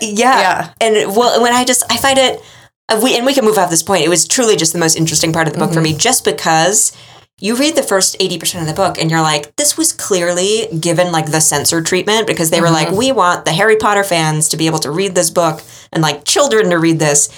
Yeah. 0.00 0.40
Yeah. 0.40 0.74
And 0.80 1.14
well, 1.16 1.40
when 1.42 1.52
I 1.52 1.64
just, 1.64 1.84
I 1.90 1.96
find 1.96 2.18
it, 2.18 2.40
uh, 2.88 3.00
we, 3.02 3.16
and 3.16 3.24
we 3.26 3.34
can 3.34 3.44
move 3.44 3.58
off 3.58 3.70
this 3.70 3.82
point. 3.82 4.04
It 4.04 4.08
was 4.08 4.26
truly 4.26 4.56
just 4.56 4.72
the 4.72 4.78
most 4.78 4.96
interesting 4.96 5.32
part 5.32 5.46
of 5.48 5.52
the 5.54 5.58
book 5.58 5.70
for 5.72 5.80
Mm-hmm. 5.80 5.92
me, 5.94 5.98
just 5.98 6.24
because 6.24 6.96
you 7.40 7.56
read 7.56 7.74
the 7.76 7.82
first 7.82 8.18
80% 8.20 8.60
of 8.60 8.66
the 8.68 8.72
book 8.74 8.96
and 8.98 9.10
you're 9.10 9.20
like, 9.20 9.54
this 9.56 9.76
was 9.76 9.92
clearly 9.92 10.68
given 10.80 11.10
like 11.12 11.30
the 11.30 11.40
censor 11.40 11.82
treatment 11.82 12.26
because 12.26 12.50
they 12.50 12.60
were 12.60 12.70
like, 12.70 12.88
Mm-hmm. 12.88 12.96
we 12.96 13.12
want 13.12 13.44
the 13.44 13.52
Harry 13.52 13.76
Potter 13.76 14.04
fans 14.04 14.48
to 14.50 14.56
be 14.56 14.66
able 14.66 14.78
to 14.80 14.90
read 14.90 15.14
this 15.14 15.30
book 15.30 15.60
and 15.92 16.02
like 16.02 16.24
children 16.24 16.70
to 16.70 16.78
read 16.78 16.98
this. 17.00 17.28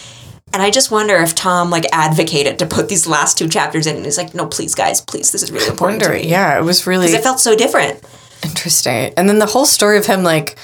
And 0.52 0.62
I 0.62 0.70
just 0.70 0.90
wonder 0.90 1.16
if 1.16 1.34
Tom 1.34 1.70
like 1.70 1.84
advocated 1.92 2.58
to 2.60 2.66
put 2.66 2.88
these 2.88 3.06
last 3.06 3.38
two 3.38 3.48
chapters 3.48 3.86
in 3.86 3.96
and 3.96 4.04
he's 4.04 4.18
like, 4.18 4.34
no, 4.34 4.46
please, 4.46 4.74
guys, 4.74 5.00
please, 5.00 5.32
this 5.32 5.42
is 5.42 5.50
really 5.50 5.66
important. 5.66 6.02
to 6.02 6.08
Wonder, 6.10 6.22
me." 6.22 6.30
yeah, 6.30 6.58
it 6.58 6.62
was 6.62 6.86
really 6.86 7.06
'Cause 7.06 7.14
it 7.14 7.22
felt 7.22 7.40
so 7.40 7.56
different. 7.56 7.98
interesting. 8.44 9.12
And 9.16 9.28
then 9.28 9.38
the 9.38 9.46
whole 9.46 9.66
story 9.66 9.96
of 9.98 10.06
him, 10.06 10.22
like, 10.22 10.56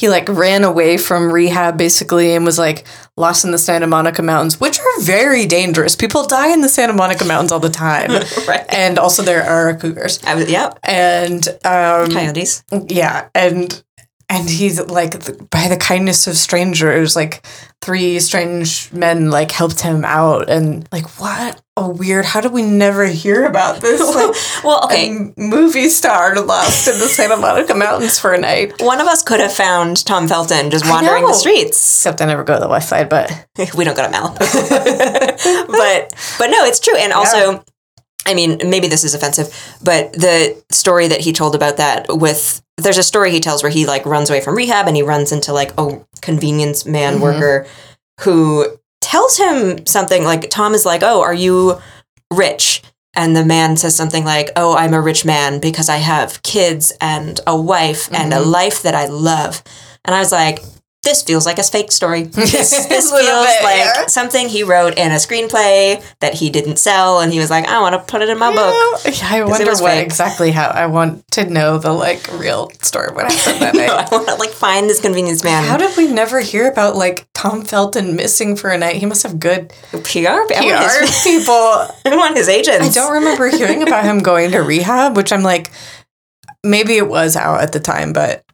he 0.00 0.08
like 0.08 0.26
ran 0.30 0.64
away 0.64 0.96
from 0.96 1.30
rehab 1.30 1.76
basically 1.76 2.34
and 2.34 2.42
was 2.42 2.58
like 2.58 2.86
lost 3.18 3.44
in 3.44 3.50
the 3.50 3.58
Santa 3.58 3.86
Monica 3.86 4.22
Mountains, 4.22 4.58
which 4.58 4.80
are 4.80 5.00
very 5.02 5.44
dangerous. 5.44 5.94
People 5.94 6.26
die 6.26 6.48
in 6.54 6.62
the 6.62 6.70
Santa 6.70 6.94
Monica 6.94 7.26
Mountains 7.26 7.52
all 7.52 7.60
the 7.60 7.68
time. 7.68 8.10
Right. 8.48 8.64
And 8.70 8.98
also 8.98 9.22
there 9.22 9.42
are 9.44 9.76
cougars. 9.76 10.18
I 10.24 10.34
was, 10.34 10.50
yeah, 10.50 10.72
And 10.82 11.46
um, 11.64 12.10
coyotes. 12.10 12.64
Yeah, 12.88 13.28
and 13.34 13.82
and 14.30 14.48
he's 14.48 14.80
like 14.80 15.20
th- 15.24 15.38
by 15.50 15.66
the 15.68 15.76
kindness 15.76 16.26
of 16.28 16.36
strangers, 16.36 17.16
like 17.16 17.44
three 17.82 18.20
strange 18.20 18.90
men 18.92 19.28
like 19.30 19.50
helped 19.50 19.80
him 19.80 20.04
out, 20.04 20.48
and 20.48 20.88
like 20.92 21.06
what 21.18 21.60
a 21.76 21.88
weird. 21.88 22.24
How 22.24 22.40
did 22.40 22.52
we 22.52 22.62
never 22.62 23.06
hear 23.06 23.44
about 23.44 23.80
this? 23.80 24.00
Like, 24.14 24.64
Well, 24.64 24.84
okay. 24.84 25.08
a 25.08 25.40
movie 25.40 25.88
star 25.88 26.40
lost 26.40 26.86
in 26.86 26.98
the 27.00 27.06
Santa 27.06 27.36
Monica 27.36 27.74
Mountains 27.74 28.18
for 28.20 28.32
a 28.32 28.38
night. 28.40 28.80
One 28.80 29.00
of 29.00 29.06
us 29.08 29.22
could 29.22 29.40
have 29.40 29.52
found 29.52 30.04
Tom 30.06 30.28
Felton 30.28 30.70
just 30.70 30.88
wandering 30.88 31.26
the 31.26 31.32
streets. 31.34 31.76
Except 31.78 32.20
I 32.22 32.26
never 32.26 32.44
go 32.44 32.54
to 32.54 32.60
the 32.60 32.68
West 32.68 32.88
Side, 32.88 33.08
but 33.08 33.30
we 33.76 33.84
don't 33.84 33.96
go 33.96 34.08
to 34.08 34.12
Malibu. 34.16 34.38
but 35.66 36.14
but 36.38 36.46
no, 36.50 36.64
it's 36.64 36.78
true. 36.80 36.96
And 36.96 37.12
also, 37.12 37.64
I 38.26 38.34
mean, 38.34 38.58
maybe 38.64 38.86
this 38.86 39.02
is 39.02 39.14
offensive, 39.14 39.48
but 39.82 40.12
the 40.12 40.62
story 40.70 41.08
that 41.08 41.20
he 41.20 41.32
told 41.32 41.54
about 41.54 41.78
that 41.78 42.06
with 42.08 42.62
there's 42.82 42.98
a 42.98 43.02
story 43.02 43.30
he 43.30 43.40
tells 43.40 43.62
where 43.62 43.70
he 43.72 43.86
like 43.86 44.04
runs 44.06 44.30
away 44.30 44.40
from 44.40 44.56
rehab 44.56 44.86
and 44.86 44.96
he 44.96 45.02
runs 45.02 45.32
into 45.32 45.52
like 45.52 45.72
a 45.78 46.00
convenience 46.20 46.84
man 46.86 47.14
Mm-hmm. 47.14 47.22
worker 47.22 47.66
who 48.20 48.66
tells 49.00 49.36
him 49.38 49.86
something 49.86 50.24
like 50.24 50.50
Tom 50.50 50.74
is 50.74 50.84
like, 50.84 51.02
"Oh, 51.02 51.22
are 51.22 51.34
you 51.34 51.80
rich?" 52.32 52.82
And 53.14 53.34
the 53.34 53.44
man 53.44 53.76
says 53.76 53.96
something 53.96 54.24
like, 54.24 54.50
"Oh, 54.56 54.76
I'm 54.76 54.94
a 54.94 55.00
rich 55.00 55.24
man 55.24 55.58
because 55.60 55.88
I 55.88 55.96
have 55.96 56.42
kids 56.42 56.92
and 57.00 57.40
a 57.46 57.60
wife 57.60 58.08
and 58.12 58.32
Mm-hmm. 58.32 58.42
a 58.42 58.46
life 58.46 58.82
that 58.82 58.94
I 58.94 59.06
love." 59.06 59.62
And 60.04 60.14
I 60.14 60.18
was 60.20 60.32
like, 60.32 60.60
"This 61.02 61.22
feels 61.22 61.46
like 61.46 61.58
a 61.58 61.62
fake 61.62 61.92
story. 61.92 62.24
This, 62.34 62.86
this 62.86 63.10
feels 63.10 63.10
bit, 63.12 63.62
like 63.62 63.76
yeah. 63.78 64.06
something 64.06 64.48
he 64.48 64.62
wrote 64.62 64.98
in 64.98 65.12
a 65.12 65.16
screenplay 65.16 66.02
that 66.20 66.34
he 66.34 66.50
didn't 66.50 66.78
sell, 66.78 67.20
and 67.20 67.32
he 67.32 67.38
was 67.38 67.50
like, 67.50 67.66
I 67.66 67.80
want 67.80 67.94
to 67.94 68.00
put 68.00 68.22
it 68.22 68.28
in 68.28 68.38
my 68.38 68.54
book." 68.54 69.00
Yeah, 69.04 69.28
I 69.30 69.44
wonder 69.44 69.72
what 69.72 69.92
fake. 69.92 70.04
exactly 70.04 70.50
how. 70.50 70.68
I 70.68 70.86
want 70.86 71.26
to 71.32 71.48
know 71.48 71.78
the 71.78 71.92
like 71.92 72.26
real 72.38 72.70
story 72.82 73.08
of 73.08 73.14
what 73.14 73.32
happened 73.32 73.62
that 73.62 73.74
No, 73.80 73.86
night. 73.86 74.12
I 74.12 74.14
want 74.14 74.28
to 74.28 74.34
like 74.34 74.50
find 74.50 74.88
this 74.88 75.00
convenience 75.00 75.44
man. 75.44 75.64
How 75.64 75.76
did 75.76 75.96
we 75.96 76.06
never 76.10 76.40
hear 76.40 76.70
about 76.70 76.96
like 76.96 77.26
Tom 77.34 77.62
Felton 77.64 78.16
missing 78.16 78.56
for 78.56 78.70
a 78.70 78.78
night? 78.78 78.96
He 78.96 79.06
must 79.06 79.22
have 79.22 79.38
good 79.38 79.70
PR? 79.90 79.98
PR 80.00 81.00
his, 81.00 81.20
people. 81.22 81.54
I 81.54 81.88
want 82.04 82.36
his 82.36 82.48
agents. 82.48 82.96
I 82.96 83.00
don't 83.00 83.12
remember 83.12 83.48
hearing 83.48 83.82
about 83.82 84.04
him 84.04 84.20
going 84.20 84.50
to 84.52 84.58
rehab, 84.60 85.16
which 85.16 85.32
I'm 85.32 85.42
like, 85.42 85.70
maybe 86.64 86.96
it 86.96 87.08
was 87.08 87.36
out 87.36 87.60
at 87.62 87.72
the 87.72 87.80
time, 87.80 88.12
but 88.12 88.44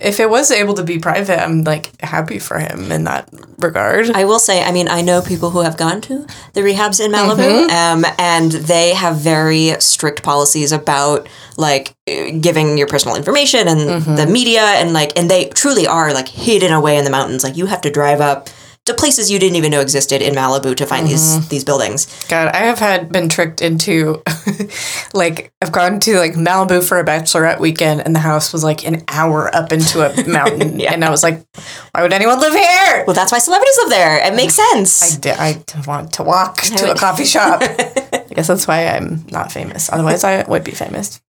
if 0.00 0.20
it 0.20 0.28
was 0.28 0.50
able 0.50 0.74
to 0.74 0.82
be 0.82 0.98
private, 0.98 1.40
I'm 1.42 1.62
like 1.64 1.98
happy 2.00 2.38
for 2.38 2.58
him 2.58 2.92
in 2.92 3.04
that 3.04 3.28
regard. 3.58 4.10
I 4.10 4.24
will 4.24 4.38
say, 4.38 4.62
I 4.62 4.70
mean, 4.72 4.88
I 4.88 5.00
know 5.02 5.22
people 5.22 5.50
who 5.50 5.60
have 5.60 5.76
gone 5.76 6.00
to 6.02 6.26
the 6.52 6.60
rehabs 6.60 7.00
in 7.04 7.12
Malibu, 7.12 7.68
um, 7.70 8.04
and 8.18 8.52
they 8.52 8.94
have 8.94 9.16
very 9.16 9.74
strict 9.80 10.22
policies 10.22 10.72
about 10.72 11.28
like 11.56 11.94
giving 12.06 12.76
your 12.76 12.86
personal 12.86 13.16
information 13.16 13.68
and 13.68 13.80
the 14.18 14.26
media, 14.26 14.60
and 14.62 14.92
like, 14.92 15.18
and 15.18 15.30
they 15.30 15.48
truly 15.48 15.86
are 15.86 16.12
like 16.12 16.28
hidden 16.28 16.72
away 16.72 16.98
in 16.98 17.04
the 17.04 17.10
mountains. 17.10 17.42
Like, 17.42 17.56
you 17.56 17.66
have 17.66 17.80
to 17.82 17.90
drive 17.90 18.20
up 18.20 18.48
to 18.86 18.94
places 18.94 19.30
you 19.30 19.38
didn't 19.38 19.56
even 19.56 19.72
know 19.72 19.80
existed 19.80 20.22
in 20.22 20.34
Malibu 20.34 20.74
to 20.76 20.86
find 20.86 21.06
these 21.06 21.36
mm-hmm. 21.36 21.48
these 21.48 21.64
buildings. 21.64 22.06
God, 22.28 22.54
I 22.54 22.58
have 22.58 22.78
had 22.78 23.10
been 23.10 23.28
tricked 23.28 23.60
into 23.60 24.22
like 25.14 25.52
I've 25.60 25.72
gone 25.72 25.98
to 26.00 26.18
like 26.18 26.34
Malibu 26.34 26.86
for 26.86 26.98
a 26.98 27.04
bachelorette 27.04 27.58
weekend, 27.58 28.00
and 28.00 28.14
the 28.14 28.20
house 28.20 28.52
was 28.52 28.62
like 28.62 28.86
an 28.86 29.02
hour 29.08 29.54
up 29.54 29.72
into 29.72 30.00
a 30.00 30.28
mountain, 30.28 30.78
Yeah. 30.78 30.92
and 30.94 31.04
I 31.04 31.10
was 31.10 31.22
like, 31.22 31.44
why 31.92 32.02
would 32.02 32.12
anyone 32.12 32.40
live 32.40 32.52
here? 32.52 33.04
Well, 33.06 33.14
that's 33.14 33.32
why 33.32 33.38
celebrities 33.38 33.76
live 33.78 33.90
there. 33.90 34.26
It 34.26 34.34
makes 34.34 34.54
sense. 34.54 35.16
I, 35.16 35.20
d- 35.20 35.30
I 35.30 35.62
want 35.86 36.12
to 36.14 36.22
walk 36.22 36.62
to 36.62 36.92
a 36.92 36.94
coffee 36.94 37.24
shop. 37.24 37.62
I 37.62 38.24
guess 38.30 38.46
that's 38.46 38.68
why 38.68 38.86
I'm 38.86 39.26
not 39.30 39.50
famous. 39.50 39.90
Otherwise, 39.92 40.22
I 40.22 40.44
would 40.44 40.62
be 40.62 40.72
famous. 40.72 41.20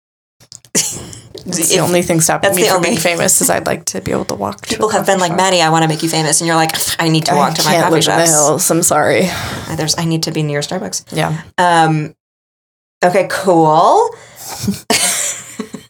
The 1.47 1.79
only 1.79 2.01
thing 2.01 2.19
stopping 2.21 2.55
me 2.55 2.67
from 2.67 2.81
being 2.81 2.97
famous 2.97 3.39
is 3.41 3.49
I'd 3.49 3.65
like 3.65 3.85
to 3.85 4.01
be 4.01 4.11
able 4.11 4.25
to 4.25 4.35
walk. 4.35 4.61
to 4.61 4.67
people 4.69 4.89
a 4.89 4.93
have 4.93 5.05
been 5.05 5.19
like, 5.19 5.29
shop. 5.31 5.37
Maddie, 5.37 5.61
I 5.61 5.69
want 5.69 5.83
to 5.83 5.87
make 5.87 6.03
you 6.03 6.09
famous, 6.09 6.41
and 6.41 6.47
you're 6.47 6.55
like, 6.57 6.71
I 6.99 7.09
need 7.09 7.25
to 7.27 7.35
walk 7.35 7.51
I 7.51 7.53
to 7.55 7.63
my 7.63 7.71
can't 7.71 7.83
coffee 7.83 7.95
live 7.95 8.07
in 8.07 8.17
the 8.19 8.25
shops. 8.25 8.31
hills. 8.31 8.71
I'm 8.71 8.83
sorry. 8.83 9.29
There's, 9.75 9.97
I 9.97 10.05
need 10.05 10.23
to 10.23 10.31
be 10.31 10.43
near 10.43 10.59
Starbucks. 10.59 11.15
Yeah. 11.15 11.41
Um, 11.57 12.15
okay, 13.03 13.27
cool. 13.31 14.09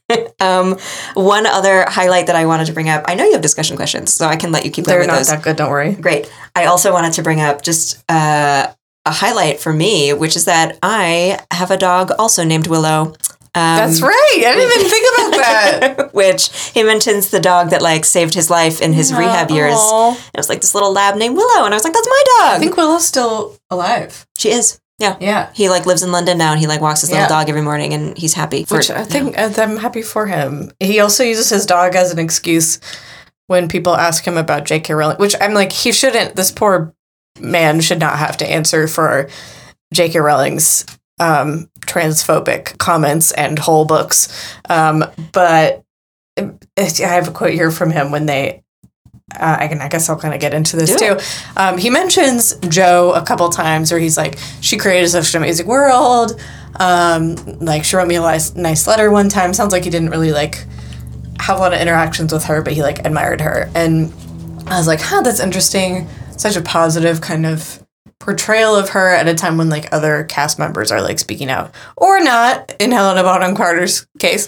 um, 0.40 0.78
one 1.16 1.46
other 1.46 1.86
highlight 1.88 2.28
that 2.28 2.36
I 2.36 2.46
wanted 2.46 2.66
to 2.68 2.74
bring 2.74 2.90
up. 2.90 3.04
I 3.08 3.16
know 3.16 3.26
you 3.26 3.34
have 3.34 3.42
discussion 3.42 3.76
questions, 3.76 4.14
so 4.14 4.28
I 4.28 4.36
can 4.36 4.52
let 4.52 4.66
you 4.66 4.72
keep 4.72 4.86
going 4.86 4.94
They're 4.94 5.00
with 5.02 5.08
not 5.08 5.18
those. 5.18 5.28
that 5.30 5.44
good. 5.44 5.56
Don't 5.58 5.70
worry. 5.70 5.96
Great. 5.96 6.32
I 6.56 6.66
also 6.66 6.94
wanted 6.94 7.14
to 7.14 7.24
bring 7.24 7.42
up 7.42 7.62
just 7.62 8.04
uh, 8.10 8.72
a 9.06 9.12
highlight 9.12 9.60
for 9.60 9.74
me, 9.74 10.14
which 10.14 10.36
is 10.36 10.46
that 10.46 10.78
I 10.82 11.40
have 11.52 11.72
a 11.72 11.78
dog 11.78 12.12
also 12.18 12.44
named 12.44 12.68
Willow. 12.68 13.16
Um, 13.58 13.78
That's 13.78 14.02
right. 14.02 14.44
I 14.46 14.54
didn't 14.56 14.72
even 14.72 14.90
think 14.92 15.08
about 15.16 15.32
that. 15.38 16.14
which 16.14 16.50
he 16.76 16.84
mentions 16.84 17.32
the 17.32 17.40
dog 17.40 17.72
that 17.72 17.82
like 17.82 18.06
saved 18.06 18.36
his 18.36 18.52
life 18.52 18.82
in 18.82 18.94
his 18.94 19.12
rehab 19.12 19.50
years. 19.50 19.74
Aw. 19.76 20.14
It 20.14 20.38
was 20.38 20.48
like 20.50 20.62
this 20.62 20.76
little 20.76 20.94
lab 20.94 21.16
named 21.16 21.36
Willow, 21.36 21.66
and 21.66 21.74
I 21.74 21.78
was 21.78 21.84
like, 21.84 21.94
"That's 21.94 22.08
my 22.08 22.24
dog." 22.40 22.58
I 22.58 22.60
think 22.60 22.78
Willow's 22.78 23.08
still 23.08 23.58
alive. 23.72 24.28
she 24.38 24.52
is. 24.52 24.80
Yeah. 25.00 25.16
Yeah. 25.20 25.52
He 25.54 25.70
like 25.70 25.86
lives 25.86 26.04
in 26.04 26.12
London 26.12 26.38
now, 26.38 26.52
and 26.52 26.60
he 26.60 26.68
like 26.68 26.82
walks 26.82 27.02
his 27.02 27.12
little 27.12 27.28
dog 27.28 27.50
every 27.50 27.62
morning, 27.62 27.94
and 27.94 28.18
he's 28.18 28.34
happy. 28.34 28.64
For, 28.66 28.78
Which 28.78 28.90
I 28.92 29.04
think 29.04 29.38
uh, 29.38 29.52
I'm 29.58 29.78
happy 29.78 30.02
for 30.02 30.26
him. 30.28 30.72
He 30.80 31.00
also 31.00 31.24
uses 31.24 31.50
his 31.50 31.66
dog 31.66 31.96
as 31.96 32.12
an 32.12 32.20
excuse 32.20 32.80
when 33.48 33.68
people 33.70 33.96
ask 33.96 34.26
him 34.26 34.38
about 34.38 34.66
J.K. 34.66 34.94
Rowling, 34.94 35.18
which 35.18 35.36
I'm 35.40 35.54
like, 35.54 35.72
he 35.72 35.92
shouldn't. 35.92 36.36
This 36.36 36.52
poor 36.52 36.94
man 37.40 37.80
should 37.82 38.00
not 38.00 38.18
have 38.20 38.38
to 38.38 38.50
answer 38.50 38.88
for 38.88 39.30
J.K. 39.94 40.20
Rowling's 40.20 40.86
um, 41.20 41.70
transphobic 41.82 42.78
comments 42.78 43.32
and 43.32 43.58
whole 43.58 43.86
books. 43.86 44.52
Um, 44.70 45.06
but 45.32 45.84
uh, 46.38 46.50
I 46.78 46.92
have 47.00 47.28
a 47.28 47.32
quote 47.32 47.54
here 47.54 47.72
from 47.72 47.92
him 47.92 48.12
when 48.12 48.26
they. 48.26 48.64
Uh, 49.36 49.58
I 49.60 49.68
can. 49.68 49.82
I 49.82 49.90
guess 49.90 50.10
I'll 50.10 50.20
kind 50.20 50.34
of 50.34 50.40
get 50.40 50.54
into 50.54 50.78
this 50.78 50.96
Do 50.96 51.16
too. 51.16 51.26
Um, 51.58 51.78
he 51.78 51.90
mentions 51.90 52.56
Jo 52.70 53.12
a 53.14 53.22
couple 53.22 53.50
times, 53.50 53.92
where 53.92 54.00
he's 54.00 54.16
like, 54.16 54.38
"She 54.62 54.78
created 54.78 55.10
such 55.10 55.36
an 55.36 55.44
amazing 55.44 55.68
world." 55.68 56.40
Um, 56.80 57.36
like 57.60 57.84
she 57.84 57.98
wrote 57.98 58.08
me 58.08 58.16
a 58.16 58.22
nice, 58.22 58.56
nice 58.56 58.88
letter 58.88 59.12
one 59.12 59.28
time. 59.28 59.54
Sounds 59.54 59.74
like 59.74 59.84
he 59.84 59.90
didn't 59.90 60.12
really 60.12 60.32
like 60.32 60.66
have 61.40 61.58
a 61.58 61.60
lot 61.60 61.74
of 61.74 61.82
interactions 61.82 62.32
with 62.32 62.46
her, 62.46 62.62
but 62.62 62.74
he 62.74 62.82
like 62.82 63.06
admired 63.06 63.42
her. 63.42 63.70
And 63.76 64.14
I 64.68 64.78
was 64.78 64.88
like, 64.88 65.02
huh, 65.02 65.22
that's 65.22 65.40
interesting. 65.40 66.08
Such 66.38 66.56
a 66.56 66.62
positive 66.62 67.20
kind 67.20 67.46
of 67.46 67.84
portrayal 68.20 68.76
of 68.76 68.90
her 68.90 69.14
at 69.14 69.28
a 69.28 69.36
time 69.36 69.58
when 69.58 69.70
like 69.70 69.92
other 69.94 70.24
cast 70.24 70.60
members 70.60 70.92
are 70.92 71.02
like 71.02 71.20
speaking 71.20 71.50
out 71.50 71.74
or 71.96 72.20
not 72.20 72.76
in 72.80 72.92
Helena 72.92 73.24
Bonham 73.24 73.56
Carter's 73.56 74.08
case. 74.20 74.48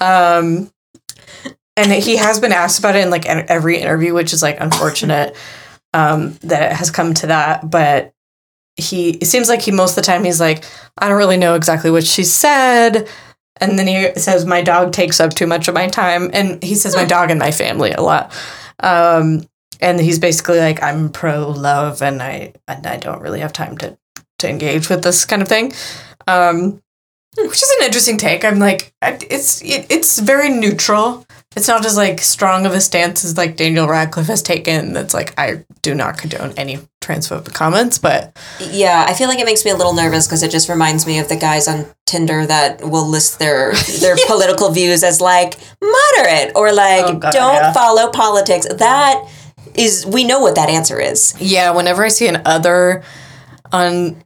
Um, 0.00 0.70
and 1.76 1.92
he 1.92 2.16
has 2.16 2.40
been 2.40 2.52
asked 2.52 2.78
about 2.78 2.96
it 2.96 3.04
in 3.04 3.10
like 3.10 3.26
every 3.26 3.78
interview, 3.78 4.14
which 4.14 4.32
is 4.32 4.42
like 4.42 4.60
unfortunate 4.60 5.36
um, 5.92 6.32
that 6.42 6.72
it 6.72 6.76
has 6.76 6.90
come 6.90 7.14
to 7.14 7.28
that. 7.28 7.68
But 7.70 8.12
he 8.76 9.10
it 9.10 9.26
seems 9.26 9.48
like 9.48 9.62
he 9.62 9.70
most 9.70 9.92
of 9.92 9.96
the 9.96 10.02
time 10.02 10.24
he's 10.24 10.40
like, 10.40 10.64
I 10.98 11.08
don't 11.08 11.16
really 11.16 11.36
know 11.36 11.54
exactly 11.54 11.90
what 11.90 12.04
she 12.04 12.24
said. 12.24 13.08
And 13.60 13.78
then 13.78 13.86
he 13.86 14.20
says, 14.20 14.44
My 14.44 14.62
dog 14.62 14.92
takes 14.92 15.20
up 15.20 15.32
too 15.32 15.46
much 15.46 15.68
of 15.68 15.74
my 15.74 15.88
time. 15.88 16.30
And 16.32 16.62
he 16.62 16.74
says, 16.74 16.96
My 16.96 17.04
dog 17.04 17.30
and 17.30 17.38
my 17.38 17.50
family 17.50 17.92
a 17.92 18.02
lot. 18.02 18.32
Um, 18.80 19.46
and 19.80 20.00
he's 20.00 20.18
basically 20.18 20.58
like, 20.58 20.82
I'm 20.82 21.10
pro 21.10 21.48
love 21.50 22.02
and 22.02 22.22
I 22.22 22.52
and 22.68 22.86
I 22.86 22.96
don't 22.96 23.20
really 23.20 23.40
have 23.40 23.52
time 23.52 23.76
to, 23.78 23.96
to 24.38 24.48
engage 24.48 24.88
with 24.88 25.02
this 25.02 25.24
kind 25.24 25.42
of 25.42 25.48
thing. 25.48 25.72
Um, 26.26 26.80
which 27.36 27.62
is 27.62 27.74
an 27.80 27.86
interesting 27.86 28.16
take. 28.16 28.44
I'm 28.44 28.60
like, 28.60 28.94
it's 29.02 29.60
it, 29.62 29.86
it's 29.90 30.20
very 30.20 30.48
neutral. 30.50 31.26
It's 31.56 31.66
not 31.68 31.84
as 31.84 31.96
like 31.96 32.20
strong 32.20 32.64
of 32.66 32.72
a 32.72 32.80
stance 32.80 33.24
as 33.24 33.36
like 33.36 33.56
Daniel 33.56 33.88
Radcliffe 33.88 34.26
has 34.28 34.42
taken. 34.42 34.92
That's 34.92 35.14
like 35.14 35.34
I 35.38 35.64
do 35.82 35.94
not 35.94 36.16
condone 36.18 36.52
any 36.56 36.78
transphobic 37.02 37.52
comments, 37.52 37.98
but 37.98 38.36
Yeah, 38.60 39.04
I 39.08 39.14
feel 39.14 39.28
like 39.28 39.38
it 39.40 39.46
makes 39.46 39.64
me 39.64 39.70
a 39.72 39.76
little 39.76 39.94
nervous 39.94 40.26
because 40.26 40.42
it 40.44 40.50
just 40.50 40.68
reminds 40.68 41.06
me 41.06 41.18
of 41.18 41.28
the 41.28 41.36
guys 41.36 41.66
on 41.68 41.86
Tinder 42.06 42.46
that 42.46 42.82
will 42.88 43.06
list 43.06 43.38
their 43.40 43.72
their 44.00 44.16
political 44.26 44.70
views 44.70 45.02
as 45.02 45.20
like 45.20 45.56
moderate 45.82 46.52
or 46.56 46.72
like 46.72 47.04
Oh, 47.06 47.18
God, 47.18 47.32
don't 47.32 47.54
yeah. 47.54 47.72
follow 47.72 48.10
politics. 48.10 48.66
That 48.72 49.24
is, 49.76 50.04
we 50.06 50.24
know 50.24 50.40
what 50.40 50.54
that 50.56 50.68
answer 50.68 51.00
is. 51.00 51.34
Yeah, 51.40 51.70
whenever 51.72 52.04
I 52.04 52.08
see 52.08 52.26
an 52.28 52.42
other 52.44 53.02
on 53.72 54.22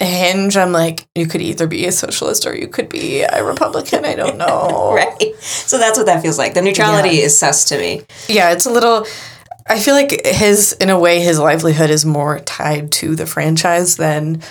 a 0.00 0.04
Hinge, 0.04 0.56
I'm 0.56 0.72
like, 0.72 1.06
you 1.14 1.26
could 1.26 1.40
either 1.40 1.66
be 1.66 1.86
a 1.86 1.92
socialist 1.92 2.46
or 2.46 2.54
you 2.56 2.66
could 2.68 2.88
be 2.88 3.22
a 3.22 3.44
Republican. 3.44 4.04
I 4.04 4.14
don't 4.14 4.38
know. 4.38 4.92
Right. 4.94 5.34
So 5.40 5.78
that's 5.78 5.98
what 5.98 6.06
that 6.06 6.22
feels 6.22 6.38
like. 6.38 6.54
The 6.54 6.62
neutrality 6.62 7.20
is 7.20 7.36
sus 7.36 7.64
to 7.66 7.78
me. 7.78 8.02
Yeah, 8.28 8.52
it's 8.52 8.66
a 8.66 8.70
little. 8.70 9.06
I 9.66 9.78
feel 9.80 9.94
like 9.94 10.24
his, 10.26 10.72
in 10.74 10.90
a 10.90 10.98
way, 10.98 11.20
his 11.20 11.38
livelihood 11.38 11.90
is 11.90 12.04
more 12.04 12.38
tied 12.40 12.92
to 12.92 13.16
the 13.16 13.26
franchise 13.26 13.96
than 13.96 14.42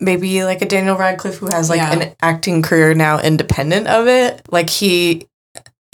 maybe 0.00 0.44
like 0.44 0.62
a 0.62 0.66
Daniel 0.66 0.96
Radcliffe 0.96 1.36
who 1.38 1.46
has 1.46 1.68
like 1.68 1.78
Yeah. 1.78 1.92
an 1.92 2.14
acting 2.22 2.62
career 2.62 2.94
now 2.94 3.18
independent 3.20 3.86
of 3.88 4.06
it. 4.06 4.40
Like 4.50 4.70
he, 4.70 5.26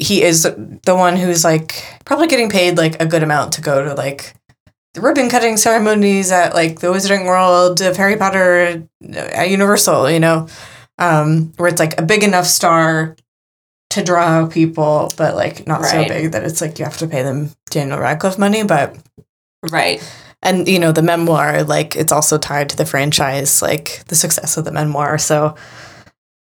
he 0.03 0.23
is 0.23 0.43
the 0.43 0.95
one 0.97 1.17
who's 1.17 1.45
like 1.45 1.85
probably 2.05 2.27
getting 2.27 2.51
paid 2.51 2.77
like 2.77 3.01
a 3.01 3.07
good 3.07 3.23
amount 3.23 3.53
to 3.55 3.61
go 3.61 3.85
to 3.85 3.95
like 3.95 4.35
the 4.95 5.01
ribbon 5.01 5.31
cutting 5.31 5.57
ceremonies 5.57 6.31
at 6.33 6.55
like 6.55 6.81
the 6.81 6.89
Wizarding 6.89 7.25
World 7.25 7.81
of 7.81 7.97
Harry 7.97 8.17
Potter 8.17 8.85
at 9.15 9.49
Universal, 9.49 10.11
you 10.11 10.21
know, 10.21 10.49
um, 10.99 11.53
where 11.57 11.69
it's 11.69 11.79
like 11.79 11.99
a 11.99 12.03
big 12.05 12.23
enough 12.23 12.47
star 12.47 13.17
to 13.91 14.03
draw 14.03 14.47
people, 14.47 15.11
but 15.17 15.35
like 15.35 15.67
not 15.67 15.85
so 15.85 16.07
big 16.09 16.33
that 16.33 16.45
it's 16.45 16.61
like 16.61 16.79
you 16.79 16.85
have 16.85 16.97
to 16.99 17.07
pay 17.07 17.23
them 17.23 17.51
Daniel 17.71 17.99
Radcliffe 17.99 18.39
money. 18.39 18.65
But 18.65 18.97
Right. 19.71 20.03
and 20.43 20.67
you 20.67 20.79
know 20.79 20.93
the 20.93 21.03
memoir, 21.03 21.63
like 21.63 21.95
it's 21.95 22.13
also 22.13 22.37
tied 22.37 22.69
to 22.71 22.77
the 22.77 22.87
franchise, 22.87 23.63
like 23.63 24.03
the 24.09 24.15
success 24.15 24.57
of 24.57 24.65
the 24.65 24.73
memoir. 24.73 25.17
So 25.17 25.55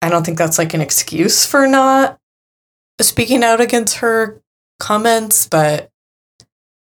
I 0.02 0.08
don't 0.08 0.24
think 0.24 0.38
that's 0.38 0.58
like 0.58 0.72
an 0.72 0.80
excuse 0.80 1.44
for 1.44 1.66
not 1.66 2.19
speaking 3.04 3.42
out 3.44 3.60
against 3.60 3.96
her 3.98 4.40
comments, 4.78 5.46
but 5.48 5.90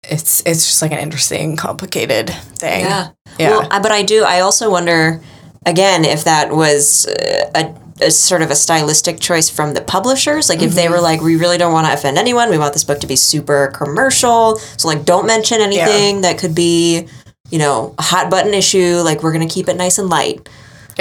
it's 0.04 0.42
it's 0.46 0.66
just 0.66 0.82
like 0.82 0.92
an 0.92 1.00
interesting, 1.00 1.56
complicated 1.56 2.30
thing. 2.30 2.86
Yeah. 2.86 3.10
Yeah. 3.38 3.50
Well, 3.52 3.68
I, 3.72 3.80
but 3.80 3.92
I 3.92 4.02
do. 4.04 4.24
I 4.24 4.40
also 4.42 4.70
wonder, 4.72 5.22
again, 5.66 6.06
if 6.06 6.24
that 6.24 6.52
was 6.52 7.06
uh, 7.08 7.52
a, 7.56 8.06
a 8.06 8.12
sort 8.12 8.42
of 8.42 8.50
a 8.52 8.56
stylistic 8.56 9.20
choice 9.20 9.50
from 9.50 9.74
the 9.74 9.82
publishers. 9.82 10.50
Like, 10.50 10.62
if 10.62 10.74
they 10.74 10.86
Mm-hmm. 10.86 10.94
were 10.94 11.02
like, 11.02 11.22
we 11.22 11.36
really 11.38 11.58
don't 11.58 11.72
want 11.72 11.88
to 11.88 11.94
offend 11.94 12.18
anyone. 12.18 12.50
We 12.50 12.58
want 12.58 12.74
this 12.74 12.84
book 12.84 13.00
to 13.02 13.08
be 13.08 13.16
super 13.16 13.72
commercial. 13.76 14.58
So, 14.58 14.88
like, 14.88 15.06
don't 15.06 15.28
mention 15.28 15.62
anything 15.62 16.22
that 16.22 16.40
could 16.40 16.56
be, 16.56 17.08
you 17.52 17.60
know, 17.60 17.94
a 18.00 18.02
hot 18.02 18.30
button 18.32 18.54
issue. 18.54 18.98
Like, 19.04 19.22
we're 19.24 19.32
gonna 19.34 19.48
keep 19.48 19.70
it 19.70 19.78
nice 19.78 19.98
and 20.00 20.10
light. 20.10 20.50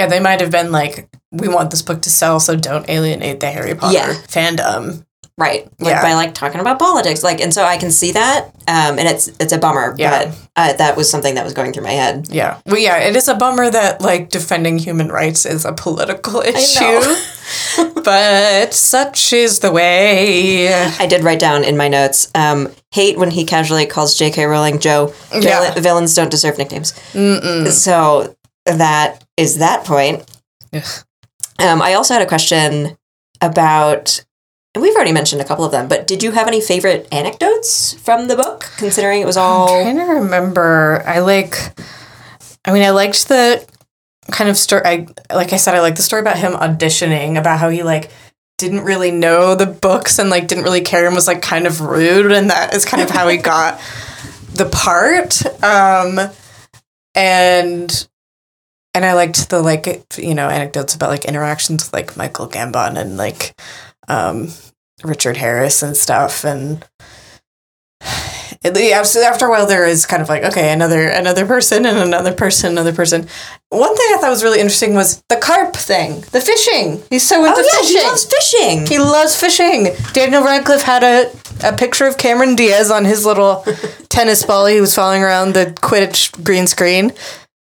Yeah, 0.01 0.07
they 0.07 0.19
might 0.19 0.41
have 0.41 0.51
been 0.51 0.71
like, 0.71 1.07
we 1.31 1.47
want 1.47 1.69
this 1.71 1.81
book 1.81 2.01
to 2.01 2.09
sell, 2.09 2.39
so 2.39 2.55
don't 2.55 2.89
alienate 2.89 3.39
the 3.39 3.51
Harry 3.51 3.75
Potter 3.75 3.93
Yeah. 3.93 4.13
fandom. 4.27 5.05
Right. 5.37 5.65
Like 5.79 5.91
Yeah. 5.93 6.01
by 6.01 6.13
like 6.13 6.33
talking 6.33 6.59
about 6.59 6.77
politics. 6.77 7.23
Like, 7.23 7.39
and 7.41 7.53
so 7.53 7.63
I 7.63 7.77
can 7.77 7.89
see 7.89 8.11
that. 8.11 8.45
Um, 8.67 8.99
and 8.99 9.07
it's 9.07 9.27
it's 9.39 9.53
a 9.53 9.57
bummer. 9.57 9.95
Yeah. 9.97 10.25
But 10.25 10.37
uh, 10.55 10.73
that 10.73 10.95
was 10.97 11.09
something 11.09 11.35
that 11.35 11.43
was 11.43 11.53
going 11.53 11.71
through 11.73 11.83
my 11.83 11.91
head. 11.91 12.27
Yeah. 12.29 12.57
Well, 12.65 12.77
yeah, 12.77 12.97
it 12.97 13.15
is 13.15 13.27
a 13.27 13.33
bummer 13.35 13.71
that 13.71 14.01
like 14.01 14.29
defending 14.29 14.77
human 14.77 15.07
rights 15.07 15.45
is 15.45 15.65
a 15.65 15.71
political 15.73 16.41
issue. 16.41 17.15
but 18.03 18.73
such 18.73 19.33
is 19.33 19.59
the 19.59 19.71
way. 19.71 20.71
I 20.73 21.05
did 21.07 21.23
write 21.23 21.39
down 21.39 21.63
in 21.63 21.77
my 21.77 21.87
notes. 21.87 22.29
Um, 22.35 22.69
hate 22.91 23.17
when 23.17 23.31
he 23.31 23.45
casually 23.45 23.85
calls 23.85 24.17
J.K. 24.17 24.45
Rowling 24.45 24.79
Jo. 24.79 25.13
Vill- 25.31 25.41
Yeah. 25.43 25.73
Villains 25.79 26.13
don't 26.13 26.29
deserve 26.31 26.57
nicknames. 26.57 26.93
Mm-mm. 27.13 27.67
So 27.69 28.35
that 28.65 29.23
is 29.41 29.57
that 29.57 29.83
point. 29.83 30.23
Um, 31.59 31.81
I 31.81 31.95
also 31.95 32.13
had 32.13 32.21
a 32.21 32.27
question 32.27 32.95
about, 33.41 34.23
and 34.75 34.81
we've 34.81 34.95
already 34.95 35.11
mentioned 35.11 35.41
a 35.41 35.45
couple 35.45 35.65
of 35.65 35.71
them, 35.71 35.87
but 35.87 36.05
did 36.05 36.21
you 36.21 36.31
have 36.31 36.47
any 36.47 36.61
favorite 36.61 37.07
anecdotes 37.11 37.93
from 37.95 38.27
the 38.27 38.35
book, 38.35 38.69
considering 38.77 39.19
it 39.19 39.25
was 39.25 39.37
all. 39.37 39.73
I'm 39.73 39.95
trying 39.95 40.07
to 40.07 40.13
remember. 40.13 41.03
I 41.05 41.19
like. 41.19 41.55
I 42.63 42.71
mean, 42.71 42.83
I 42.83 42.91
liked 42.91 43.27
the 43.27 43.67
kind 44.29 44.49
of 44.49 44.57
story. 44.57 44.83
I 44.85 45.07
like 45.33 45.53
I 45.53 45.57
said, 45.57 45.73
I 45.73 45.81
like 45.81 45.95
the 45.95 46.03
story 46.03 46.21
about 46.21 46.37
him 46.37 46.53
auditioning, 46.53 47.37
about 47.37 47.59
how 47.59 47.69
he 47.69 47.81
like 47.81 48.11
didn't 48.59 48.81
really 48.81 49.09
know 49.09 49.55
the 49.55 49.65
books 49.65 50.19
and 50.19 50.29
like 50.29 50.47
didn't 50.47 50.65
really 50.65 50.81
care 50.81 51.07
and 51.07 51.15
was 51.15 51.27
like 51.27 51.41
kind 51.41 51.65
of 51.65 51.81
rude, 51.81 52.31
and 52.31 52.51
that 52.51 52.75
is 52.75 52.85
kind 52.85 53.01
of 53.01 53.09
how 53.09 53.27
he 53.27 53.37
got 53.53 53.81
the 54.53 54.69
part. 54.71 55.43
Um, 55.63 56.19
and 57.15 58.07
and 58.93 59.05
I 59.05 59.13
liked 59.13 59.49
the 59.49 59.61
like 59.61 60.03
you 60.17 60.35
know 60.35 60.49
anecdotes 60.49 60.95
about 60.95 61.09
like 61.09 61.25
interactions 61.25 61.85
with 61.85 61.93
like 61.93 62.17
Michael 62.17 62.47
Gambon 62.47 62.97
and 62.97 63.17
like 63.17 63.53
um, 64.07 64.49
Richard 65.03 65.37
Harris 65.37 65.81
and 65.83 65.95
stuff, 65.95 66.43
and 66.45 66.83
It, 68.63 68.77
yeah, 68.77 68.99
after 69.27 69.47
a 69.47 69.49
while, 69.49 69.65
there 69.65 69.87
is 69.87 70.05
kind 70.05 70.21
of 70.21 70.29
like 70.29 70.43
okay, 70.43 70.71
another 70.71 71.07
another 71.07 71.47
person 71.47 71.85
and 71.85 71.97
another 71.97 72.31
person, 72.33 72.71
another 72.71 72.93
person. 72.93 73.27
One 73.69 73.95
thing 73.95 74.07
I 74.13 74.17
thought 74.19 74.29
was 74.29 74.43
really 74.43 74.59
interesting 74.59 74.93
was 74.93 75.23
the 75.29 75.37
carp 75.37 75.75
thing, 75.75 76.21
the 76.31 76.41
fishing. 76.41 77.01
He's 77.09 77.27
so 77.27 77.43
into 77.43 77.57
Oh 77.57 77.63
yeah, 77.73 77.79
fishing. 77.79 77.97
he 77.97 78.03
loves 78.07 78.25
fishing. 78.25 78.85
He 78.85 78.99
loves 78.99 79.35
fishing. 79.39 79.87
Daniel 80.13 80.43
Radcliffe 80.43 80.83
had 80.83 81.03
a, 81.03 81.31
a 81.63 81.75
picture 81.75 82.05
of 82.05 82.17
Cameron 82.19 82.55
Diaz 82.55 82.91
on 82.91 83.05
his 83.05 83.25
little 83.25 83.65
tennis 84.09 84.43
ball. 84.43 84.67
He 84.67 84.79
was 84.81 84.93
following 84.93 85.23
around 85.23 85.53
the 85.55 85.73
Quidditch 85.81 86.43
green 86.43 86.67
screen, 86.67 87.13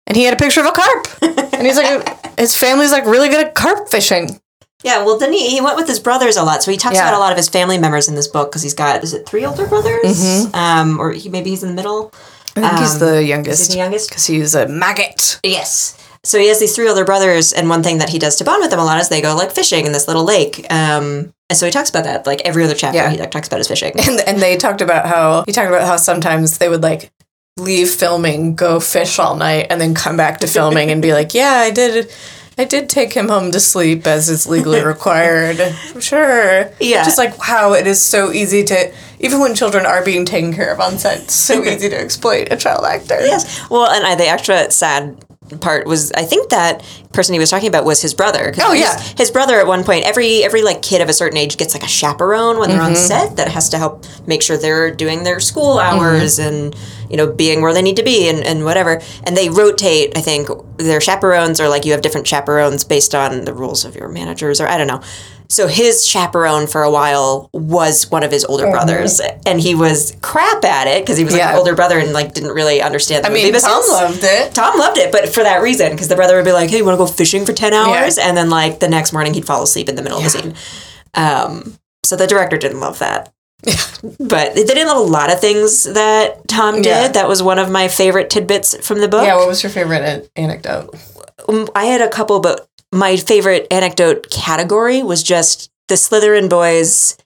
and 0.10 0.18
he 0.18 0.24
had 0.26 0.34
a 0.34 0.38
picture 0.38 0.60
of 0.60 0.66
a 0.68 0.72
carp. 0.72 1.08
And 1.22 1.66
he's 1.66 1.78
like, 1.78 2.38
his 2.40 2.58
family's 2.58 2.92
like 2.92 3.06
really 3.06 3.30
good 3.30 3.46
at 3.46 3.56
carp 3.56 3.88
fishing. 3.90 4.40
Yeah, 4.84 5.04
well, 5.04 5.18
then 5.18 5.34
he, 5.34 5.50
he 5.50 5.60
went 5.62 5.76
with 5.76 5.88
his 5.88 6.00
brothers 6.00 6.38
a 6.38 6.44
lot, 6.44 6.64
so 6.64 6.72
he 6.72 6.78
talks 6.78 6.96
Yeah. 6.96 7.08
about 7.10 7.18
a 7.18 7.20
lot 7.20 7.32
of 7.32 7.38
his 7.38 7.50
family 7.50 7.78
members 7.78 8.08
in 8.08 8.16
this 8.16 8.28
book 8.28 8.50
because 8.50 8.62
he's 8.64 8.74
got 8.74 9.04
is 9.04 9.14
it 9.14 9.26
three 9.28 9.46
older 9.46 9.68
brothers, 9.68 10.48
um, 10.54 11.00
or 11.00 11.12
he 11.12 11.28
maybe 11.30 11.50
he's 11.50 11.64
in 11.64 11.70
the 11.70 11.76
middle. 11.76 12.14
I 12.56 12.62
think 12.62 12.80
he's 12.80 12.94
Um, 12.94 13.00
the 13.00 13.16
Is 13.18 13.22
he 13.24 13.28
youngest 13.30 13.72
the 13.72 13.78
youngest? 13.78 14.10
because 14.10 14.26
he's 14.26 14.56
a 14.56 14.68
maggot. 14.68 15.40
Yes. 15.44 15.96
So 16.24 16.38
he 16.40 16.48
has 16.48 16.60
these 16.60 16.76
three 16.76 16.88
older 16.90 17.04
brothers, 17.06 17.52
and 17.54 17.70
one 17.70 17.84
thing 17.84 17.98
that 18.00 18.10
he 18.10 18.20
does 18.20 18.36
to 18.38 18.44
bond 18.46 18.62
with 18.62 18.72
them 18.72 18.80
a 18.80 18.86
lot 18.86 19.00
is 19.00 19.10
they 19.10 19.22
go 19.22 19.36
like 19.36 19.52
fishing 19.52 19.86
in 19.86 19.92
this 19.92 20.08
little 20.08 20.24
lake. 20.26 20.66
Um, 20.70 21.34
and 21.50 21.58
so 21.58 21.66
he 21.66 21.72
talks 21.72 21.90
about 21.90 22.04
that 22.06 22.26
like 22.28 22.42
every 22.46 22.64
other 22.64 22.74
chapter. 22.76 22.98
Yeah. 23.00 23.10
He 23.10 23.18
like 23.18 23.32
talks 23.32 23.48
about 23.48 23.58
his 23.58 23.68
fishing. 23.68 23.94
And 24.08 24.20
and 24.28 24.40
they 24.42 24.56
talked 24.58 24.82
about 24.82 25.06
how 25.08 25.44
he 25.46 25.52
talked 25.52 25.68
about 25.70 25.86
how 25.88 25.98
sometimes 25.98 26.58
they 26.58 26.70
would 26.70 26.84
like 26.84 27.12
leave 27.60 27.90
filming, 27.90 28.56
go 28.56 28.80
fish 28.80 29.20
all 29.20 29.36
night, 29.36 29.68
and 29.70 29.80
then 29.80 29.94
come 29.94 30.18
back 30.18 30.40
to 30.40 30.48
filming 30.58 30.90
and 30.92 31.02
be 31.02 31.14
like, 31.14 31.34
"Yeah, 31.34 31.54
I 31.54 31.72
did." 31.72 32.12
I 32.58 32.66
did 32.66 32.90
take 32.90 33.14
him 33.14 33.30
home 33.30 33.54
to 33.54 33.60
sleep 33.62 34.06
as 34.06 34.28
is 34.28 34.46
legally 34.46 34.84
required. 34.96 35.56
For 35.94 36.02
sure. 36.02 36.70
Yeah. 36.82 37.06
Just 37.06 37.18
like, 37.18 37.40
wow, 37.40 37.72
it 37.72 37.88
is 37.88 38.02
so 38.02 38.34
easy 38.34 38.66
to, 38.66 38.92
even 39.22 39.40
when 39.40 39.56
children 39.56 39.86
are 39.86 40.04
being 40.04 40.26
taken 40.26 40.54
care 40.54 40.74
of 40.74 40.82
on 40.82 40.98
set, 40.98 41.32
so 41.32 41.64
easy 41.64 41.88
to 41.88 41.98
exploit 41.98 42.50
a 42.52 42.58
child 42.58 42.84
actor. 42.84 43.18
yes. 43.22 43.70
Well, 43.70 43.90
and 43.90 44.06
I, 44.06 44.16
the 44.16 44.28
extra 44.28 44.70
sad 44.72 45.24
part 45.62 45.88
was 45.88 46.12
I 46.14 46.24
think 46.24 46.50
that 46.50 46.84
person 47.14 47.34
he 47.34 47.40
was 47.40 47.50
talking 47.50 47.68
about 47.68 47.86
was 47.86 48.02
his 48.02 48.14
brother. 48.14 48.54
Oh, 48.60 48.72
his- 48.72 48.82
yeah. 48.82 49.00
his 49.18 49.32
brother 49.32 49.60
at 49.60 49.68
one 49.68 49.84
point 49.84 50.06
every 50.06 50.44
every 50.44 50.62
like 50.62 50.82
kid 50.82 51.02
of 51.02 51.10
a 51.10 51.14
certain 51.14 51.38
age 51.38 51.58
gets 51.58 51.74
like 51.74 51.84
a 51.84 51.88
chaperone 51.88 52.60
when 52.60 52.70
they're 52.70 52.80
Mm-hmm. 52.80 52.90
on 52.90 52.96
set 52.96 53.36
that 53.38 53.50
has 53.50 53.70
to 53.70 53.78
help 53.78 54.06
make 54.28 54.42
sure 54.42 54.58
they're 54.58 54.92
doing 54.94 55.24
their 55.24 55.40
school 55.40 55.80
hours 55.80 56.38
Mm-hmm. 56.40 56.54
and 56.56 56.76
you 57.10 57.18
know 57.18 57.32
being 57.32 57.62
where 57.62 57.74
they 57.74 57.82
need 57.82 57.96
to 57.98 58.04
be 58.04 58.30
and, 58.30 58.40
and 58.46 58.64
whatever. 58.64 59.02
And 59.24 59.36
they 59.36 59.50
rotate. 59.50 60.18
I 60.18 60.22
think 60.22 60.48
their 60.78 61.02
chaperones 61.02 61.60
are 61.60 61.68
like 61.70 61.84
you 61.86 61.92
have 61.94 62.02
different 62.02 62.28
chaperones 62.28 62.84
based 62.84 63.14
on 63.16 63.46
the 63.46 63.54
rules 63.54 63.86
of 63.86 63.96
your 63.96 64.08
managers 64.08 64.62
or 64.62 64.68
I 64.68 64.78
don't 64.78 64.88
know. 64.88 65.02
So 65.52 65.68
his 65.68 66.06
chaperone 66.06 66.68
for 66.68 66.84
a 66.84 66.92
while 66.92 67.50
was 67.54 68.12
one 68.12 68.22
of 68.24 68.32
his 68.32 68.46
older 68.46 68.70
brothers, 68.70 69.20
and 69.48 69.60
he 69.60 69.74
was 69.74 70.16
crap 70.22 70.64
at 70.64 70.86
it 70.88 71.02
because 71.04 71.18
he 71.18 71.24
was 71.24 71.34
like 71.34 71.42
Mm-hmm. 71.42 71.50
Yeah. 71.50 71.54
an 71.54 71.58
older 71.60 71.76
brother 71.76 71.98
and 71.98 72.14
like 72.14 72.36
didn't 72.36 72.52
really 72.52 72.82
understand 72.84 73.24
the 73.26 73.30
I 73.30 73.32
movie 73.32 73.44
mean, 73.46 73.54
business. 73.54 73.72
Tom 73.74 73.84
loved 73.90 74.20
it. 74.24 74.54
Tom 74.54 74.78
loved 74.78 75.00
it, 75.00 75.12
but 75.12 75.28
for 75.30 75.42
that 75.42 75.64
reason, 75.64 75.92
because 75.92 76.08
the 76.08 76.16
brother 76.16 76.36
would 76.36 76.46
be 76.46 76.52
like, 76.52 76.70
"Hey, 76.70 76.78
you 76.78 76.86
want 76.86 76.94
to 77.00 77.04
go 77.04 77.08
fishing 77.08 77.46
for 77.48 77.54
ten 77.54 77.74
hours?" 77.74 78.20
And 78.20 78.38
then 78.38 78.52
like 78.52 78.80
the 78.80 78.88
next 78.88 79.12
morning, 79.12 79.34
he'd 79.34 79.46
fall 79.48 79.64
asleep 79.64 79.90
in 79.90 79.96
the 79.96 80.04
middle 80.04 80.20
of 80.20 80.24
the 80.24 80.30
scene. 80.30 80.54
Um, 81.16 81.78
so 82.04 82.16
the 82.16 82.28
director 82.28 82.58
didn't 82.58 82.80
love 82.80 83.00
that. 83.00 83.34
but 84.20 84.54
they 84.56 84.64
didn't 84.64 84.88
love 84.88 84.98
a 84.98 85.12
lot 85.12 85.32
of 85.34 85.42
things 85.42 85.84
that 85.84 86.48
Tom 86.48 86.76
did. 86.76 86.86
Yeah. 86.86 87.08
That 87.10 87.28
was 87.28 87.42
one 87.44 87.58
of 87.60 87.70
my 87.72 87.88
favorite 87.88 88.30
tidbits 88.30 88.86
from 88.88 89.00
the 89.00 89.08
book. 89.08 89.26
Yeah, 89.26 89.36
what 89.36 89.48
was 89.48 89.64
your 89.64 89.70
favorite 89.72 90.04
an- 90.04 90.28
anecdote? 90.38 90.96
Um, 91.50 91.68
I 91.76 91.86
had 91.86 92.02
a 92.02 92.08
couple, 92.10 92.40
but 92.40 92.69
my 92.92 93.18
favorite 93.18 93.68
anecdote 93.72 94.30
category 94.30 95.04
was 95.04 95.24
just 95.24 95.70
the 95.88 95.96
Slytherin 95.96 96.50
boys 96.50 97.18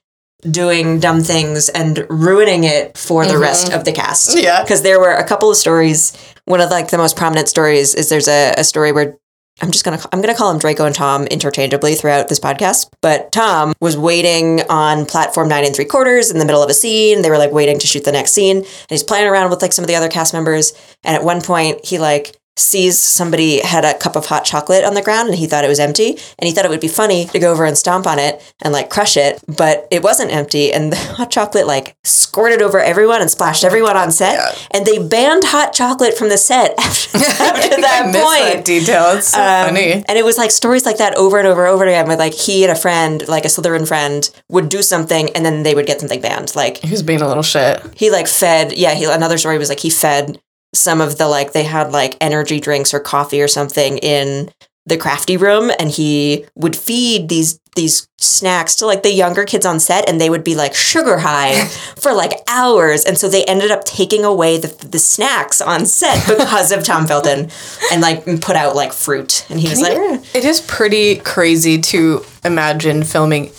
doing 0.50 1.00
dumb 1.00 1.22
things 1.22 1.68
and 1.70 2.06
ruining 2.10 2.64
it 2.64 2.98
for 2.98 3.26
the 3.26 3.38
rest 3.38 3.72
of 3.72 3.84
the 3.84 3.92
cast. 3.92 4.30
Mm-hmm. 4.30 4.44
Yeah. 4.44 4.62
Because 4.62 4.82
there 4.82 5.00
were 5.00 5.12
a 5.12 5.24
couple 5.24 5.50
of 5.50 5.56
stories. 5.56 6.16
One 6.44 6.60
of 6.60 6.70
like 6.70 6.88
the 6.88 6.98
most 6.98 7.16
prominent 7.16 7.48
stories 7.48 7.94
is 7.94 8.08
there's 8.10 8.28
a, 8.28 8.54
a 8.58 8.64
story 8.64 8.92
where 8.92 9.16
I'm 9.62 9.70
just 9.70 9.84
gonna 9.84 10.00
I'm 10.12 10.20
gonna 10.20 10.34
call 10.34 10.50
him 10.50 10.58
Draco 10.58 10.84
and 10.84 10.94
Tom 10.94 11.26
interchangeably 11.28 11.94
throughout 11.94 12.28
this 12.28 12.40
podcast. 12.40 12.90
But 13.00 13.30
Tom 13.30 13.72
was 13.80 13.96
waiting 13.96 14.62
on 14.68 15.06
platform 15.06 15.48
nine 15.48 15.64
and 15.64 15.74
three 15.74 15.84
quarters 15.84 16.30
in 16.30 16.38
the 16.38 16.44
middle 16.44 16.62
of 16.62 16.68
a 16.68 16.74
scene. 16.74 17.22
They 17.22 17.30
were 17.30 17.38
like 17.38 17.52
waiting 17.52 17.78
to 17.78 17.86
shoot 17.86 18.04
the 18.04 18.12
next 18.12 18.32
scene, 18.32 18.58
and 18.58 18.90
he's 18.90 19.04
playing 19.04 19.28
around 19.28 19.50
with 19.50 19.62
like 19.62 19.72
some 19.72 19.84
of 19.84 19.88
the 19.88 19.94
other 19.94 20.08
cast 20.08 20.34
members. 20.34 20.72
And 21.04 21.14
at 21.14 21.22
one 21.22 21.40
point, 21.40 21.84
he 21.86 21.98
like 21.98 22.36
sees 22.56 22.98
somebody 22.98 23.60
had 23.60 23.84
a 23.84 23.94
cup 23.98 24.14
of 24.16 24.26
hot 24.26 24.44
chocolate 24.44 24.84
on 24.84 24.94
the 24.94 25.02
ground 25.02 25.28
and 25.28 25.36
he 25.38 25.46
thought 25.46 25.64
it 25.64 25.68
was 25.68 25.80
empty 25.80 26.10
and 26.38 26.46
he 26.46 26.52
thought 26.52 26.64
it 26.64 26.70
would 26.70 26.80
be 26.80 26.88
funny 26.88 27.26
to 27.26 27.38
go 27.38 27.50
over 27.50 27.64
and 27.64 27.76
stomp 27.76 28.06
on 28.06 28.18
it 28.18 28.40
and 28.62 28.72
like 28.72 28.88
crush 28.90 29.16
it 29.16 29.42
but 29.56 29.88
it 29.90 30.02
wasn't 30.02 30.30
empty 30.32 30.72
and 30.72 30.92
the 30.92 30.96
hot 31.16 31.30
chocolate 31.30 31.66
like 31.66 31.96
squirted 32.04 32.62
over 32.62 32.78
everyone 32.80 33.20
and 33.20 33.30
splashed 33.30 33.64
everyone 33.64 33.96
on 33.96 34.10
set 34.12 34.34
Yeah. 34.34 34.58
and 34.70 34.86
they 34.86 34.98
banned 35.06 35.42
hot 35.44 35.72
chocolate 35.72 36.16
from 36.16 36.28
the 36.28 36.38
set 36.38 36.74
after, 36.78 37.18
that 37.18 38.04
point 38.04 38.54
that 38.56 38.64
detail. 38.64 39.16
It's 39.16 39.28
so 39.28 39.40
um, 39.42 39.66
funny. 39.68 40.04
And 40.06 40.16
it 40.18 40.24
was 40.24 40.38
like 40.38 40.50
stories 40.50 40.84
like 40.86 40.98
that 40.98 41.16
over 41.16 41.38
and 41.38 41.46
over 41.48 41.64
and 41.66 41.74
over 41.74 41.84
again 41.86 42.06
with 42.08 42.18
like 42.18 42.34
he 42.34 42.62
and 42.64 42.70
a 42.72 42.76
friend, 42.76 43.26
like 43.28 43.44
a 43.44 43.48
Slytherin 43.48 43.86
friend, 43.86 44.28
would 44.48 44.68
do 44.68 44.82
something 44.82 45.30
and 45.30 45.44
then 45.44 45.62
they 45.64 45.74
would 45.74 45.86
get 45.86 46.00
something 46.00 46.20
banned. 46.20 46.54
Like 46.54 46.78
He 46.78 46.90
was 46.90 47.02
being 47.02 47.20
a 47.20 47.26
little 47.28 47.42
shit. 47.42 47.82
he 47.96 48.10
like 48.10 48.28
fed 48.28 48.72
yeah, 48.76 48.94
he 48.94 49.04
another 49.04 49.38
story 49.38 49.58
was 49.58 49.68
like 49.68 49.80
he 49.80 49.90
fed 49.90 50.40
some 50.74 51.00
of 51.00 51.16
the 51.18 51.28
like 51.28 51.52
they 51.52 51.64
had 51.64 51.92
like 51.92 52.16
energy 52.20 52.60
drinks 52.60 52.92
or 52.92 53.00
coffee 53.00 53.40
or 53.40 53.48
something 53.48 53.98
in 53.98 54.50
the 54.86 54.98
crafty 54.98 55.38
room 55.38 55.70
and 55.78 55.90
he 55.90 56.44
would 56.54 56.76
feed 56.76 57.30
these 57.30 57.58
these 57.74 58.06
snacks 58.18 58.76
to 58.76 58.86
like 58.86 59.02
the 59.02 59.10
younger 59.12 59.44
kids 59.44 59.64
on 59.64 59.80
set 59.80 60.06
and 60.08 60.20
they 60.20 60.28
would 60.28 60.44
be 60.44 60.54
like 60.54 60.74
sugar 60.74 61.16
high 61.18 61.64
for 61.96 62.12
like 62.12 62.32
hours 62.48 63.04
and 63.04 63.16
so 63.16 63.26
they 63.28 63.44
ended 63.46 63.70
up 63.70 63.82
taking 63.84 64.24
away 64.26 64.58
the, 64.58 64.68
the 64.86 64.98
snacks 64.98 65.60
on 65.62 65.86
set 65.86 66.22
because 66.28 66.70
of 66.70 66.84
Tom 66.84 67.06
Felton 67.06 67.48
and 67.90 68.02
like 68.02 68.24
put 68.42 68.56
out 68.56 68.76
like 68.76 68.92
fruit 68.92 69.46
and 69.48 69.58
he 69.58 69.68
was 69.70 69.80
like 69.80 69.92
"Eh." 69.96 70.22
It 70.34 70.44
is 70.44 70.60
pretty 70.60 71.16
crazy 71.16 71.80
to 71.80 72.22
imagine 72.44 73.04
filming 73.04 73.50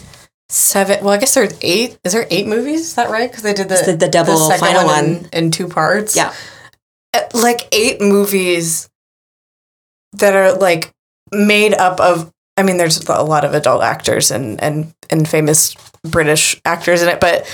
seven. 0.50 1.04
Well, 1.04 1.14
I 1.14 1.18
guess 1.18 1.34
there's 1.34 1.58
eight. 1.62 1.98
Is 2.04 2.14
there 2.14 2.28
eight 2.30 2.46
movies? 2.48 2.82
Is 2.82 2.94
that 2.96 3.10
right? 3.10 3.30
Because 3.30 3.44
they 3.44 3.54
did 3.54 3.68
the, 3.68 3.82
the- 3.84 3.98
the 3.98 4.08
double 4.10 4.38
second 4.38 4.60
final 4.68 4.82
in- 4.92 5.14
one. 5.16 5.30
in, 5.34 5.52
two 5.52 5.68
parts. 5.68 6.16
yeah 6.16 6.34
like 7.34 7.68
eight 7.72 8.02
movies 8.02 8.90
that 10.14 10.36
are 10.36 10.54
like 10.54 10.92
made 11.32 11.74
up 11.74 12.00
of. 12.00 12.32
I 12.58 12.64
mean, 12.64 12.78
there's 12.78 12.98
a 13.10 13.22
lot 13.24 13.44
of 13.44 13.54
adult 13.54 13.84
actors 13.84 14.32
and 14.32 14.62
and 14.64 14.94
and 15.10 15.28
famous 15.28 15.76
British 16.04 16.60
actors 16.64 17.02
in 17.02 17.10
it, 17.10 17.20
but 17.20 17.46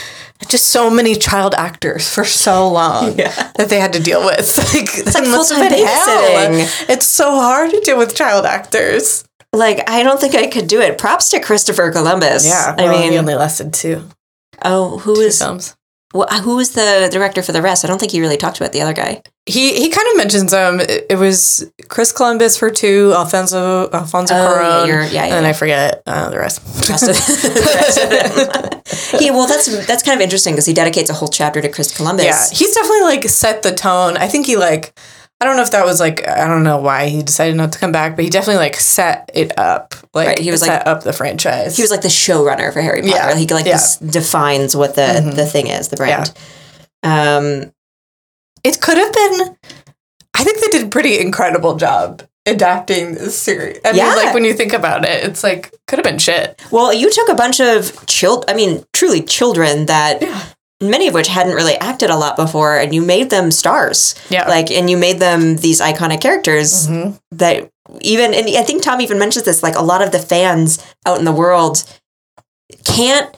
just 0.47 0.67
so 0.67 0.89
many 0.91 1.15
child 1.15 1.53
actors 1.55 2.07
for 2.13 2.23
so 2.23 2.67
long 2.69 3.13
Yeah. 3.17 3.51
that 3.57 3.69
they 3.69 3.79
had 3.79 3.93
to 3.93 3.99
deal 3.99 4.23
with. 4.25 4.39
Like, 4.73 4.89
it's 4.97 5.13
like 5.15 5.25
full-time 5.25 5.71
babysitting. 5.71 6.89
It's 6.89 7.05
so 7.07 7.31
hard 7.31 7.71
to 7.71 7.79
deal 7.81 7.97
with 7.97 8.13
child 8.15 8.45
actors. 8.45 9.23
like 9.53 9.89
I 9.89 10.03
don't 10.03 10.19
think 10.19 10.35
I 10.35 10.47
could 10.47 10.67
do 10.67 10.81
it 10.81 10.97
props 10.99 11.29
to 11.31 11.39
Christopher 11.39 11.91
Columbus 11.91 12.45
Yeah, 12.45 12.75
I 12.77 12.87
mean 12.89 13.11
he 13.11 13.17
only 13.17 13.35
lasted 13.35 13.73
two, 13.73 14.07
oh 14.63 14.99
who 14.99 15.15
two 15.15 15.21
is 15.21 15.39
films. 15.39 15.75
Well, 16.13 16.27
who 16.41 16.55
was 16.57 16.71
the 16.71 17.09
director 17.11 17.41
for 17.41 17.51
the 17.53 17.61
rest 17.61 17.83
I 17.85 17.87
don't 17.87 17.99
think 17.99 18.11
he 18.11 18.21
really 18.21 18.37
talked 18.37 18.57
about 18.59 18.71
the 18.73 18.81
other 18.81 18.93
guy 18.93 19.21
He 19.45 19.75
he 19.81 19.89
kind 19.89 20.07
of 20.11 20.17
mentions 20.17 20.53
um 20.53 20.79
it, 20.79 21.05
it 21.09 21.15
was 21.17 21.71
Chris 21.87 22.11
Columbus 22.11 22.57
for 22.57 22.69
two, 22.69 23.13
Alfonso 23.15 23.89
Alfonso 23.91 24.33
Oh, 24.35 24.37
Cuarón, 24.47 24.87
you're- 24.87 25.05
yeah, 25.07 25.25
yeah, 25.27 25.35
and 25.35 25.43
yeah. 25.45 25.49
I 25.49 25.53
forget 25.53 26.03
uh, 26.05 26.29
the 26.29 26.37
rest. 26.37 26.61
rest 26.89 27.03
of, 27.09 27.15
the 27.15 27.61
rest 27.75 29.13
of 29.13 29.19
he 29.21 29.31
well 29.31 29.47
that's 29.47 29.67
that's 29.87 30.03
kind 30.03 30.15
of 30.19 30.23
interesting 30.23 30.53
because 30.53 30.65
he 30.65 30.73
dedicates 30.73 31.09
a 31.09 31.13
whole 31.13 31.27
chapter 31.29 31.61
to 31.61 31.69
Chris 31.69 31.95
Columbus 31.95 32.25
yeah, 32.25 32.45
he's 32.51 32.73
definitely 32.73 33.01
like 33.01 33.23
set 33.29 33.61
the 33.63 33.71
tone. 33.73 34.17
I 34.17 34.27
think 34.27 34.45
he 34.45 34.57
like 34.57 34.93
I 35.41 35.45
don't 35.45 35.55
know 35.57 35.63
if 35.63 35.71
that 35.71 35.85
was 35.85 35.99
like 35.99 36.27
I 36.27 36.47
don't 36.47 36.63
know 36.63 36.77
why 36.77 37.07
he 37.07 37.23
decided 37.23 37.55
not 37.55 37.71
to 37.73 37.79
come 37.79 37.91
back, 37.91 38.15
but 38.15 38.23
he 38.23 38.29
definitely 38.29 38.57
like 38.63 38.75
set 38.75 39.29
it 39.33 39.57
up. 39.57 39.95
Like 40.13 40.27
Right, 40.27 40.39
he 40.39 40.51
was, 40.51 40.61
like 40.61 40.69
set 40.69 40.87
up 40.87 41.03
the 41.03 41.13
franchise. 41.13 41.75
he 41.75 41.81
was 41.81 41.89
like 41.89 42.01
the 42.01 42.07
showrunner 42.09 42.71
for 42.71 42.81
Harry 42.81 43.01
Potter 43.01 43.13
Yeah, 43.15 43.35
he 43.35 43.47
like 43.47 43.65
yeah. 43.65 43.79
defines 44.05 44.75
what 44.75 44.93
the 44.95 45.01
Mhm. 45.01 45.35
the 45.35 45.45
thing 45.47 45.67
is 45.67 45.87
the 45.87 45.97
brand 45.97 46.31
um 47.03 47.71
it 48.63 48.79
could 48.79 48.97
have 48.97 49.11
been. 49.11 49.57
I 50.35 50.43
think 50.43 50.59
they 50.61 50.67
did 50.77 50.85
a 50.85 50.89
pretty 50.89 51.19
incredible 51.19 51.75
job 51.75 52.21
adapting 52.45 53.15
this 53.15 53.35
series. 53.37 53.79
I 53.83 53.91
Yeah. 53.91 54.09
mean, 54.09 54.17
like 54.17 54.33
when 54.35 54.45
you 54.45 54.53
think 54.53 54.73
about 54.73 55.03
it, 55.05 55.23
it's 55.23 55.43
like 55.43 55.71
could 55.87 55.97
have 55.97 56.03
been 56.03 56.19
shit. 56.19 56.61
well 56.69 56.93
you 56.93 57.09
took 57.09 57.29
a 57.29 57.35
bunch 57.35 57.59
of 57.59 58.05
child 58.05 58.45
I 58.47 58.53
mean 58.53 58.83
truly 58.93 59.21
children 59.23 59.87
that 59.87 60.21
Yeah. 60.21 60.39
Many 60.81 61.07
of 61.07 61.13
which 61.13 61.27
hadn't 61.27 61.53
really 61.53 61.75
acted 61.77 62.09
a 62.09 62.15
lot 62.17 62.35
before 62.35 62.77
and 62.77 62.93
you 62.93 63.01
made 63.01 63.29
them 63.29 63.51
stars 63.51 64.15
Yeah. 64.29 64.47
like 64.49 64.71
and 64.71 64.89
you 64.89 64.97
made 64.97 65.19
them 65.19 65.57
these 65.57 65.79
iconic 65.79 66.21
characters 66.21 66.87
Mhm. 66.87 67.19
that 67.33 67.69
even 67.99 68.33
and 68.33 68.47
I 68.57 68.63
think 68.63 68.81
Tom 68.83 68.99
even 69.01 69.19
mentions 69.19 69.45
this 69.45 69.61
like 69.63 69.75
a 69.75 69.81
lot 69.83 70.01
of 70.01 70.11
the 70.11 70.19
fans 70.19 70.79
out 71.05 71.19
in 71.19 71.25
the 71.25 71.31
world 71.31 71.83
can't 72.85 73.35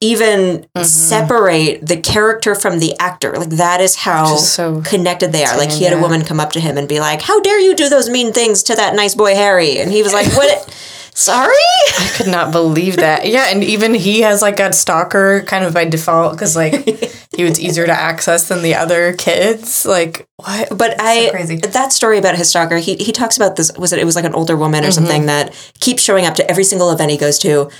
even 0.00 0.66
Mhm. 0.76 0.84
separate 0.84 1.86
the 1.86 1.96
character 1.96 2.56
from 2.56 2.80
the 2.80 2.94
actor 2.98 3.34
like 3.38 3.50
that 3.50 3.80
is 3.80 3.94
how 3.94 4.34
so 4.36 4.82
connected 4.84 5.30
they 5.32 5.44
are 5.44 5.56
like 5.56 5.70
he 5.70 5.84
had 5.84 5.92
a 5.92 5.98
woman 5.98 6.24
come 6.24 6.40
up 6.40 6.50
to 6.52 6.60
him 6.60 6.76
and 6.76 6.88
be 6.88 6.98
like 6.98 7.22
how 7.22 7.38
dare 7.40 7.60
you 7.60 7.74
do 7.76 7.88
those 7.88 8.08
mean 8.08 8.32
things 8.32 8.64
to 8.64 8.74
that 8.74 8.96
nice 8.96 9.14
boy 9.14 9.34
Harry 9.36 9.78
and 9.78 9.92
he 9.92 10.02
was 10.02 10.12
like 10.12 10.26
what 10.36 10.68
Sorry? 11.14 11.52
I 11.98 12.10
could 12.16 12.28
not 12.28 12.52
believe 12.52 12.96
that. 12.96 13.26
Yeah, 13.32 13.46
and 13.50 13.62
even 13.62 13.94
he 13.94 14.22
has 14.22 14.40
like 14.42 14.58
a 14.60 14.72
stalker 14.72 15.42
kind 15.46 15.64
of 15.64 15.74
by 15.74 15.84
default 15.84 16.32
because 16.32 16.56
like 16.56 16.72
he 17.36 17.44
was 17.44 17.60
easier 17.60 17.86
to 17.86 17.92
access 17.92 18.48
than 18.48 18.62
the 18.62 18.74
other 18.74 19.12
kids. 19.14 19.84
Like 19.86 20.26
what? 20.36 20.68
But 20.70 20.96
That's 20.96 21.02
I 21.02 21.26
so 21.26 21.30
crazy. 21.32 21.56
that 21.56 21.92
story 21.92 22.18
about 22.18 22.36
his 22.36 22.48
stalker, 22.48 22.76
he 22.78 22.96
he 22.96 23.12
talks 23.12 23.36
about 23.36 23.56
this 23.56 23.70
was 23.76 23.92
it 23.92 23.98
it 23.98 24.04
was 24.04 24.16
like 24.16 24.24
an 24.24 24.34
older 24.34 24.56
woman 24.56 24.84
or 24.84 24.88
Mm-hmm. 24.88 24.92
something 24.92 25.26
that 25.26 25.54
keeps 25.80 26.02
showing 26.02 26.24
up 26.26 26.34
to 26.36 26.50
every 26.50 26.64
single 26.64 26.90
event 26.90 27.10
he 27.10 27.18
goes 27.18 27.38
to. 27.40 27.70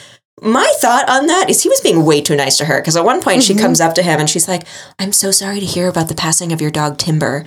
My 0.41 0.71
thought 0.81 1.09
on 1.09 1.27
that 1.27 1.49
is 1.51 1.63
he 1.63 1.69
was 1.69 1.81
being 1.81 2.05
way 2.05 2.21
too 2.21 2.35
nice 2.37 2.57
to 2.59 2.65
her 2.65 2.81
because 2.81 2.97
at 2.97 3.05
one 3.05 3.21
point 3.21 3.43
Mm-hmm. 3.43 3.57
she 3.57 3.61
comes 3.63 3.81
up 3.81 3.95
to 3.95 4.03
him 4.03 4.21
and 4.21 4.29
she's 4.29 4.49
like, 4.49 4.65
"I'm 4.99 5.13
so 5.13 5.31
sorry 5.31 5.61
to 5.61 5.67
hear 5.67 5.89
about 5.89 6.09
the 6.09 6.15
passing 6.15 6.53
of 6.53 6.61
your 6.61 6.71
dog 6.71 6.99
Timber." 6.99 7.45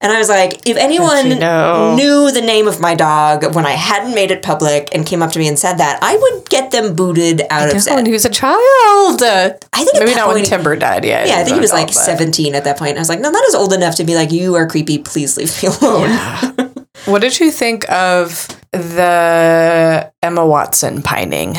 And 0.00 0.12
I 0.12 0.18
was 0.18 0.28
like, 0.28 0.64
if 0.64 0.76
anyone 0.76 1.40
know? 1.40 1.96
knew 1.96 2.30
the 2.30 2.40
name 2.40 2.68
of 2.68 2.78
my 2.80 2.94
dog 2.94 3.52
when 3.56 3.66
I 3.66 3.72
hadn't 3.72 4.14
made 4.14 4.30
it 4.30 4.42
public 4.44 4.90
and 4.94 5.04
came 5.04 5.22
up 5.22 5.32
to 5.32 5.40
me 5.40 5.48
and 5.48 5.58
said 5.58 5.78
that, 5.78 5.98
I 6.02 6.16
would 6.16 6.48
get 6.48 6.70
them 6.70 6.94
booted 6.94 7.42
out 7.50 7.66
of 7.68 7.74
No, 7.74 7.80
set. 7.80 8.06
was 8.08 8.24
a 8.24 8.28
child. 8.30 9.22
I 9.22 9.48
think 9.74 9.94
at 9.96 10.00
Maybe 10.00 10.12
that 10.12 10.16
not 10.18 10.28
when 10.28 10.36
point- 10.36 10.46
Timber 10.46 10.76
died 10.76 11.04
yet. 11.04 11.26
Yeah, 11.26 11.38
I 11.38 11.42
think 11.44 11.54
he 11.56 11.60
was 11.60 11.72
like 11.72 11.88
but- 11.88 11.94
17 11.94 12.54
at 12.54 12.62
that 12.62 12.78
point. 12.78 12.96
I 12.96 13.00
was 13.00 13.08
like, 13.08 13.18
no, 13.20 13.32
that 13.32 13.44
is 13.48 13.56
old 13.56 13.72
enough 13.72 13.96
to 13.96 14.04
be 14.04 14.14
like, 14.14 14.30
you 14.30 14.54
are 14.54 14.68
creepy. 14.68 14.98
Please 14.98 15.36
leave 15.36 15.60
me 15.64 15.68
alone. 15.80 16.74
What 17.06 17.20
did 17.22 17.40
you 17.40 17.50
think 17.50 17.90
of 17.90 18.46
the 18.70 20.12
Emma 20.22 20.46
Watson 20.46 21.02
pining? 21.02 21.56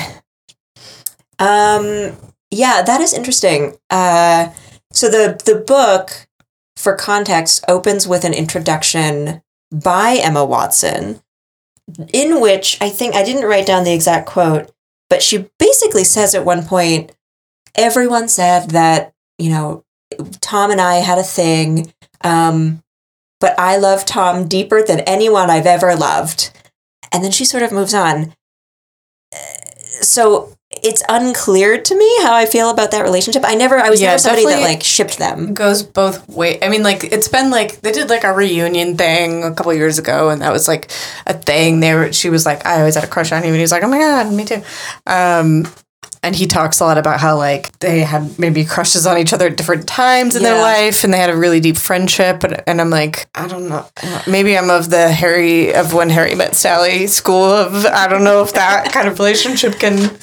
Um, 1.40 2.16
yeah, 2.52 2.82
that 2.84 3.02
is 3.02 3.14
interesting. 3.14 3.78
Uh, 3.90 4.50
so 4.92 5.10
the 5.10 5.40
the 5.46 5.56
book, 5.60 6.28
for 6.80 6.96
context, 6.96 7.66
opens 7.68 8.08
with 8.08 8.24
an 8.24 8.34
introduction 8.34 9.42
by 9.70 10.18
Emma 10.22 10.46
Watson, 10.46 11.22
in 12.14 12.40
which 12.40 12.78
I 12.80 12.90
think 12.90 13.16
I 13.16 13.24
didn't 13.24 13.50
write 13.50 13.68
down 13.68 13.84
the 13.84 13.94
exact 13.94 14.28
quote, 14.28 14.72
but 15.10 15.22
she 15.22 15.50
basically 15.60 16.06
says 16.06 16.34
at 16.34 16.46
one 16.46 16.64
point, 16.64 17.12
everyone 17.76 18.30
said 18.30 18.70
that 18.70 19.14
you 19.38 19.50
know 19.50 19.84
Tom 20.40 20.72
and 20.72 20.80
I 20.80 20.96
had 20.96 21.18
a 21.18 21.24
thing, 21.24 21.92
um, 22.24 22.82
but 23.42 23.60
I 23.60 23.76
love 23.76 24.06
Tom 24.06 24.48
deeper 24.48 24.82
than 24.82 25.02
anyone 25.02 25.50
I've 25.50 25.66
ever 25.66 25.98
loved, 25.98 26.52
and 27.12 27.26
then 27.26 27.32
she 27.32 27.44
sort 27.44 27.64
of 27.64 27.74
moves 27.74 27.94
on. 27.94 28.34
So 30.02 30.56
it's 30.72 31.02
unclear 31.10 31.82
to 31.82 31.98
me 31.98 32.22
how 32.22 32.36
I 32.36 32.46
feel 32.46 32.70
about 32.70 32.92
that 32.92 33.02
relationship. 33.02 33.44
I 33.46 33.56
never, 33.56 33.78
I 33.80 33.90
was 33.90 34.00
Yeah, 34.02 34.10
never 34.10 34.20
somebody 34.20 34.46
that 34.46 34.62
like 34.62 34.84
shipped 34.84 35.18
them. 35.18 35.54
goes 35.56 35.82
both 35.82 36.28
way. 36.30 36.60
I 36.62 36.70
mean, 36.70 36.84
like 36.84 37.04
it's 37.06 37.28
been 37.28 37.50
like 37.50 37.82
they 37.82 37.92
did 37.92 38.10
like 38.10 38.24
a 38.24 38.32
reunion 38.34 38.96
thing 38.96 39.44
a 39.44 39.54
couple 39.54 39.74
years 39.74 39.98
ago, 39.98 40.30
and 40.30 40.42
that 40.42 40.54
was 40.54 40.68
like 40.68 40.92
a 41.26 41.34
thing. 41.34 41.80
They 41.80 41.96
were, 41.96 42.14
she 42.14 42.30
was 42.30 42.46
like, 42.46 42.66
I 42.68 42.80
always 42.80 42.96
had 42.96 43.04
a 43.04 43.08
crush 43.08 43.32
on 43.32 43.40
him, 43.42 43.48
and 43.48 43.56
he 43.56 43.62
was 43.62 43.72
like, 43.72 43.84
Oh 43.84 43.88
my 43.88 43.98
god, 43.98 44.32
me 44.32 44.46
too. 44.46 44.62
Um, 45.08 45.68
and 46.22 46.36
he 46.36 46.48
talks 46.48 46.82
a 46.82 46.84
lot 46.86 46.98
about 46.98 47.20
how 47.20 47.38
like 47.38 47.78
they 47.80 48.02
had 48.02 48.38
maybe 48.38 48.66
crushes 48.66 49.08
on 49.08 49.18
each 49.18 49.32
other 49.34 49.48
at 49.48 49.56
different 49.58 49.88
times 49.88 50.36
in 50.36 50.44
their 50.44 50.62
life, 50.62 51.04
and 51.04 51.12
they 51.14 51.18
had 51.18 51.30
a 51.32 51.36
really 51.36 51.60
deep 51.62 51.78
friendship. 51.78 52.44
And, 52.44 52.62
and 52.68 52.80
I'm 52.82 52.90
like, 52.92 53.28
I 53.34 53.48
don't 53.48 53.70
know, 53.70 53.86
maybe 54.28 54.56
I'm 54.58 54.70
of 54.70 54.90
the 54.92 55.12
Harry 55.12 55.74
of 55.74 55.94
when 55.94 56.10
Harry 56.10 56.36
met 56.36 56.56
Sally 56.56 57.08
school 57.08 57.46
of 57.46 57.86
I 57.86 58.08
don't 58.08 58.24
know 58.24 58.44
if 58.44 58.54
that 58.54 58.92
kind 58.92 59.08
of 59.08 59.18
relationship 59.18 59.80
can 59.80 60.16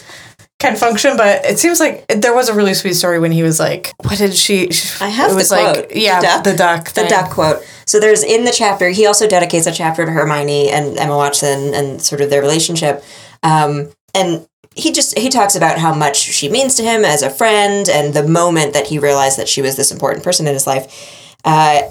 can 0.59 0.75
function, 0.77 1.17
but 1.17 1.45
it 1.45 1.59
seems 1.59 1.81
like 1.81 2.07
there 2.09 2.35
was 2.35 2.49
a 2.49 2.55
really 2.55 2.73
sweet 2.75 2.95
story 2.95 3.19
when 3.19 3.31
he 3.33 3.43
was 3.43 3.61
like, 3.61 3.93
"What 4.03 4.19
did 4.19 4.35
she?" 4.35 4.71
she 4.73 5.05
I 5.05 5.09
have 5.09 5.33
it 5.33 5.35
the 5.35 5.45
quote. 5.45 5.77
like, 5.77 5.89
The 5.91 6.01
yeah, 6.01 6.21
duck. 6.21 6.45
the 6.45 6.57
duck, 6.57 6.93
The 6.93 7.05
duck 7.07 7.31
quote. 7.31 7.63
So 7.85 8.01
there's 8.01 8.23
in 8.23 8.45
the 8.45 8.53
chapter, 8.53 8.89
he 8.89 9.07
also 9.07 9.29
dedicates 9.29 9.67
a 9.67 9.73
chapter 9.73 10.05
to 10.07 10.11
Hermione 10.11 10.71
and 10.71 10.97
Emma 10.99 11.17
Watson 11.17 11.75
and 11.75 12.01
sort 12.01 12.21
of 12.21 12.31
their 12.31 12.41
relationship. 12.41 13.05
Um, 13.43 13.91
and 14.15 14.49
he 14.75 14.93
just 14.93 15.19
he 15.19 15.29
talks 15.29 15.57
about 15.57 15.79
how 15.79 15.95
much 15.95 16.17
she 16.17 16.49
means 16.49 16.75
to 16.77 16.83
him 16.83 17.05
as 17.05 17.23
a 17.23 17.31
friend 17.31 17.89
and 17.89 18.15
the 18.15 18.27
moment 18.27 18.73
that 18.73 18.87
he 18.87 18.99
realized 18.99 19.39
that 19.39 19.49
she 19.49 19.61
was 19.63 19.77
this 19.77 19.93
important 19.93 20.25
person 20.25 20.47
in 20.47 20.55
his 20.55 20.67
life. 20.67 21.37
Uh, 21.45 21.83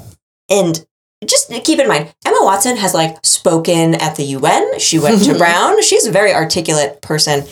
and 0.49 0.85
just 1.25 1.49
keep 1.63 1.79
in 1.79 1.87
mind, 1.87 2.13
Emma 2.25 2.39
Watson 2.41 2.77
has 2.77 2.93
like 2.93 3.17
spoken 3.23 3.95
at 3.95 4.15
the 4.15 4.23
UN. 4.23 4.79
She 4.79 4.99
went 4.99 5.23
to 5.23 5.33
Brown. 5.37 5.81
She's 5.81 6.05
a 6.05 6.11
very 6.11 6.33
articulate 6.33 7.01
person. 7.01 7.45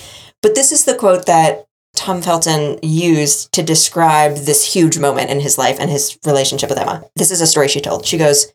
But 0.43 0.53
this 0.53 0.71
is 0.71 0.85
the 0.85 0.93
quote 0.93 1.25
that 1.25 1.65
Tom 1.95 2.21
Felton 2.21 2.77
used 2.83 3.51
to 3.53 3.63
describe 3.63 4.35
this 4.35 4.73
huge 4.73 4.99
moment 4.99 5.29
in 5.29 5.39
his 5.39 5.57
life 5.57 5.77
and 5.79 5.89
his 5.89 6.19
relationship 6.25 6.69
with 6.69 6.77
Emma. 6.77 7.03
This 7.15 7.31
is 7.31 7.41
a 7.41 7.47
story 7.47 7.67
she 7.67 7.81
told. 7.81 8.05
She 8.05 8.17
goes, 8.17 8.53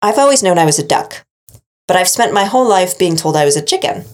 I've 0.00 0.18
always 0.18 0.42
known 0.42 0.58
I 0.58 0.64
was 0.64 0.78
a 0.78 0.86
duck, 0.86 1.26
but 1.88 1.96
I've 1.96 2.08
spent 2.08 2.32
my 2.32 2.44
whole 2.44 2.68
life 2.68 2.98
being 2.98 3.16
told 3.16 3.36
I 3.36 3.44
was 3.44 3.56
a 3.56 3.62
chicken. 3.62 4.04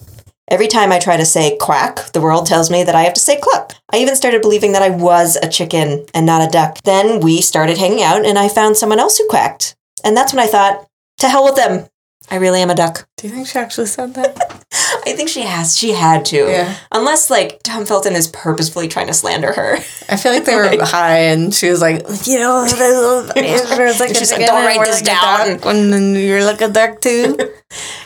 Every 0.49 0.67
time 0.67 0.91
I 0.91 0.99
try 0.99 1.15
to 1.15 1.25
say 1.25 1.57
quack, 1.57 2.11
the 2.11 2.21
world 2.21 2.45
tells 2.45 2.71
me 2.71 2.83
that 2.83 2.95
I 2.95 3.03
have 3.03 3.13
to 3.13 3.21
say 3.21 3.39
cluck. 3.39 3.75
I 3.93 3.97
even 3.97 4.15
started 4.15 4.41
believing 4.41 4.71
that 4.71 4.81
I 4.81 4.89
was 4.89 5.37
a 5.37 5.49
chicken 5.49 6.05
and 6.13 6.25
not 6.25 6.45
a 6.45 6.51
duck. 6.51 6.79
Then 6.83 7.19
we 7.19 7.39
started 7.41 7.77
hanging 7.77 8.01
out 8.01 8.25
and 8.25 8.37
I 8.37 8.49
found 8.49 8.77
someone 8.77 8.99
else 8.99 9.17
who 9.17 9.27
quacked. 9.27 9.75
And 10.03 10.17
that's 10.17 10.33
when 10.33 10.43
I 10.43 10.47
thought, 10.47 10.87
to 11.19 11.29
hell 11.29 11.43
with 11.43 11.55
them. 11.55 11.87
I 12.29 12.35
really 12.35 12.61
am 12.61 12.69
a 12.69 12.75
duck. 12.75 13.07
Do 13.17 13.27
you 13.27 13.33
think 13.33 13.47
she 13.47 13.59
actually 13.59 13.87
said 13.87 14.13
that? 14.13 14.65
I 15.05 15.13
think 15.13 15.29
she 15.29 15.41
has. 15.41 15.77
She 15.77 15.91
had 15.91 16.23
to. 16.25 16.37
Yeah. 16.37 16.75
Unless, 16.91 17.29
like, 17.29 17.61
Tom 17.63 17.85
Felton 17.85 18.13
is 18.15 18.27
purposefully 18.27 18.87
trying 18.87 19.07
to 19.07 19.13
slander 19.13 19.51
her. 19.51 19.75
I 20.07 20.15
feel 20.15 20.31
like 20.31 20.45
they 20.45 20.55
were 20.55 20.69
high, 20.85 21.17
and 21.31 21.53
she 21.53 21.69
was 21.69 21.81
like, 21.81 22.05
you 22.25 22.37
know, 22.39 22.65
there's 22.65 23.99
like 23.99 24.15
She's 24.15 24.31
like, 24.31 24.45
"Don't 24.45 24.63
write 24.65 24.85
this 24.85 25.01
like 25.01 25.61
down." 25.61 25.75
and 25.75 25.91
then 25.91 26.15
you're 26.15 26.43
like 26.45 26.61
a 26.61 26.69
duck 26.69 27.01
too. 27.01 27.37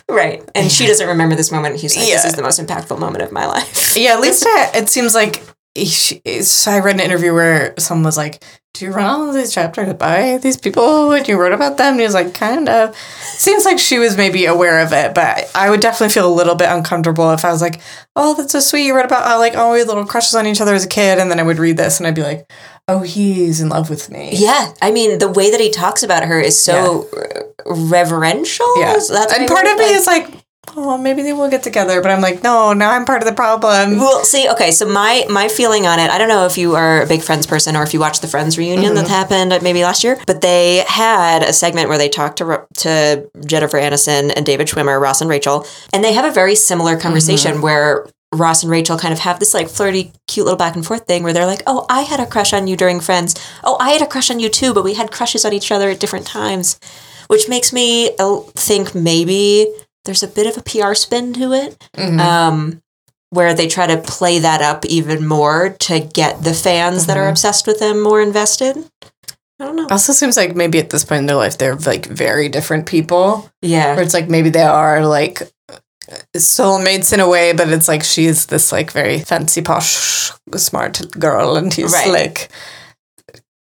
right. 0.09 0.43
And 0.55 0.71
she 0.71 0.87
doesn't 0.87 1.07
remember 1.07 1.35
this 1.35 1.51
moment. 1.51 1.75
He's 1.79 1.95
like, 1.95 2.05
this 2.05 2.25
is 2.25 2.33
the 2.33 2.41
most 2.43 2.59
impactful 2.59 2.97
moment 2.97 3.23
of 3.23 3.31
my 3.31 3.45
life. 3.45 3.95
yeah, 3.97 4.13
at 4.13 4.21
least 4.21 4.45
I, 4.47 4.71
it 4.75 4.89
seems 4.89 5.13
like. 5.13 5.43
She, 5.75 6.21
so 6.41 6.71
I 6.71 6.79
read 6.79 6.95
an 6.95 7.01
interview 7.01 7.33
where 7.33 7.73
someone 7.77 8.05
was 8.05 8.15
like, 8.17 8.41
"Do 8.73 8.85
you 8.85 8.91
run 8.91 9.05
all 9.05 9.27
of 9.29 9.35
these 9.35 9.53
chapters 9.53 9.93
by 9.95 10.37
these 10.37 10.55
people 10.57 11.11
and 11.11 11.27
you 11.27 11.37
wrote 11.37 11.51
about 11.51 11.77
them?" 11.77 11.91
And 11.93 11.99
he 11.99 12.05
was 12.05 12.13
like, 12.13 12.33
"Kind 12.33 12.69
of." 12.69 12.95
Seems 13.23 13.65
like 13.65 13.77
she 13.77 13.99
was 13.99 14.15
maybe 14.15 14.45
aware 14.45 14.79
of 14.79 14.93
it, 14.93 15.13
but 15.13 15.51
I 15.53 15.69
would 15.69 15.81
definitely 15.81 16.13
feel 16.13 16.27
a 16.27 16.33
little 16.33 16.55
bit 16.55 16.69
uncomfortable 16.69 17.29
if 17.31 17.43
I 17.43 17.51
was 17.51 17.61
like, 17.61 17.81
"Oh, 18.15 18.33
that's 18.35 18.53
so 18.53 18.59
sweet. 18.61 18.85
You 18.85 18.95
wrote 18.95 19.05
about 19.05 19.25
how 19.25 19.37
like 19.37 19.53
oh 19.55 19.73
we 19.73 19.79
had 19.79 19.87
little 19.89 20.05
crushes 20.05 20.35
on 20.35 20.47
each 20.47 20.61
other 20.61 20.73
as 20.73 20.85
a 20.85 20.89
kid," 20.89 21.19
and 21.19 21.29
then 21.29 21.39
I 21.39 21.43
would 21.43 21.59
read 21.59 21.75
this 21.77 21.99
and 21.99 22.07
I'd 22.07 22.15
be 22.15 22.23
like, 22.23 22.49
"Oh, 22.87 22.99
he's 22.99 23.59
in 23.59 23.67
love 23.67 23.89
with 23.89 24.09
me." 24.09 24.29
Yeah. 24.33 24.71
I 24.81 24.91
mean, 24.91 25.19
the 25.19 25.29
way 25.29 25.51
that 25.51 25.59
he 25.59 25.71
talks 25.71 26.03
about 26.03 26.23
her 26.23 26.39
is 26.39 26.57
so 26.61 27.07
uh, 27.17 27.41
reverential. 27.75 28.71
Yeah. 28.79 28.95
Is 28.95 29.09
that 29.09 29.27
the 29.29 29.39
and 29.41 29.47
part 29.49 29.65
of 29.67 29.77
me 29.77 29.85
Like- 29.87 29.95
is 29.95 30.07
like, 30.07 30.44
oh, 30.75 30.97
maybe 30.97 31.21
they 31.21 31.33
will 31.33 31.49
get 31.49 31.63
together. 31.63 32.01
But 32.01 32.11
I'm 32.11 32.21
like, 32.21 32.43
no, 32.43 32.73
now 32.73 32.91
I'm 32.91 33.05
part 33.05 33.21
of 33.21 33.27
the 33.27 33.33
problem. 33.33 33.97
Well, 33.97 34.23
see, 34.23 34.49
okay, 34.49 34.71
so 34.71 34.85
my 34.85 35.25
my 35.29 35.47
feeling 35.47 35.85
on 35.85 35.99
it, 35.99 36.09
I 36.09 36.17
don't 36.17 36.29
know 36.29 36.45
if 36.45 36.57
you 36.57 36.75
are 36.75 37.01
a 37.01 37.07
big 37.07 37.21
Friends 37.21 37.45
person 37.45 37.75
or 37.75 37.83
if 37.83 37.93
you 37.93 37.99
watched 37.99 38.21
the 38.21 38.27
Friends 38.27 38.57
reunion 38.57 38.95
that 38.95 39.07
happened 39.07 39.57
maybe 39.61 39.83
last 39.83 40.03
year, 40.03 40.19
but 40.27 40.41
they 40.41 40.83
had 40.87 41.43
a 41.43 41.53
segment 41.53 41.89
where 41.89 41.97
they 41.97 42.09
talked 42.09 42.37
to 42.37 42.65
to 42.77 43.29
Jennifer 43.45 43.77
Aniston 43.77 44.33
and 44.35 44.45
David 44.45 44.67
Schwimmer, 44.67 44.99
Ross 44.99 45.21
and 45.21 45.29
Rachel, 45.29 45.65
and 45.93 46.03
they 46.03 46.13
have 46.13 46.25
a 46.25 46.31
very 46.31 46.55
similar 46.55 46.97
conversation 46.97 47.61
where 47.61 48.07
Ross 48.33 48.63
and 48.63 48.71
Rachel 48.71 48.97
kind 48.97 49.13
of 49.13 49.19
have 49.19 49.39
this 49.39 49.53
like 49.53 49.69
flirty, 49.69 50.11
cute 50.27 50.45
little 50.45 50.57
back 50.57 50.75
and 50.75 50.85
forth 50.85 51.07
thing 51.07 51.23
where 51.23 51.33
they're 51.33 51.45
like, 51.45 51.63
"Oh, 51.67 51.85
I 51.89 52.01
had 52.01 52.19
a 52.19 52.25
crush 52.25 52.53
on 52.53 52.67
you 52.67 52.75
during 52.75 52.99
Friends. 52.99 53.35
Oh, 53.63 53.77
I 53.79 53.91
had 53.91 54.01
a 54.01 54.07
crush 54.07 54.29
on 54.29 54.39
you 54.39 54.49
too, 54.49 54.73
but 54.73 54.83
we 54.83 54.95
had 54.95 55.11
crushes 55.11 55.45
on 55.45 55.53
each 55.53 55.71
other 55.71 55.89
at 55.89 55.99
different 55.99 56.27
times," 56.27 56.79
which 57.27 57.47
makes 57.47 57.71
me 57.71 58.11
uh, 58.19 58.39
think 58.55 58.93
maybe 58.93 59.67
there's 60.05 60.23
a 60.23 60.27
bit 60.27 60.47
of 60.47 60.57
a 60.57 60.61
PR 60.63 60.93
spin 60.93 61.33
to 61.33 61.51
it 61.53 61.89
um, 62.19 62.81
where 63.31 63.53
they 63.53 63.67
try 63.67 63.87
to 63.87 63.97
play 63.97 64.39
that 64.39 64.61
up 64.61 64.85
even 64.85 65.25
more 65.27 65.69
to 65.79 65.99
get 65.99 66.43
the 66.43 66.53
fans 66.53 67.07
that 67.07 67.17
are 67.17 67.27
obsessed 67.27 67.67
with 67.67 67.79
them 67.79 68.01
more 68.01 68.21
invested. 68.21 68.77
I 69.59 69.65
don't 69.65 69.75
know. 69.77 69.87
Also 69.89 70.11
seems 70.13 70.35
like 70.37 70.55
maybe 70.55 70.79
at 70.79 70.89
this 70.89 71.03
point 71.05 71.19
in 71.19 71.25
their 71.27 71.35
life 71.37 71.57
they're 71.57 71.75
like 71.75 72.05
very 72.05 72.49
different 72.49 72.85
people. 72.87 73.49
Where 73.61 73.71
Yeah. 73.71 73.99
it's 73.99 74.13
like 74.13 74.29
maybe 74.29 74.49
they 74.49 74.61
are 74.63 75.05
like 75.05 75.41
soulmates 76.35 77.13
in 77.13 77.19
a 77.19 77.27
way, 77.27 77.53
but 77.53 77.69
it's 77.69 77.87
like 77.87 78.03
she's 78.03 78.47
this 78.47 78.71
like 78.71 78.91
very 78.91 79.19
fancy 79.19 79.61
posh 79.61 80.31
smart 80.55 81.01
girl 81.19 81.55
and 81.55 81.73
he's 81.73 81.93
Right. 81.93 82.09
like 82.09 82.49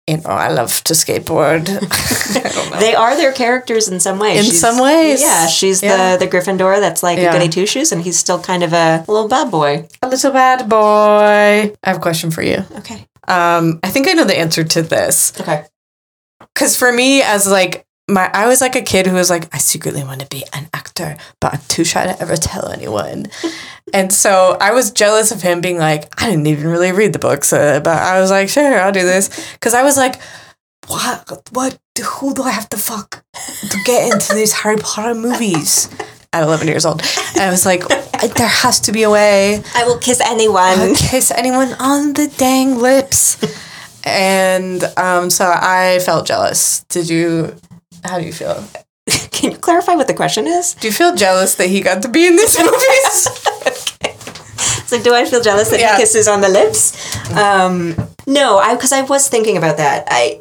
you 0.07 0.17
know, 0.19 0.31
I 0.31 0.49
love 0.49 0.83
to 0.85 0.93
skateboard. 0.95 1.69
I 1.69 2.49
don't 2.49 2.71
know. 2.71 2.79
They 2.79 2.95
are 2.95 3.17
their 3.17 3.33
characters 3.33 3.89
in 3.89 4.01
some 4.01 4.19
ways. 4.19 4.39
In 4.39 4.45
She's- 4.45 4.61
some 4.61 4.79
ways. 4.79 5.21
Yeah, 5.23 5.47
she's 5.47 5.83
Yeah. 5.83 6.17
the 6.17 6.27
the 6.27 6.31
Gryffindor 6.31 6.79
that's 6.81 7.03
like 7.03 7.19
Yeah. 7.19 7.31
a 7.31 7.33
goody 7.33 7.49
two 7.49 7.67
shoes, 7.67 7.93
and 7.93 8.03
he's 8.03 8.19
still 8.19 8.39
kind 8.39 8.63
of 8.63 8.73
a 8.73 9.05
little 9.09 9.29
bad 9.29 9.51
boy. 9.51 9.89
a 10.03 10.09
little 10.09 10.33
bad 10.33 10.69
boy. 10.69 11.73
I 11.83 11.89
have 11.89 11.97
a 11.97 12.01
question 12.01 12.31
for 12.31 12.43
you. 12.43 12.65
Okay. 12.79 13.07
Um, 13.29 13.81
I 13.83 13.89
think 13.91 14.07
I 14.09 14.13
know 14.13 14.25
the 14.25 14.39
answer 14.39 14.65
to 14.65 14.83
this. 14.83 15.33
Okay. 15.41 15.65
Because 16.55 16.77
for 16.77 16.93
me, 16.93 17.23
as 17.23 17.47
like 17.47 17.87
my, 18.09 18.31
I 18.33 18.47
was 18.49 18.61
like 18.61 18.77
a 18.77 18.83
kid 18.83 19.07
who 19.07 19.15
was 19.15 19.31
like, 19.31 19.53
I 19.55 19.59
secretly 19.59 20.05
want 20.05 20.21
to 20.21 20.27
be 20.27 20.45
an 20.53 20.69
actor, 20.75 21.17
but 21.41 21.55
I'm 21.55 21.61
too 21.69 21.85
shy 21.85 22.05
to 22.05 22.21
ever 22.21 22.37
tell 22.37 22.69
anyone. 22.69 23.27
and 23.95 24.13
so 24.13 24.57
I 24.61 24.73
was 24.73 24.91
jealous 24.91 25.31
of 25.31 25.43
him 25.43 25.61
being 25.61 25.79
like, 25.79 26.21
I 26.23 26.31
didn't 26.31 26.47
even 26.47 26.69
really 26.69 26.93
read 26.93 27.13
the 27.13 27.19
books, 27.19 27.53
uh, 27.53 27.81
but 27.81 27.97
I 27.97 28.21
was 28.21 28.31
like, 28.31 28.49
sure, 28.49 28.81
I'll 28.81 28.93
do 28.93 29.05
this. 29.05 29.53
Because 29.55 29.75
I 29.75 29.83
was 29.83 29.97
like, 29.97 30.21
what, 30.87 31.49
what, 31.53 31.79
who 32.05 32.35
do 32.35 32.43
I 32.43 32.51
have 32.51 32.69
to 32.71 32.77
fuck 32.77 33.25
to 33.71 33.79
get 33.87 34.13
into 34.13 34.35
these 34.35 34.53
Harry 34.63 34.77
Potter 34.77 35.15
movies? 35.15 35.89
At 36.33 36.43
11 36.43 36.67
years 36.67 36.85
old. 36.85 37.01
And 37.35 37.43
I 37.43 37.51
was 37.51 37.65
like, 37.65 37.87
there 37.87 38.49
has 38.49 38.81
to 38.81 38.93
be 38.93 39.05
a 39.05 39.11
way. 39.11 39.63
I 39.73 39.85
will 39.85 39.99
kiss 39.99 40.21
anyone. 40.21 40.81
I'll 40.81 40.95
Kiss 40.97 41.31
anyone 41.31 41.73
on 41.75 42.15
the 42.15 42.27
dang 42.37 42.77
lips. 42.79 43.39
and 44.05 44.83
um, 44.97 45.31
so 45.31 45.47
I 45.47 46.01
felt 46.05 46.27
jealous. 46.27 46.83
Did 46.89 47.09
you? 47.09 47.55
How 48.05 48.19
do 48.19 48.25
you 48.27 48.33
feel? 48.33 48.65
Can 49.31 49.53
you 49.53 49.57
clarify 49.59 49.95
what 49.95 50.07
the 50.07 50.15
question 50.15 50.47
is? 50.47 50.75
Do 50.75 50.89
you 50.89 50.93
feel 50.93 51.15
jealous 51.15 51.55
that 51.57 51.69
he 51.69 51.81
got 51.81 52.03
to 52.03 52.09
be 52.09 52.27
in 52.27 52.37
these 52.37 52.59
movies? 52.59 53.29
It's 54.85 54.93
like, 54.93 55.03
do 55.03 55.15
I 55.15 55.25
feel 55.25 55.41
jealous 55.41 55.71
that 55.71 55.81
Yeah. 55.81 55.97
he 55.97 56.03
kisses 56.03 56.29
on 56.29 56.43
the 56.43 56.49
lips? 56.51 56.93
Um, 57.33 57.97
no, 58.27 58.59
I 58.59 58.75
because 58.75 58.93
I 58.93 59.01
was 59.01 59.29
thinking 59.29 59.57
about 59.57 59.79
that. 59.79 60.07
I 60.11 60.41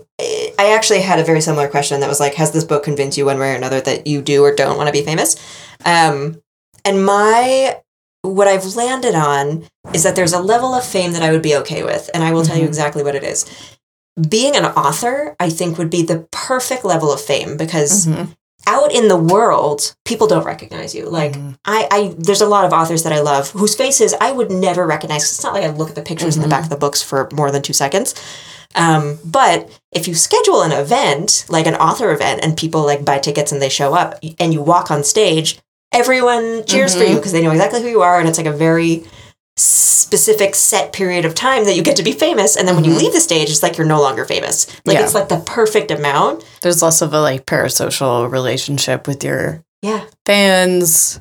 I 0.59 0.73
actually 0.75 0.99
had 1.01 1.17
a 1.19 1.23
very 1.23 1.39
similar 1.39 1.69
question 1.69 2.01
that 2.01 2.09
was 2.09 2.19
like, 2.19 2.33
has 2.35 2.51
this 2.51 2.65
book 2.65 2.83
convinced 2.83 3.17
you 3.17 3.25
one 3.25 3.39
way 3.39 3.53
or 3.53 3.55
another 3.55 3.79
that 3.79 4.05
you 4.05 4.21
do 4.21 4.43
or 4.43 4.53
don't 4.53 4.75
want 4.77 4.87
to 4.87 4.91
be 4.93 5.01
famous? 5.01 5.37
Um, 5.85 6.41
and 6.83 7.05
my 7.05 7.77
what 8.21 8.49
I've 8.49 8.75
landed 8.75 9.15
on 9.15 9.65
is 9.93 10.03
that 10.03 10.15
there's 10.17 10.33
a 10.33 10.39
level 10.41 10.73
of 10.73 10.83
fame 10.85 11.13
that 11.13 11.23
I 11.23 11.31
would 11.31 11.41
be 11.41 11.55
okay 11.57 11.83
with, 11.83 12.09
and 12.13 12.21
I 12.21 12.33
will 12.33 12.43
tell 12.43 12.57
you 12.57 12.63
Mhm. 12.65 12.67
exactly 12.67 13.01
what 13.03 13.15
it 13.15 13.23
is. 13.23 13.45
Being 14.29 14.55
an 14.55 14.65
author, 14.65 15.35
I 15.39 15.49
think, 15.49 15.77
would 15.77 15.89
be 15.89 16.03
the 16.03 16.27
perfect 16.31 16.85
level 16.85 17.11
of 17.11 17.19
fame 17.19 17.57
because 17.57 18.05
Mhm. 18.05 18.35
out 18.67 18.91
in 18.93 19.07
the 19.07 19.17
world, 19.17 19.95
people 20.05 20.27
don't 20.27 20.45
recognize 20.45 20.93
you. 20.93 21.09
Like 21.09 21.33
Mhm. 21.33 21.55
I, 21.65 21.87
I, 21.91 22.15
there's 22.17 22.41
a 22.41 22.45
lot 22.47 22.63
of 22.63 22.73
authors 22.73 23.03
that 23.03 23.11
I 23.11 23.21
love 23.21 23.49
whose 23.51 23.75
faces 23.75 24.13
I 24.21 24.31
would 24.31 24.51
never 24.51 24.85
recognize. 24.85 25.23
It's 25.23 25.43
not 25.43 25.53
like 25.53 25.63
I 25.63 25.69
look 25.69 25.89
at 25.89 25.95
the 25.95 26.03
pictures 26.03 26.35
in 26.35 26.43
the 26.43 26.47
back 26.47 26.63
of 26.63 26.69
the 26.69 26.75
books 26.75 27.01
for 27.01 27.27
more 27.33 27.49
than 27.51 27.61
two 27.63 27.73
seconds. 27.73 28.13
Um, 28.75 29.17
but 29.25 29.69
if 29.91 30.07
you 30.07 30.13
schedule 30.15 30.61
an 30.61 30.71
event, 30.71 31.45
like 31.49 31.65
an 31.67 31.75
author 31.75 32.11
event, 32.11 32.41
and 32.43 32.55
people 32.55 32.83
like 32.85 33.03
buy 33.03 33.17
tickets 33.19 33.51
and 33.51 33.61
they 33.61 33.69
show 33.69 33.93
up, 33.95 34.19
and 34.39 34.53
you 34.53 34.61
walk 34.61 34.91
on 34.91 35.03
stage, 35.03 35.59
everyone 35.91 36.63
cheers 36.65 36.95
for 36.95 37.03
you 37.03 37.15
because 37.15 37.31
they 37.33 37.41
know 37.41 37.51
exactly 37.51 37.81
who 37.81 37.87
you 37.89 38.01
are, 38.01 38.19
and 38.19 38.27
it's 38.29 38.37
like 38.37 38.47
a 38.47 38.51
very 38.51 39.03
specific 39.55 40.55
set 40.55 40.93
period 40.93 41.25
of 41.25 41.35
time 41.35 41.65
that 41.65 41.75
you 41.75 41.83
get 41.83 41.95
to 41.95 42.03
be 42.03 42.11
famous 42.11 42.55
and 42.55 42.67
then 42.67 42.75
when 42.75 42.83
you 42.83 42.91
Mhm. 42.93 42.97
leave 42.99 43.13
the 43.13 43.19
stage 43.19 43.49
it's 43.49 43.61
like 43.63 43.77
you're 43.77 43.85
no 43.87 44.01
longer 44.01 44.25
famous 44.25 44.67
like 44.85 44.97
Yeah. 44.97 45.03
it's 45.03 45.13
like 45.13 45.29
the 45.29 45.39
perfect 45.39 45.91
amount 45.91 46.43
There's 46.61 46.81
less 46.81 47.01
of 47.01 47.13
a 47.13 47.21
like 47.21 47.45
parasocial 47.45 48.29
relationship 48.31 49.07
with 49.07 49.23
your 49.23 49.63
yeah 49.81 50.01
fans. 50.25 51.19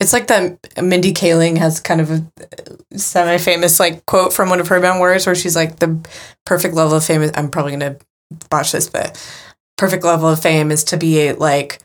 It's 0.00 0.12
like 0.12 0.26
that 0.28 0.58
Mindy 0.82 1.12
Kaling 1.12 1.58
has 1.58 1.78
kind 1.80 2.00
of 2.00 2.10
a 2.10 2.24
semi 2.98 3.38
famous 3.38 3.78
like 3.80 4.04
quote 4.06 4.32
from 4.32 4.48
one 4.50 4.58
of 4.60 4.68
her 4.68 4.80
memoirs 4.80 5.26
where 5.26 5.34
she's 5.34 5.54
like 5.56 5.78
the 5.78 5.98
perfect 6.44 6.74
level 6.74 6.96
of 6.96 7.04
fame. 7.04 7.22
is- 7.22 7.30
I'm 7.34 7.50
probably 7.50 7.72
gonna 7.72 7.96
botch 8.50 8.72
this, 8.72 8.88
but 8.88 9.16
perfect 9.78 10.04
level 10.04 10.28
of 10.28 10.40
fame 10.42 10.70
is 10.72 10.84
to 10.84 10.96
be 10.96 11.32
like 11.32 11.78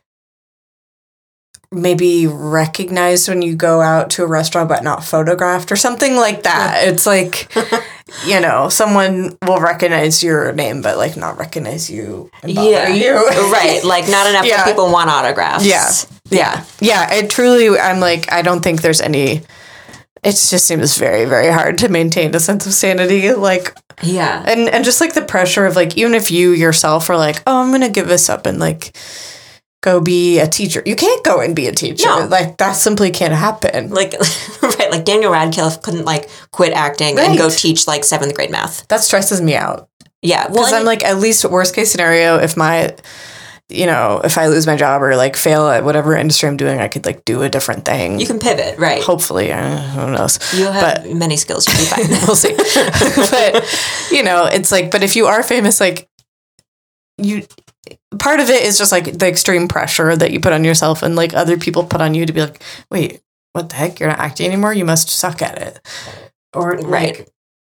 maybe 1.72 2.26
recognized 2.28 3.28
when 3.28 3.42
you 3.42 3.56
go 3.56 3.82
out 3.82 4.10
to 4.12 4.24
a 4.24 4.28
restaurant 4.28 4.70
but 4.70 4.84
not 4.84 5.04
photographed 5.04 5.72
or 5.72 5.76
something 5.76 6.16
like 6.16 6.44
that. 6.44 6.88
It's 6.88 7.06
like 7.06 7.54
you 8.26 8.40
know, 8.40 8.70
someone 8.70 9.38
will 9.46 9.60
recognize 9.60 10.24
your 10.24 10.54
name 10.54 10.82
but 10.82 10.98
like 10.98 11.18
not 11.18 11.38
recognize 11.38 11.90
you 11.90 12.32
Yeah. 12.44 12.88
you. 12.88 13.14
right 13.52 13.82
like 13.84 14.08
not 14.08 14.28
enough 14.28 14.46
Yeah. 14.46 14.66
people 14.66 14.92
want 14.92 15.10
autographs 15.10 15.66
Yeah. 15.66 15.90
Yeah. 16.30 16.64
Yeah. 16.80 17.14
It 17.14 17.30
truly, 17.30 17.78
I'm 17.80 18.00
like, 18.00 18.32
I 18.32 18.42
don't 18.42 18.62
think 18.62 18.82
there's 18.82 19.02
any, 19.02 19.42
it 20.24 20.32
just 20.32 20.66
seems 20.68 20.98
very, 20.98 21.26
very 21.26 21.52
hard 21.52 21.78
to 21.80 21.90
maintain 21.90 22.34
a 22.36 22.40
sense 22.40 22.66
of 22.66 22.74
sanity. 22.74 23.32
Like, 23.34 23.76
yeah 24.04 24.44
and, 24.48 24.70
and 24.70 24.86
just 24.86 25.02
like 25.02 25.14
the 25.14 25.22
pressure 25.22 25.66
of 25.66 25.76
like, 25.76 25.98
even 25.98 26.14
if 26.14 26.30
you 26.32 26.52
yourself 26.52 27.10
are 27.10 27.18
like, 27.18 27.42
oh, 27.48 27.62
I'm 27.62 27.70
going 27.70 27.82
to 27.82 27.90
give 27.90 28.08
this 28.08 28.30
up 28.30 28.46
and 28.46 28.58
like 28.60 28.96
go 29.82 30.02
be 30.02 30.40
a 30.40 30.48
teacher, 30.48 30.82
you 30.86 30.96
can't 30.96 31.24
go 31.24 31.40
and 31.40 31.56
be 31.56 31.68
a 31.68 31.72
teacher. 31.72 32.08
No. 32.08 32.26
Like, 32.26 32.58
that 32.58 32.74
simply 32.74 33.12
can't 33.12 33.34
happen. 33.34 33.90
like 33.92 34.14
right 34.62 34.90
like 34.92 35.06
daniel 35.06 35.32
radcliffe 35.32 35.82
couldn't 35.82 36.04
like 36.06 36.30
quit 36.52 36.74
acting 36.74 37.18
and 37.20 37.38
go 37.38 37.50
teach 37.50 37.88
like 37.88 38.04
seventh 38.04 38.34
grade 38.36 38.50
math 38.52 38.88
That 38.88 39.02
stresses 39.02 39.40
me 39.42 39.56
out. 39.56 39.88
yeah 40.22 40.46
well 40.48 40.56
Because 40.66 40.74
I'm 40.74 40.86
like, 40.86 41.04
at 41.06 41.18
least 41.20 41.46
worst 41.46 41.76
case 41.76 41.92
scenario, 41.92 42.38
if 42.38 42.58
my, 42.58 42.96
you 43.70 43.86
know, 43.86 44.22
if 44.24 44.38
I 44.38 44.48
lose 44.48 44.66
my 44.66 44.76
job 44.78 45.04
or 45.04 45.16
like 45.16 45.36
fail 45.36 45.68
at 45.68 45.84
whatever 45.84 46.16
industry 46.16 46.48
I'm 46.50 46.58
doing, 46.58 46.80
I 46.80 46.88
could 46.88 47.06
like 47.06 47.24
do 47.26 47.44
a 47.44 47.50
different 47.50 47.86
thing. 47.86 48.20
you 48.20 48.26
can 48.26 48.40
pivot 48.40 48.80
right 48.80 49.04
Hopefully, 49.04 49.52
uh, 49.52 49.78
who 49.94 50.12
knows? 50.12 50.40
you 50.58 50.66
have 50.66 51.04
but- 51.04 51.14
many 51.16 51.38
skills 51.38 51.68
you'll 51.68 51.78
be 51.78 51.86
fine 51.96 52.10
we'll 52.26 52.36
see. 52.36 52.56
but 53.32 54.10
you 54.12 54.24
know, 54.24 54.46
it's 54.46 54.72
like, 54.72 54.90
but 54.90 55.04
if 55.04 55.16
you 55.16 55.28
are 55.28 55.44
famous, 55.44 55.80
like 55.80 56.10
you, 57.18 57.44
part 58.20 58.40
of 58.40 58.50
it 58.50 58.64
is 58.64 58.78
just 58.78 58.92
like 58.92 59.18
the 59.18 59.28
extreme 59.28 59.68
pressure 59.68 60.16
that 60.16 60.32
you 60.32 60.40
put 60.40 60.54
on 60.54 60.64
yourself 60.64 61.04
and 61.04 61.16
like 61.16 61.34
other 61.34 61.58
people 61.58 61.84
put 61.84 62.02
on 62.02 62.14
you 62.14 62.26
to 62.26 62.34
be 62.34 62.42
like, 62.42 62.62
wait, 62.92 63.22
what 63.54 63.70
the 63.70 63.76
heck? 63.76 64.00
You're 64.00 64.10
not 64.10 64.20
acting 64.20 64.48
anymore. 64.48 64.74
You 64.74 64.86
must 64.86 65.10
suck 65.10 65.42
at 65.42 65.58
it, 65.58 65.80
or 66.54 66.72
Right. 66.76 66.86
right. 67.18 67.30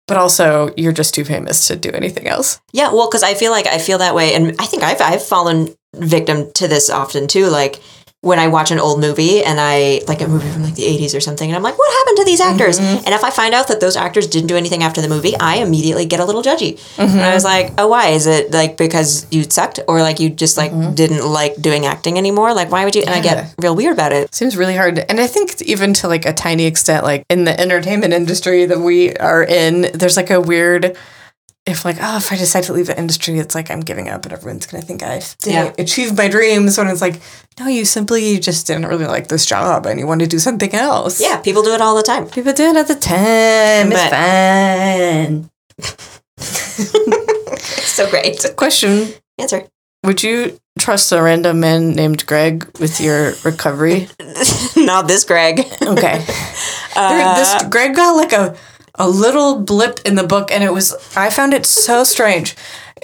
But 0.09 0.17
also, 0.17 0.75
you're 0.77 0.93
just 0.93 1.15
too 1.15 1.25
famous 1.25 1.69
to 1.69 1.77
do 1.77 1.91
anything 1.91 2.27
else. 2.27 2.61
Yeah, 2.73 2.93
well, 2.93 3.09
because 3.09 3.23
I 3.23 3.35
feel 3.35 3.53
like 3.53 3.67
I 3.67 3.79
feel 3.79 3.99
that 3.99 4.15
way, 4.15 4.35
and 4.35 4.55
I 4.59 4.67
think 4.67 4.83
I've 4.83 5.01
I've 5.01 5.23
fallen 5.23 5.75
victim 5.95 6.51
to 6.55 6.69
this 6.69 6.91
often 6.91 7.29
too. 7.29 7.47
Like 7.47 7.81
when 8.23 8.39
I 8.39 8.47
watch 8.47 8.71
an 8.71 8.79
old 8.79 9.01
movie 9.01 9.43
and 9.43 9.59
I 9.61 10.01
like 10.07 10.21
a 10.21 10.29
movie 10.29 10.49
from 10.49 10.63
like 10.63 10.77
the 10.77 10.85
eighties 10.85 11.13
or 11.13 11.21
something, 11.21 11.51
and 11.51 11.57
I'm 11.57 11.63
like, 11.65 11.77
what 11.77 11.93
happened 11.99 12.19
to 12.19 12.25
these 12.25 12.41
actors? 12.41 12.79
Mhm. 12.79 13.05
And 13.05 13.09
if 13.09 13.25
I 13.25 13.31
find 13.31 13.53
out 13.53 13.67
that 13.67 13.81
those 13.81 13.97
actors 13.97 14.29
didn't 14.29 14.47
do 14.47 14.57
anything 14.57 14.85
after 14.85 15.01
the 15.03 15.09
movie, 15.09 15.37
I 15.41 15.57
immediately 15.57 16.07
get 16.07 16.21
a 16.21 16.25
little 16.25 16.41
judgy. 16.41 16.79
And 16.99 17.11
Mm-hmm. 17.11 17.19
I 17.19 17.35
was 17.35 17.43
like, 17.43 17.73
oh, 17.79 17.89
why? 17.89 18.11
Is 18.11 18.29
it 18.29 18.53
like 18.53 18.77
because 18.77 19.27
you 19.33 19.43
sucked, 19.43 19.81
or 19.89 20.03
like 20.03 20.21
you 20.21 20.31
just 20.31 20.57
like 20.57 20.71
Mhm. 20.71 20.95
didn't 20.95 21.27
like 21.27 21.61
doing 21.61 21.85
acting 21.85 22.17
anymore? 22.17 22.55
Like, 22.55 22.71
why 22.71 22.85
would 22.85 22.95
you? 22.95 23.03
And 23.03 23.11
I 23.11 23.21
get 23.21 23.53
real 23.61 23.75
weird 23.75 23.95
about 23.95 24.13
it. 24.13 24.33
Seems 24.33 24.57
really 24.57 24.77
hard. 24.77 25.01
And 25.09 25.21
I 25.21 25.27
think 25.27 25.61
even 25.63 25.93
to 25.95 26.07
like 26.07 26.25
a 26.25 26.33
tiny 26.33 26.67
extent, 26.67 27.03
like 27.03 27.25
in 27.29 27.43
the 27.43 27.59
entertainment 27.61 28.13
industry 28.15 28.67
that 28.67 28.79
we 28.79 29.17
are 29.17 29.43
in, 29.43 29.91
there's 29.95 30.17
like 30.17 30.31
a 30.31 30.41
weird, 30.41 30.97
if 31.65 31.85
like, 31.85 31.97
oh, 32.01 32.17
if 32.17 32.33
I 32.33 32.37
decide 32.37 32.65
to 32.65 32.73
leave 32.73 32.89
the 32.89 32.99
industry, 32.99 33.39
it's 33.39 33.55
like 33.55 33.71
I'm 33.71 33.81
giving 33.81 34.09
up 34.09 34.25
and 34.25 34.33
everyone's 34.33 34.67
going 34.67 34.81
to 34.81 34.87
think 34.87 35.03
I've 35.03 35.37
Yeah. 35.45 35.73
achieved 35.79 36.17
my 36.17 36.27
dreams. 36.29 36.77
When 36.77 36.89
it's 36.89 37.01
like, 37.01 37.21
no, 37.61 37.69
you 37.69 37.85
simply 37.85 38.39
just 38.41 38.67
didn't 38.67 38.87
really 38.87 39.07
like 39.07 39.29
this 39.29 39.47
job 39.47 39.87
and 39.87 40.01
you 40.01 40.07
want 40.07 40.21
to 40.23 40.27
do 40.27 40.39
something 40.41 40.75
else. 40.75 41.21
Yeah, 41.21 41.39
people 41.41 41.63
do 41.63 41.73
it 41.75 41.81
all 41.81 41.95
the 41.95 42.03
time. 42.03 42.27
People 42.29 42.53
do 42.53 42.65
it 42.65 42.77
at 42.77 42.89
the 42.89 42.97
time. 42.97 43.91
But- 43.91 44.13
it's 44.13 45.49
fun. 45.89 46.19
So 47.59 48.09
great. 48.11 48.45
Question 48.57 49.09
Answer. 49.39 49.69
Would 50.05 50.23
you 50.23 50.59
trust 50.79 51.13
a 51.13 51.23
random 51.23 51.61
man 51.61 51.91
named 51.93 52.27
Greg 52.27 52.67
with 52.81 53.01
your 53.01 53.35
recovery? 53.45 54.09
Not 54.77 55.07
this, 55.09 55.25
Greg. 55.25 55.61
Okay. 55.83 56.25
Uh, 56.95 57.35
this 57.37 57.65
Greg 57.71 57.95
got 57.97 58.15
like 58.17 58.35
a 58.35 58.55
a 58.97 59.09
little 59.09 59.59
blip 59.61 60.01
in 60.05 60.15
the 60.17 60.27
book, 60.27 60.51
and 60.51 60.63
it 60.63 60.73
was 60.73 60.95
I 61.17 61.31
found 61.31 61.55
it 61.55 61.67
so 61.67 62.05
strange. 62.05 62.57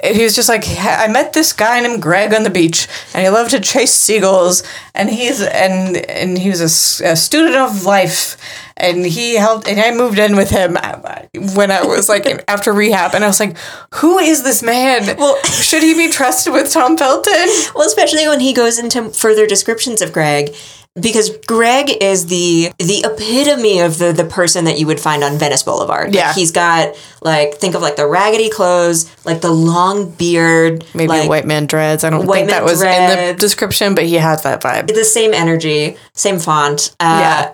He 0.05 0.23
was 0.23 0.37
just 0.37 0.49
like 0.49 0.65
I 0.79 1.09
met 1.09 1.33
this 1.33 1.53
guy 1.53 1.81
named 1.81 2.01
Greg 2.03 2.33
on 2.33 2.45
the 2.45 2.51
beach, 2.51 2.87
and 3.15 3.23
he 3.25 3.29
loved 3.31 3.51
to 3.51 3.61
chase 3.61 3.93
seagulls, 3.93 4.63
and 4.95 5.11
he's 5.11 5.43
and 5.43 5.97
and 5.97 6.39
he 6.39 6.51
was 6.51 6.61
a 6.61 7.17
student 7.17 7.57
of 7.57 7.85
life, 7.85 8.37
and 8.77 9.05
he 9.05 9.35
helped, 9.35 9.67
and 9.67 9.81
I 9.81 9.91
moved 9.93 10.21
in 10.21 10.37
with 10.37 10.51
him 10.51 10.77
uh, 10.81 11.23
when 11.55 11.73
I 11.73 11.83
was 11.85 12.09
like 12.09 12.45
after 12.47 12.73
rehab, 12.73 13.15
and 13.15 13.25
I 13.25 13.27
was 13.27 13.41
like, 13.41 13.57
who 13.95 14.19
is 14.19 14.45
this 14.45 14.63
man? 14.63 15.17
Well- 15.17 15.43
should 15.43 15.83
he 15.83 15.95
be 15.95 16.09
trusted 16.09 16.53
with 16.53 16.73
Tom 16.73 16.97
Felton? 16.97 17.49
Well, 17.75 17.87
especially 17.87 18.29
when 18.29 18.41
he 18.41 18.53
goes 18.53 18.79
into 18.79 19.11
further 19.11 19.47
descriptions 19.47 20.01
of 20.01 20.13
Greg, 20.13 20.55
because 21.01 21.31
Greg 21.47 21.91
is 22.03 22.27
the 22.27 22.71
the 22.79 23.05
epitome 23.05 23.81
of 23.81 23.99
the 23.99 24.13
the 24.13 24.25
person 24.25 24.65
that 24.65 24.79
you 24.79 24.87
would 24.87 25.01
find 25.01 25.23
on 25.25 25.39
Venice 25.39 25.63
Boulevard. 25.63 26.07
Like, 26.09 26.15
Yeah. 26.15 26.33
he's 26.35 26.51
got 26.53 26.95
like 27.23 27.55
think 27.57 27.75
of 27.75 27.83
like 27.83 27.97
the 27.97 28.07
raggedy 28.07 28.49
clothes, 28.51 29.11
like 29.25 29.41
the 29.41 29.51
long 29.51 30.11
beard, 30.11 30.85
Maybe 30.95 31.09
like, 31.09 31.29
white 31.29 31.47
man 31.47 31.67
dreads. 31.67 32.05
I 32.05 32.11
don't 32.11 32.27
think 32.27 32.51
that 32.51 32.65
was 32.65 32.81
in 32.83 32.89
the 33.27 33.35
description, 33.39 33.95
but 33.95 34.05
he 34.05 34.15
has 34.15 34.43
that 34.43 34.61
vibe. 34.63 34.87
the 34.95 35.05
same 35.05 35.35
energy, 35.35 35.97
same 36.15 36.39
font. 36.39 36.95
Uh, 37.01 37.49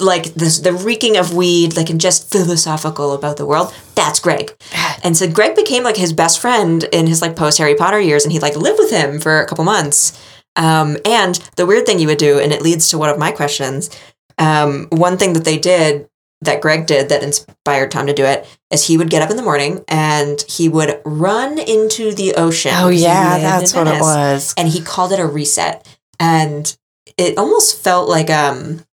Like 0.00 0.34
this, 0.34 0.58
the 0.60 0.72
reeking 0.72 1.16
of 1.16 1.34
weed, 1.34 1.76
like 1.76 1.88
and 1.90 2.00
just 2.00 2.30
philosophical 2.30 3.12
about 3.14 3.36
the 3.38 3.46
world. 3.46 3.72
That's 3.94 4.20
Greg. 4.20 4.54
And 5.02 5.16
so 5.16 5.26
Greg 5.30 5.56
became 5.56 5.82
like 5.82 5.96
his 5.96 6.12
best 6.12 6.38
friend 6.40 6.84
in 6.92 7.06
his 7.06 7.22
like 7.22 7.34
post 7.36 7.58
Harry 7.58 7.74
Potter 7.74 8.00
years, 8.00 8.24
and 8.24 8.32
he 8.32 8.38
like 8.38 8.56
lived 8.56 8.78
with 8.78 8.90
him 8.90 9.18
for 9.20 9.40
a 9.40 9.46
couple 9.46 9.64
months. 9.64 10.12
Um, 10.56 10.96
and 11.04 11.34
the 11.56 11.66
weird 11.66 11.86
thing 11.86 11.98
you 11.98 12.06
would 12.08 12.18
do, 12.18 12.38
and 12.38 12.52
it 12.52 12.62
leads 12.62 12.88
to 12.88 12.98
one 12.98 13.10
of 13.10 13.18
my 13.18 13.30
questions. 13.32 13.90
Um, 14.38 14.88
one 14.90 15.16
thing 15.18 15.32
that 15.34 15.44
they 15.44 15.58
did 15.58 16.08
that 16.42 16.60
Greg 16.60 16.86
did 16.86 17.08
that 17.08 17.22
inspired 17.22 17.90
Tom 17.90 18.06
to 18.06 18.12
do 18.12 18.24
it 18.24 18.46
is 18.70 18.86
he 18.86 18.98
would 18.98 19.08
get 19.10 19.22
up 19.22 19.30
in 19.30 19.36
the 19.36 19.42
morning 19.42 19.82
and 19.88 20.42
he 20.48 20.68
would 20.68 21.00
run 21.04 21.58
into 21.58 22.12
the 22.14 22.34
ocean. 22.34 22.72
Oh 22.74 22.88
yeah, 22.88 23.38
that's 23.38 23.74
what 23.74 23.86
it 23.86 24.00
was. 24.00 24.54
and 24.58 24.68
he 24.68 24.82
called 24.82 25.12
it 25.12 25.18
a 25.20 25.26
reset 25.26 25.86
and 26.20 26.76
it 27.16 27.38
almost 27.38 27.82
felt 27.82 28.08
like 28.08 28.28
um 28.28 28.84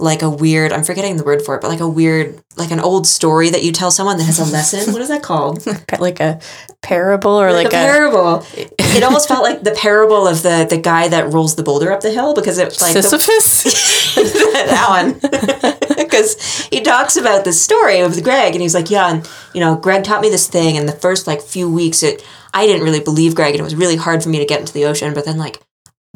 like 0.00 0.22
a 0.22 0.30
weird 0.30 0.72
I'm 0.72 0.82
forgetting 0.82 1.16
the 1.16 1.24
word 1.24 1.42
for 1.42 1.54
it, 1.54 1.60
but 1.60 1.68
like 1.68 1.80
a 1.80 1.88
weird 1.88 2.42
like 2.56 2.70
an 2.70 2.80
old 2.80 3.06
story 3.06 3.50
that 3.50 3.62
you 3.62 3.72
tell 3.72 3.90
someone 3.90 4.18
that 4.18 4.24
has 4.24 4.38
a 4.38 4.52
lesson. 4.52 4.92
what 4.92 5.02
is 5.02 5.08
that 5.08 5.22
called? 5.22 5.64
like 5.98 6.20
a 6.20 6.40
parable 6.82 7.32
or 7.32 7.52
like, 7.52 7.68
a 7.68 7.70
parable. 7.70 8.44
It 8.92 9.04
almost 9.04 9.28
felt 9.28 9.44
like 9.44 9.62
the 9.62 9.70
parable 9.70 10.26
of 10.26 10.42
the 10.42 10.66
the 10.68 10.76
guy 10.76 11.06
that 11.06 11.32
rolls 11.32 11.54
the 11.54 11.62
boulder 11.62 11.92
up 11.92 12.00
the 12.00 12.10
hill 12.10 12.34
because 12.34 12.58
it's 12.58 12.80
like 12.80 12.92
the, 12.92 13.02
Sisyphus. 13.02 13.62
that 14.16 14.86
one 14.88 15.12
because 15.96 16.66
he 16.72 16.80
talks 16.80 17.16
about 17.16 17.44
the 17.44 17.52
story 17.52 18.00
of 18.00 18.16
the 18.16 18.20
Greg 18.20 18.54
and 18.54 18.60
he's 18.60 18.74
like 18.74 18.90
yeah 18.90 19.12
and 19.12 19.30
you 19.54 19.60
know 19.60 19.76
Greg 19.76 20.02
taught 20.02 20.22
me 20.22 20.28
this 20.28 20.48
thing 20.48 20.76
and 20.76 20.88
the 20.88 20.92
first 20.92 21.28
like 21.28 21.40
few 21.40 21.70
weeks 21.70 22.02
it 22.02 22.26
I 22.52 22.66
didn't 22.66 22.82
really 22.82 22.98
believe 22.98 23.36
Greg 23.36 23.54
and 23.54 23.60
it 23.60 23.62
was 23.62 23.76
really 23.76 23.94
hard 23.94 24.24
for 24.24 24.28
me 24.28 24.40
to 24.40 24.44
get 24.44 24.58
into 24.58 24.72
the 24.72 24.86
ocean 24.86 25.14
but 25.14 25.24
then 25.24 25.38
like 25.38 25.60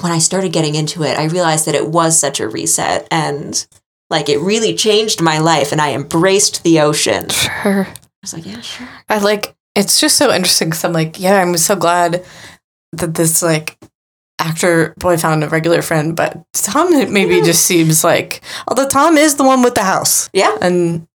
when 0.01 0.13
I 0.13 0.19
started 0.19 0.53
getting 0.53 0.75
into 0.75 1.03
it 1.03 1.19
I 1.19 1.25
realized 1.25 1.67
that 1.67 1.75
it 1.75 1.89
was 1.89 2.19
such 2.19 2.41
a 2.41 2.49
reset 2.49 3.07
and 3.11 3.67
like 4.11 4.29
it 4.29 4.39
really 4.41 4.75
changed 4.75 5.21
my 5.23 5.39
life 5.39 5.73
and 5.73 5.81
I 5.81 5.93
embraced 5.93 6.63
the 6.65 6.81
ocean 6.81 7.29
Sure. 7.31 7.87
I 7.87 7.95
was 8.23 8.33
like 8.35 8.47
yeah 8.47 8.61
sure 8.61 8.89
I 9.09 9.19
like 9.19 9.55
it's 9.77 10.01
just 10.01 10.17
so 10.17 10.33
interesting 10.33 10.69
because 10.69 10.85
I'm 10.85 10.93
like, 10.93 11.19
yeah, 11.19 11.43
I'm 11.43 11.57
so 11.57 11.75
glad 11.75 12.25
that 12.93 13.15
this 13.15 13.43
like 13.43 13.77
actor 14.39 14.95
boy 14.99 15.17
found 15.17 15.43
a 15.43 15.49
regular 15.49 15.83
friend, 15.83 16.15
but 16.15 16.45
Tom 16.53 16.93
maybe 17.13 17.41
just 17.43 17.67
seems 17.67 18.05
like 18.05 18.41
although 18.69 18.89
Tom 18.89 19.17
is 19.19 19.35
the 19.35 19.43
one 19.43 19.63
with 19.63 19.75
the 19.75 19.83
house. 19.83 20.31
yeah 20.33 20.57
And 20.61 21.09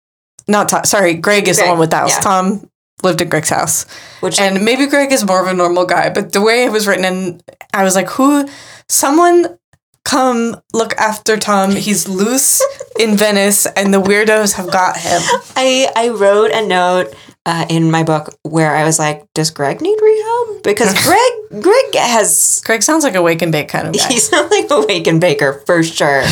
not 0.49 0.71
Tom 0.71 0.83
sorry, 0.85 1.15
Greg 1.15 1.47
is 1.47 1.59
the 1.61 1.67
one 1.67 1.79
with 1.79 1.91
the 1.91 1.99
house. 1.99 2.11
yeah. 2.11 2.21
Tom 2.21 2.68
lived 3.03 3.21
in 3.21 3.29
Greg's 3.29 3.51
house. 3.51 3.85
which 4.21 4.41
And 4.41 4.65
maybe 4.65 4.87
Greg 4.87 5.13
is 5.13 5.25
more 5.25 5.41
of 5.41 5.47
a 5.49 5.55
normal 5.55 5.87
guy, 5.87 6.11
but 6.11 6.33
the 6.33 6.41
way 6.41 6.65
it 6.65 6.73
was 6.73 6.87
written 6.87 7.05
and 7.05 7.43
I 7.73 7.85
was 7.85 7.95
like, 7.95 8.09
who 8.11 8.49
someone 8.89 9.59
come 10.05 10.57
look 10.73 10.97
after 10.97 11.37
Tom. 11.37 11.73
He's 11.73 12.09
loose 12.09 12.63
in 12.99 13.17
Venice 13.17 13.67
and 13.67 13.93
the 13.93 14.01
weirdos 14.01 14.55
have 14.55 14.71
got 14.71 14.97
him. 14.97 15.21
I 15.55 15.91
I 15.95 16.09
wrote 16.09 16.51
a 16.51 16.67
note 16.67 17.15
uh, 17.45 17.67
in 17.69 17.91
my 17.91 18.03
book 18.05 18.35
where 18.43 18.75
I 18.75 18.85
was 18.85 18.99
like, 18.99 19.27
"Does 19.35 19.51
Greg 19.51 19.81
need 19.81 19.99
rehab?" 20.01 20.63
Because 20.63 20.95
Greg 21.07 21.63
Greg 21.63 21.95
has 21.95 22.63
Greg 22.65 22.83
sounds 22.83 23.05
like 23.05 23.15
a 23.17 23.23
wake 23.23 23.43
and 23.43 23.53
bake 23.53 23.69
kind 23.69 23.89
of 23.89 23.95
guy. 23.99 24.09
he's 24.09 24.33
not 24.33 24.51
like 24.51 24.71
a 24.71 24.87
wake 24.87 25.07
and 25.07 25.21
baker 25.21 25.63
for 25.67 25.83
sure. 25.83 26.23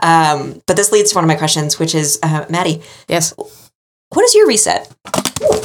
um, 0.00 0.62
but 0.66 0.76
this 0.76 0.92
leads 0.92 1.10
to 1.10 1.16
one 1.16 1.24
of 1.24 1.28
my 1.28 1.36
questions, 1.36 1.78
which 1.78 1.94
is, 1.94 2.18
uh, 2.22 2.44
Maddie, 2.48 2.82
yes. 3.08 3.34
What 4.10 4.24
is 4.24 4.34
your 4.34 4.46
reset? 4.46 4.92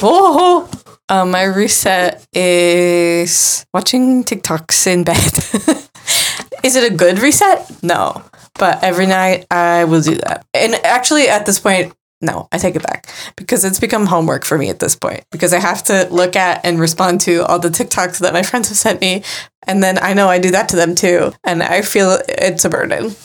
Oh, 0.01 0.69
um, 1.09 1.31
my 1.31 1.43
reset 1.43 2.25
is 2.33 3.65
watching 3.73 4.23
TikToks 4.23 4.87
in 4.87 5.03
bed. 5.03 5.17
is 6.63 6.75
it 6.75 6.91
a 6.91 6.95
good 6.95 7.19
reset? 7.19 7.83
No, 7.83 8.23
but 8.55 8.83
every 8.83 9.05
night 9.05 9.45
I 9.51 9.85
will 9.85 10.01
do 10.01 10.15
that. 10.15 10.45
And 10.53 10.73
actually, 10.85 11.27
at 11.27 11.45
this 11.45 11.59
point, 11.59 11.93
no, 12.23 12.47
I 12.51 12.57
take 12.57 12.75
it 12.75 12.81
back 12.83 13.07
because 13.35 13.63
it's 13.65 13.79
become 13.79 14.05
homework 14.07 14.45
for 14.45 14.57
me 14.57 14.69
at 14.69 14.79
this 14.79 14.95
point 14.95 15.23
because 15.31 15.53
I 15.53 15.59
have 15.59 15.83
to 15.85 16.07
look 16.09 16.35
at 16.35 16.65
and 16.65 16.79
respond 16.79 17.21
to 17.21 17.45
all 17.45 17.59
the 17.59 17.69
TikToks 17.69 18.19
that 18.19 18.33
my 18.33 18.41
friends 18.43 18.69
have 18.69 18.77
sent 18.77 19.01
me. 19.01 19.23
And 19.65 19.81
then 19.81 19.97
I 20.01 20.13
know 20.13 20.27
I 20.27 20.39
do 20.39 20.51
that 20.51 20.69
to 20.69 20.75
them 20.75 20.93
too. 20.95 21.31
And 21.45 21.63
I 21.63 21.83
feel 21.83 22.17
it's 22.27 22.65
a 22.65 22.69
burden. 22.69 23.15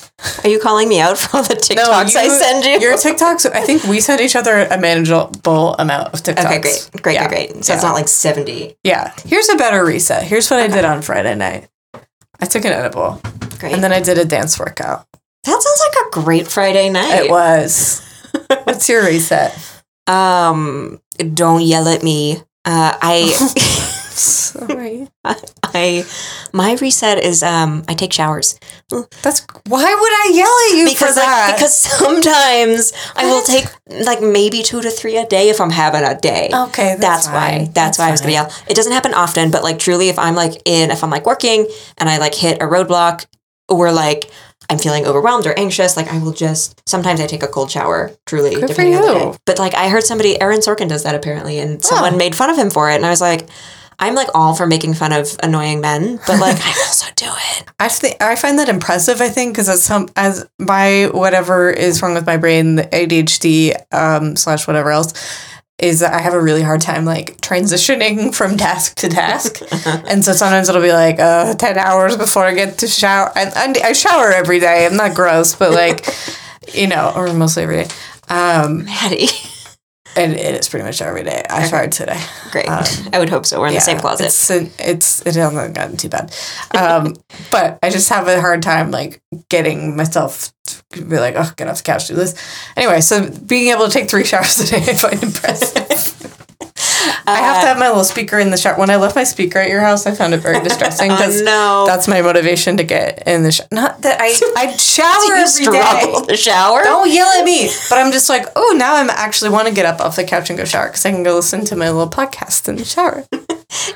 Are 0.44 0.48
you 0.50 0.60
calling 0.60 0.88
me 0.88 1.00
out 1.00 1.18
for 1.18 1.38
all 1.38 1.42
the 1.42 1.54
TikToks 1.54 2.14
I 2.16 2.24
you- 2.24 2.30
send 2.30 2.64
you? 2.64 2.78
Your 2.80 2.94
TikToks, 2.96 3.50
I 3.52 3.62
think 3.62 3.84
we 3.84 4.00
send 4.00 4.20
each 4.20 4.36
other 4.36 4.62
a 4.70 4.78
manageable 4.78 5.74
amount 5.78 6.12
of 6.14 6.22
TikToks. 6.22 6.44
okay, 6.46 6.60
great, 6.60 6.90
great, 7.02 7.14
Yeah. 7.14 7.28
great, 7.28 7.52
great. 7.52 7.64
So 7.64 7.74
it's 7.74 7.82
not 7.82 7.94
like 7.94 8.08
seventy. 8.08 8.76
Yeah. 8.84 9.12
Here's 9.24 9.48
a 9.48 9.56
better 9.56 9.84
reset. 9.84 10.22
Here's 10.24 10.48
what 10.50 10.60
I 10.60 10.68
did 10.68 10.84
on 10.84 11.02
Friday 11.02 11.34
night. 11.34 11.68
I 12.40 12.46
took 12.46 12.64
an 12.64 12.72
edible 12.72 13.20
Great. 13.58 13.72
and 13.74 13.82
then 13.82 13.92
I 13.92 14.00
did 14.00 14.16
a 14.18 14.24
dance 14.24 14.58
workout. 14.60 15.06
that 15.44 15.60
sounds 15.62 15.80
like 15.88 16.06
a 16.06 16.10
great 16.24 16.46
Friday 16.46 16.88
night. 16.88 17.24
It 17.24 17.30
was. 17.30 18.00
What's 18.64 18.88
your 18.88 19.04
reset? 19.04 19.56
Um, 20.06 21.00
don't 21.34 21.62
yell 21.62 21.88
at 21.88 22.02
me. 22.02 22.38
Uh, 22.64 22.96
I. 23.00 23.32
Sorry. 24.18 25.08
I 25.24 26.04
my 26.52 26.74
reset 26.80 27.22
is 27.22 27.42
um 27.44 27.84
I 27.86 27.94
take 27.94 28.12
showers 28.12 28.58
That's 29.22 29.46
why 29.68 29.94
would 29.94 30.12
I 30.12 30.30
yell 30.34 30.46
at 30.70 30.78
you 30.78 30.84
because 30.92 31.14
for 31.14 31.20
like 31.20 31.28
that? 31.28 31.52
because 31.54 31.76
sometimes 31.76 32.92
I 33.14 33.26
will 33.26 33.42
take 33.42 33.66
like 34.04 34.20
maybe 34.20 34.62
two 34.62 34.80
to 34.80 34.90
three 34.90 35.16
a 35.18 35.26
day 35.26 35.50
if 35.50 35.60
I'm 35.60 35.70
having 35.70 36.02
a 36.02 36.18
day. 36.18 36.50
okay, 36.52 36.96
that's, 36.98 37.00
That's, 37.00 37.26
why. 37.28 37.58
fine. 37.58 37.72
That's, 37.72 37.98
why 37.98 38.08
I 38.08 38.10
was 38.10 38.20
gonna 38.20 38.32
yell. 38.32 38.52
It 38.68 38.74
doesn't 38.74 38.92
happen 38.92 39.14
often, 39.14 39.50
but 39.52 39.62
like 39.62 39.78
truly, 39.78 40.08
if 40.08 40.18
I'm 40.18 40.34
like 40.34 40.62
in, 40.64 40.90
if 40.90 41.04
I'm 41.04 41.10
like 41.10 41.26
working 41.26 41.68
and 41.98 42.08
I 42.08 42.18
like 42.18 42.34
hit 42.34 42.60
a 42.60 42.64
roadblock, 42.64 43.26
or 43.68 43.92
like 43.92 44.30
I'm 44.70 44.78
feeling 44.78 45.06
overwhelmed 45.06 45.46
or 45.46 45.58
anxious, 45.58 45.96
like 45.96 46.08
I 46.12 46.18
will 46.18 46.32
just 46.32 46.82
sometimes 46.88 47.20
I 47.20 47.26
take 47.26 47.42
a 47.42 47.48
cold 47.48 47.70
shower. 47.70 48.10
Truly, 48.26 48.50
Good 48.50 48.60
for 48.62 48.66
depending 48.68 48.96
on 48.96 49.02
the 49.02 49.12
day. 49.32 49.38
But 49.46 49.58
like 49.58 49.74
I 49.74 49.88
heard 49.88 50.04
somebody, 50.04 50.40
Aaron 50.40 50.60
Sorkin 50.60 50.88
does 50.88 51.04
that 51.04 51.14
apparently, 51.14 51.58
and 51.58 51.82
someone 51.84 52.14
Oh. 52.14 52.16
made 52.18 52.34
fun 52.34 52.50
of 52.50 52.58
him 52.58 52.70
for 52.70 52.90
it, 52.90 52.96
and 52.96 53.06
I 53.06 53.10
was 53.10 53.20
like. 53.20 53.48
I'm 54.00 54.14
like 54.14 54.28
all 54.32 54.54
for 54.54 54.64
making 54.64 54.94
fun 54.94 55.12
of 55.12 55.36
annoying 55.42 55.80
men, 55.80 56.20
but 56.24 56.38
like 56.40 56.56
I 56.64 56.68
also 56.86 57.06
do 57.16 57.26
it. 57.26 57.64
I 57.80 57.88
think 57.88 58.22
I 58.22 58.36
find 58.36 58.56
that 58.60 58.68
impressive. 58.68 59.20
I 59.20 59.28
think 59.28 59.54
because 59.54 59.68
as 59.68 59.82
some 59.82 60.06
as 60.14 60.48
my 60.56 61.10
whatever 61.12 61.68
is 61.68 62.00
wrong 62.00 62.14
with 62.14 62.24
my 62.24 62.36
brain, 62.36 62.76
the 62.76 62.84
ADHD 62.84 63.74
um, 63.92 64.36
slash 64.36 64.68
whatever 64.68 64.92
else, 64.92 65.14
is 65.78 66.00
that 66.00 66.12
I 66.12 66.18
have 66.18 66.34
a 66.34 66.40
really 66.40 66.62
hard 66.62 66.80
time 66.80 67.04
like 67.04 67.40
transitioning 67.40 68.34
from 68.38 68.56
task 68.56 68.96
to 68.96 69.08
task, 69.08 69.60
and 69.86 70.24
so 70.24 70.32
sometimes 70.32 70.68
it'll 70.68 70.82
be 70.82 70.92
like 70.92 71.18
uh, 71.18 71.54
ten 71.54 71.78
hours 71.78 72.16
before 72.16 72.44
I 72.44 72.54
get 72.54 72.78
to 72.78 72.88
shower. 72.88 73.32
And, 73.36 73.52
and 73.56 73.78
I 73.78 73.92
shower 73.92 74.32
every 74.32 74.60
day. 74.60 74.86
I'm 74.86 74.96
not 74.96 75.14
gross, 75.14 75.54
but 75.54 75.72
like 75.72 76.06
you 76.74 76.86
know, 76.86 77.12
or 77.14 77.32
mostly 77.32 77.62
every 77.62 77.84
day. 77.84 77.88
Um, 78.28 78.84
Maddie. 78.84 79.28
And 80.18 80.32
it 80.34 80.54
is 80.54 80.68
pretty 80.68 80.84
much 80.84 81.00
every 81.00 81.22
day. 81.22 81.44
I 81.48 81.66
showered 81.68 81.92
today. 81.92 82.20
Great. 82.50 82.68
Um, 82.68 82.84
I 83.12 83.18
would 83.18 83.28
hope 83.28 83.46
so. 83.46 83.60
We're 83.60 83.68
in 83.68 83.74
the 83.74 83.80
same 83.80 83.98
closet. 83.98 84.26
It's 84.26 84.50
it's 84.50 85.26
it 85.26 85.34
hasn't 85.34 85.74
gotten 85.74 85.96
too 85.96 86.08
bad, 86.08 86.34
um, 86.76 87.14
but 87.50 87.78
I 87.82 87.90
just 87.90 88.08
have 88.08 88.28
a 88.28 88.40
hard 88.40 88.62
time 88.62 88.90
like 88.90 89.20
getting 89.48 89.96
myself 89.96 90.52
to 90.66 91.04
be 91.04 91.18
like, 91.18 91.34
oh, 91.36 91.50
get 91.56 91.68
off 91.68 91.78
the 91.78 91.82
couch, 91.82 92.08
do 92.08 92.14
this. 92.14 92.34
Anyway, 92.76 93.00
so 93.00 93.30
being 93.30 93.72
able 93.72 93.86
to 93.86 93.92
take 93.92 94.10
three 94.10 94.24
showers 94.24 94.58
a 94.58 94.66
day, 94.66 94.92
I 94.92 94.94
find 94.94 95.22
impressive. 95.22 96.17
I 97.28 97.38
have 97.40 97.60
to 97.62 97.66
have 97.68 97.78
my 97.78 97.88
little 97.88 98.04
speaker 98.04 98.38
in 98.38 98.50
the 98.50 98.56
shower. 98.56 98.78
When 98.78 98.90
I 98.90 98.96
left 98.96 99.14
my 99.16 99.24
speaker 99.24 99.58
at 99.58 99.68
your 99.68 99.80
house, 99.80 100.06
I 100.06 100.14
found 100.14 100.34
it 100.34 100.38
very 100.38 100.60
distressing 100.64 101.08
because 101.10 101.40
Oh, 101.42 101.44
no. 101.44 101.84
that's 101.86 102.08
my 102.08 102.22
motivation 102.22 102.76
to 102.78 102.84
get 102.84 103.22
in 103.26 103.42
the 103.42 103.52
shower. 103.52 103.68
Not 103.72 104.02
that 104.02 104.20
I 104.20 104.26
I 104.56 104.76
shower 104.76 105.34
every 105.34 105.64
day. 105.64 105.80
struggle 105.80 106.26
to 106.26 106.36
shower. 106.36 106.82
Don't 106.82 107.10
yell 107.12 107.28
at 107.38 107.44
me. 107.44 107.68
But 107.90 107.98
I'm 107.98 108.12
just 108.12 108.28
like, 108.28 108.46
oh, 108.56 108.74
now 108.78 108.96
I'm 108.96 109.10
actually 109.10 109.50
want 109.50 109.68
to 109.68 109.74
get 109.74 109.86
up 109.86 110.00
off 110.00 110.16
the 110.16 110.24
couch 110.24 110.50
and 110.50 110.58
go 110.58 110.64
shower 110.64 110.86
because 110.88 111.04
I 111.06 111.10
can 111.10 111.22
go 111.22 111.34
listen 111.36 111.64
to 111.66 111.76
my 111.76 111.90
little 111.90 112.10
podcast 112.10 112.68
in 112.68 112.76
the 112.76 112.84
shower. 112.84 113.24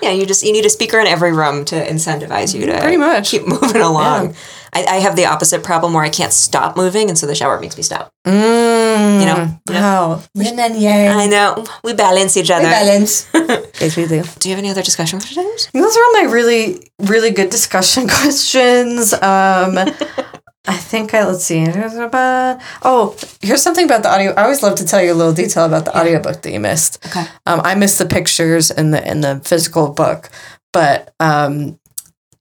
Yeah, 0.02 0.10
you 0.10 0.26
just 0.26 0.42
you 0.42 0.52
need 0.52 0.66
a 0.66 0.70
speaker 0.70 0.98
in 1.00 1.06
every 1.06 1.32
room 1.32 1.64
to 1.66 1.74
incentivize 1.74 2.54
you 2.54 2.66
to 2.66 2.78
Pretty 2.80 2.98
much. 2.98 3.30
keep 3.30 3.46
moving 3.46 3.80
along. 3.80 4.34
I, 4.74 4.84
I 4.84 4.96
have 4.96 5.16
the 5.16 5.24
opposite 5.24 5.64
problem 5.64 5.94
where 5.94 6.04
I 6.04 6.10
can't 6.10 6.32
stop 6.32 6.76
moving, 6.76 7.08
and 7.08 7.16
so 7.18 7.26
the 7.26 7.34
shower 7.34 7.58
makes 7.58 7.76
me 7.78 7.82
stop. 7.82 8.10
Mm, 8.26 8.32
You 9.20 9.26
know, 9.26 9.58
you 9.68 9.74
know. 9.74 9.80
Wow. 9.80 10.22
Yin 10.34 10.58
and 10.58 10.76
yang. 10.76 11.16
I 11.16 11.26
know 11.26 11.64
we 11.84 11.94
balance 11.94 12.36
each 12.36 12.50
other. 12.50 12.64
We 12.64 12.70
balance. 12.70 13.28
yes, 13.80 13.96
we 13.96 14.06
do. 14.06 14.22
Do 14.38 14.48
you 14.48 14.54
have 14.54 14.58
any 14.58 14.70
other 14.70 14.82
discussion 14.82 15.18
today? 15.18 15.42
Those 15.72 15.96
are 15.96 16.04
all 16.04 16.12
my 16.22 16.28
really, 16.30 16.90
really 16.98 17.30
good 17.30 17.50
discussion 17.50 18.08
questions. 18.18 19.12
Um, 19.12 19.78
I 20.66 20.76
think 20.76 21.12
I, 21.12 21.26
let's 21.26 21.44
see. 21.44 21.64
Oh, 21.66 23.16
here's 23.40 23.62
something 23.62 23.84
about 23.84 24.04
the 24.04 24.10
audio. 24.10 24.30
I 24.32 24.44
always 24.44 24.62
love 24.62 24.76
to 24.76 24.86
tell 24.86 25.02
you 25.02 25.12
a 25.12 25.14
little 25.14 25.32
detail 25.32 25.66
about 25.66 25.84
the 25.84 25.98
audiobook 25.98 26.42
that 26.42 26.52
you 26.52 26.60
missed. 26.60 27.04
Okay. 27.06 27.24
Um, 27.46 27.60
I 27.64 27.74
missed 27.74 27.98
the 27.98 28.06
pictures 28.06 28.70
in 28.70 28.92
the 28.92 29.06
in 29.10 29.22
the 29.22 29.40
physical 29.44 29.92
book, 29.92 30.30
but 30.72 31.12
um, 31.18 31.80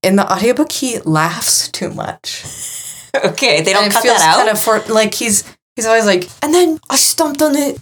in 0.03 0.17
the 0.17 0.31
audiobook 0.31 0.71
he 0.71 0.99
laughs 0.99 1.67
too 1.69 1.91
much. 1.91 2.43
Okay, 3.13 3.61
they 3.61 3.73
don't 3.73 3.83
and 3.83 3.91
cut 3.91 4.03
that 4.03 4.21
out. 4.21 4.37
kind 4.37 4.47
of 4.47 4.57
for 4.57 4.79
like 4.93 5.13
he's 5.13 5.43
he's 5.75 5.85
always 5.85 6.05
like, 6.05 6.29
and 6.43 6.53
then 6.53 6.79
I 6.89 6.95
stomped 6.95 7.41
on 7.41 7.55
it, 7.55 7.81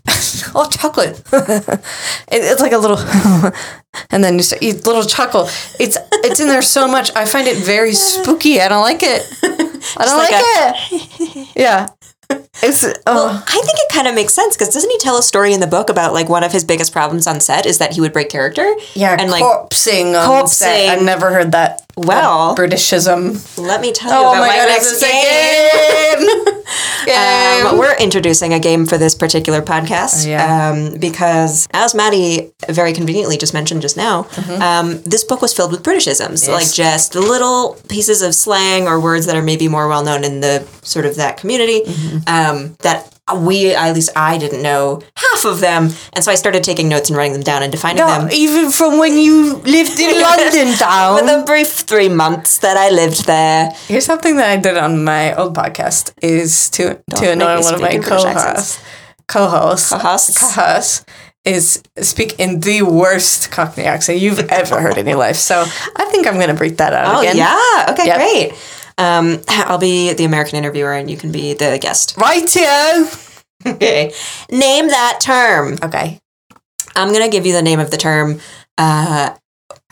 all 0.56 0.66
oh, 0.66 0.70
chocolate. 0.70 1.22
it, 1.34 1.84
it's 2.32 2.62
like 2.62 2.72
a 2.72 2.78
little, 2.78 2.98
and 4.10 4.24
then 4.24 4.36
you 4.36 4.44
start, 4.44 4.62
you 4.62 4.74
little 4.74 5.04
chuckle. 5.04 5.50
It's 5.80 5.98
it's 6.24 6.40
in 6.40 6.48
there 6.48 6.62
so 6.62 6.88
much. 6.88 7.16
I 7.16 7.26
find 7.26 7.48
it 7.48 7.58
very 7.58 7.94
spooky. 7.94 8.62
I 8.62 8.68
don't 8.68 8.84
like 8.84 9.02
it. 9.02 9.24
I 9.44 10.06
don't 10.06 10.18
like 10.18 10.32
like, 10.32 10.92
it. 10.92 11.48
Yeah, 11.56 11.88
it's 12.62 12.84
oh. 12.84 12.94
well, 13.08 13.30
oh 13.30 13.44
I 13.48 13.62
think 13.62 13.80
it 13.80 13.92
kind 13.92 14.08
of 14.08 14.14
makes 14.14 14.34
sense 14.34 14.56
because 14.56 14.74
doesn't 14.74 14.90
he 14.90 14.98
tell 15.00 15.18
a 15.18 15.24
story 15.24 15.54
in 15.54 15.60
the 15.60 15.68
book 15.68 15.90
about 15.90 16.14
like 16.14 16.30
one 16.30 16.44
of 16.44 16.52
his 16.52 16.64
biggest 16.64 16.92
problems 16.92 17.26
on 17.26 17.40
set 17.40 17.66
is 17.66 17.80
that 17.80 17.94
he 17.94 18.02
would 18.02 18.14
break 18.14 18.30
character? 18.30 18.72
yeah, 18.94 19.16
and 19.20 19.32
like 19.32 19.44
corpsing. 19.44 20.16
On 20.16 20.48
set. 20.48 20.68
corpsing. 20.68 20.90
I've 20.90 21.04
never 21.04 21.32
heard 21.32 21.54
that. 21.54 21.82
Well- 22.08 22.56
Britishism. 22.56 23.58
let 23.58 23.82
me 23.82 23.92
tell 23.92 24.12
you 24.12 24.18
Oh 24.18 24.32
about 24.32 24.40
my 24.42 24.48
my, 24.48 24.56
god, 24.56 24.68
next 24.68 25.02
game. 25.02 26.20
game. 26.20 26.56
game. 27.06 27.66
Um, 27.68 27.78
we're 27.78 27.96
introducing 27.98 28.54
a 28.54 28.60
game 28.60 28.86
for 28.86 28.98
this 28.98 29.16
particular 29.16 29.62
podcast 29.62 30.26
Yeah. 30.28 30.70
um, 30.72 30.98
because, 31.00 31.68
as 31.74 31.96
Maddie 31.96 32.52
very 32.70 32.94
conveniently 32.94 33.38
just 33.38 33.54
mentioned 33.54 33.82
just 33.82 33.98
now, 33.98 34.28
um, 34.62 35.02
this 35.04 35.24
book 35.24 35.42
was 35.42 35.54
filled 35.54 35.72
with 35.72 35.84
Britishisms, 35.84 36.20
Mm-hmm. 36.20 36.52
Yes. 36.52 36.68
like 36.68 36.74
just 36.74 37.16
little 37.16 37.78
pieces 37.90 38.22
of 38.22 38.36
slang 38.36 38.88
or 38.88 39.00
words 39.00 39.26
that 39.26 39.36
are 39.36 39.42
maybe 39.42 39.68
more 39.68 39.88
well 39.88 40.04
known 40.04 40.24
in 40.24 40.42
the 40.42 40.66
sort 40.84 41.06
of 41.06 41.16
that 41.18 41.38
community 41.38 41.82
Mm-hmm. 41.82 42.18
um, 42.28 42.76
that 42.82 43.14
we, 43.36 43.74
at 43.76 43.94
least 43.94 44.10
I 44.16 44.38
didn't 44.38 44.62
know 44.64 45.02
of 45.46 45.60
them, 45.60 45.90
and 46.14 46.24
so 46.24 46.32
I 46.32 46.36
started 46.36 46.64
taking 46.64 46.88
notes 46.90 47.10
and 47.10 47.18
writing 47.18 47.34
them 47.34 47.44
down 47.44 47.64
and 47.64 47.72
defining 47.72 48.06
them. 48.06 48.30
even 48.32 48.72
from 48.72 48.98
when 49.00 49.18
you 49.18 49.56
lived 49.58 50.00
in 50.00 50.22
London 50.30 50.74
town. 50.78 51.20
For 51.20 51.26
the 51.26 51.44
brief 51.46 51.68
three 51.68 52.10
months 52.10 52.60
that 52.60 52.78
I 52.78 52.90
lived 52.90 53.26
there, 53.26 53.72
Here's 53.88 54.06
something 54.06 54.36
that 54.38 54.50
I 54.50 54.58
did 54.58 54.78
on 54.78 55.04
my 55.04 55.34
old 55.36 55.56
podcast 55.56 56.12
is 56.22 56.70
to 56.72 56.96
to 57.16 57.22
make 57.22 57.30
annoy 57.34 57.62
one 57.62 57.74
of 57.76 57.82
my 57.82 57.98
co-hosts. 57.98 58.80
Co-hosts. 59.28 59.90
Co-hosts. 59.90 60.40
Co-hosts 60.40 61.06
is 61.46 61.82
speak 62.02 62.40
in 62.40 62.60
the 62.60 62.82
worst 62.82 63.50
Cockney 63.52 63.84
accent 63.86 64.20
you've 64.20 64.40
ever 64.50 64.82
heard 64.82 64.98
in 64.98 65.08
your 65.08 65.18
life. 65.18 65.38
So 65.38 65.62
I 65.96 66.06
think 66.12 66.28
I'm 66.28 66.38
gonna 66.40 66.54
breathe 66.54 66.78
that 66.78 66.94
out 66.94 67.16
Oh 67.16 67.20
again. 67.22 67.38
yeah. 67.38 67.86
Okay, 67.92 68.06
Yep. 68.08 68.18
great. 68.18 68.54
Um, 68.98 69.40
I'll 69.48 69.78
be 69.78 70.12
the 70.14 70.26
American 70.26 70.58
interviewer, 70.58 70.92
and 70.92 71.10
you 71.10 71.16
can 71.16 71.32
be 71.32 71.54
the 71.54 71.78
guest. 71.80 72.16
Right, 72.18 72.44
Rightio. 72.44 73.29
Okay. 73.66 74.14
Name 74.52 74.88
that 74.88 75.20
term. 75.22 75.78
Okay. 75.84 76.20
I'm 76.96 77.12
gonna 77.14 77.30
give 77.30 77.46
you 77.46 77.54
the 77.54 77.62
name 77.62 77.80
of 77.80 77.92
the 77.92 77.98
term, 77.98 78.40
uh, 78.78 79.36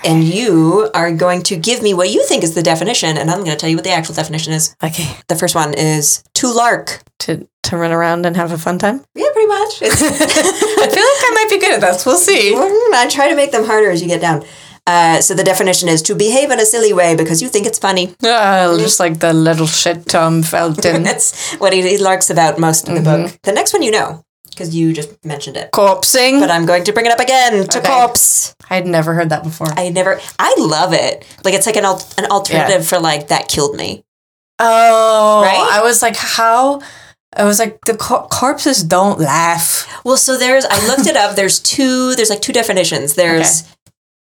and 0.03 0.24
you 0.24 0.89
are 0.93 1.11
going 1.11 1.43
to 1.43 1.55
give 1.55 1.82
me 1.82 1.93
what 1.93 2.09
you 2.09 2.26
think 2.26 2.43
is 2.43 2.55
the 2.55 2.63
definition, 2.63 3.18
and 3.18 3.30
I'm 3.30 3.39
gonna 3.39 3.55
tell 3.55 3.70
you 3.70 3.78
what 3.78 3.84
the 3.84 3.91
actual 3.91 4.15
definition 4.15 4.53
is. 4.53 4.76
Okay. 4.84 5.07
The 5.28 5.36
first 5.36 5.55
one 5.55 5.74
is 5.74 6.24
to 6.36 6.51
lark. 6.51 7.01
To 7.20 7.47
to 7.63 7.78
run 7.78 7.91
around 7.91 8.26
and 8.26 8.36
have 8.38 8.51
a 8.51 8.57
fun 8.57 8.80
time. 8.80 9.03
Yeah, 9.13 9.28
pretty 9.34 9.47
much. 9.47 9.82
I 9.82 9.88
feel 9.89 9.97
like 9.97 11.24
I 11.26 11.32
might 11.34 11.47
be 11.49 11.59
good 11.59 11.74
at 11.74 11.82
this. 11.82 12.05
We'll 12.05 12.18
see. 12.18 12.53
I 12.55 13.07
try 13.09 13.30
to 13.30 13.36
make 13.36 13.51
them 13.51 13.65
harder 13.65 13.89
as 13.89 14.01
you 14.01 14.07
get 14.07 14.22
down. 14.22 14.45
Uh, 14.88 15.20
so 15.22 15.34
the 15.34 15.44
definition 15.44 15.90
is 15.90 16.02
to 16.04 16.16
behave 16.16 16.50
in 16.50 16.60
a 16.62 16.66
silly 16.66 16.94
way 16.94 17.14
because 17.16 17.42
you 17.42 17.50
think 17.50 17.68
it's 17.68 17.78
funny. 17.80 18.16
Uh, 18.24 18.78
just 18.80 19.00
like 19.00 19.20
the 19.20 19.34
little 19.34 19.68
shit 19.68 20.06
Tom 20.08 20.42
Felton. 20.44 21.04
That's 21.10 21.54
what 21.60 21.74
he, 21.74 21.82
he 21.82 21.98
larks 21.98 22.30
about 22.30 22.58
most 22.58 22.88
in 22.88 22.96
the 22.96 23.02
book. 23.02 23.38
The 23.44 23.52
next 23.52 23.74
one 23.74 23.84
you 23.84 23.92
know 23.92 24.24
because 24.50 24.74
you 24.74 24.92
just 24.94 25.24
mentioned 25.24 25.56
it. 25.58 25.72
Corpsing. 25.72 26.40
But 26.40 26.50
I'm 26.50 26.66
going 26.66 26.84
to 26.86 26.94
bring 26.94 27.06
it 27.06 27.12
up 27.12 27.20
again 27.20 27.68
to 27.68 27.78
Okay. 27.80 27.88
corpse. 27.88 28.56
I 28.72 28.76
had 28.76 28.88
never 28.88 29.14
heard 29.14 29.30
that 29.30 29.44
before. 29.44 29.68
I 29.78 29.90
never. 29.90 30.20
I 30.40 30.56
love 30.58 30.94
it. 30.94 31.26
Like 31.44 31.54
it's 31.54 31.66
like 31.68 31.76
an 31.76 31.86
al- 31.86 32.02
an 32.18 32.26
alternative 32.32 32.88
for 32.88 32.98
like 33.00 33.28
that 33.28 33.50
killed 33.50 33.76
me. 33.76 34.04
Oh, 34.60 35.42
Right? 35.44 35.70
I 35.80 35.84
was 35.84 36.02
like, 36.02 36.16
how? 36.16 36.82
I 37.36 37.44
was 37.44 37.60
like, 37.60 37.82
the 37.86 37.96
cor- 37.96 38.28
corpses 38.30 38.84
don't 38.84 39.20
laugh. 39.20 39.86
Well, 40.04 40.18
so 40.18 40.38
there's. 40.38 40.66
I 40.66 40.88
looked 40.88 41.08
it 41.08 41.16
up. 41.16 41.36
There's 41.36 41.60
two. 41.60 42.16
There's 42.16 42.30
like 42.30 42.42
two 42.42 42.54
definitions. 42.54 43.14
There's. 43.16 43.64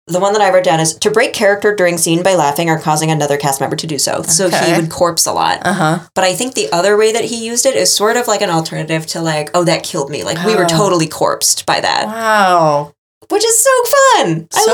The 0.07 0.21
one 0.21 0.35
that 0.35 0.43
I 0.43 0.53
wrote 0.53 0.65
down 0.65 0.81
is 0.81 0.95
to 0.97 1.11
break 1.11 1.33
character 1.33 1.75
during 1.75 1.97
scene 1.97 2.23
by 2.23 2.35
laughing 2.35 2.69
or 2.69 2.79
causing 2.79 3.11
another 3.11 3.39
cast 3.39 3.59
member 3.59 3.75
to 3.77 3.87
do 3.87 3.99
so. 3.99 4.21
So 4.23 4.51
he 4.51 4.79
would 4.79 4.91
corpse 4.91 5.25
a 5.25 5.33
lot. 5.33 5.61
Uh 5.65 5.73
huh. 5.73 5.99
But 6.15 6.25
I 6.25 6.35
think 6.35 6.53
the 6.55 6.69
other 6.73 6.99
way 6.99 7.11
that 7.13 7.25
he 7.25 7.47
used 7.47 7.65
it 7.65 7.75
is 7.75 7.91
sort 7.95 8.19
of 8.19 8.29
like 8.29 8.43
an 8.43 8.51
alternative 8.51 9.07
to 9.09 9.23
like, 9.23 9.49
oh, 9.55 9.65
that 9.65 9.83
killed 9.83 10.11
me. 10.11 10.23
Like 10.23 10.45
we 10.45 10.57
were 10.57 10.65
Oh. 10.65 10.69
totally 10.69 11.07
corpsed 11.09 11.65
by 11.65 11.81
that, 11.81 12.05
Wow. 12.07 12.93
which 13.31 13.45
is 13.45 13.59
so 13.65 13.71
fun. 13.85 14.49
I 14.53 14.61
so 14.61 14.71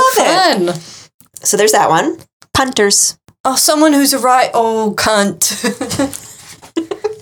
love 0.67 0.77
it. 0.77 0.81
So 1.47 1.57
there's 1.57 1.73
that 1.73 1.89
one. 1.89 2.19
Punters. 2.53 3.17
Oh, 3.45 3.55
someone 3.55 3.93
who's 3.93 4.13
a 4.13 4.19
right 4.19 4.51
old 4.53 4.97
cunt. 4.97 5.63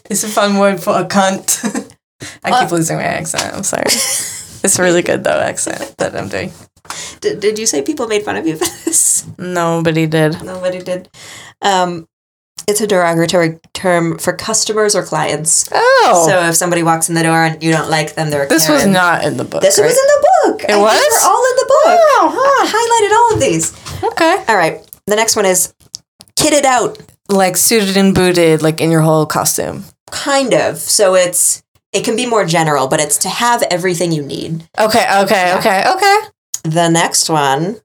it's 0.11 0.25
a 0.25 0.29
fun 0.29 0.57
word 0.57 0.81
for 0.83 0.99
a 0.99 1.05
cunt. 1.05 1.95
I 2.43 2.63
keep 2.63 2.73
losing 2.73 2.97
my 2.97 3.03
accent. 3.05 3.55
I'm 3.55 3.63
sorry. 3.65 3.85
It's 4.65 4.77
a 4.77 4.83
really 4.83 5.03
good 5.03 5.23
though 5.23 5.39
accent 5.39 5.95
that 5.99 6.17
I'm 6.17 6.29
doing. 6.29 6.51
Did, 7.21 7.41
did 7.41 7.59
you 7.59 7.66
say 7.66 7.83
people 7.83 8.07
made 8.07 8.23
fun 8.23 8.37
of 8.37 8.47
you 8.47 8.57
for 8.57 8.64
this? 8.85 9.27
Nobody 9.39 10.07
did. 10.07 10.43
Nobody 10.43 10.81
did. 10.81 11.09
Um, 11.62 12.07
it's 12.66 12.81
a 12.81 12.87
derogatory 12.87 13.61
term 13.73 14.19
for 14.19 14.35
customers 14.35 14.95
or 14.95 15.03
clients. 15.03 15.69
Oh, 15.73 16.27
So 16.29 16.49
if 16.49 16.55
somebody 16.55 16.83
walks 16.83 17.09
in 17.09 17.14
the 17.14 17.23
door 17.23 17.45
and 17.45 17.62
you 17.62 17.73
don't 17.73 17.89
like 17.89 18.14
them, 18.14 18.31
they're 18.31 18.45
a 18.45 18.49
this 18.49 18.69
was 18.69 18.87
not 18.87 19.25
in 19.25 19.37
the 19.37 19.45
book. 19.45 19.62
This 19.62 19.79
right? 19.79 19.87
was 19.87 19.97
in 19.97 20.07
the 20.07 20.29
book. 20.45 20.62
It 20.69 20.79
was? 20.79 20.93
They're 20.93 21.31
all 21.31 21.45
in 21.45 21.57
the 21.57 21.66
book. 21.66 22.01
Oh, 22.21 22.59
I 22.61 22.66
highlighted 22.69 23.16
all 23.16 23.35
of 23.35 23.41
these. 23.41 24.03
okay. 24.05 24.45
All 24.49 24.57
right. 24.57 24.85
The 25.07 25.16
next 25.16 25.35
one 25.37 25.47
is 25.47 25.73
kitted 26.39 26.64
out. 26.64 26.99
Like 27.31 27.57
suited 27.57 27.97
and 27.97 28.14
booted, 28.14 28.62
like 28.62 28.81
in 28.81 28.91
your 28.91 29.01
whole 29.03 29.25
costume. 29.27 29.85
Kind 30.11 30.53
of. 30.55 30.79
So 30.79 31.14
it's 31.14 31.62
it 31.93 32.05
can 32.05 32.16
be 32.16 32.27
more 32.27 32.45
general, 32.45 32.89
but 32.89 33.01
it's 33.01 33.19
to 33.19 33.29
have 33.29 33.62
everything 33.71 34.12
you 34.12 34.23
need. 34.23 34.69
Okay, 34.79 35.07
okay, 35.23 35.55
okay, 35.59 35.85
okay. 35.91 36.19
The 36.65 36.89
next 36.89 37.29
one, 37.31 37.77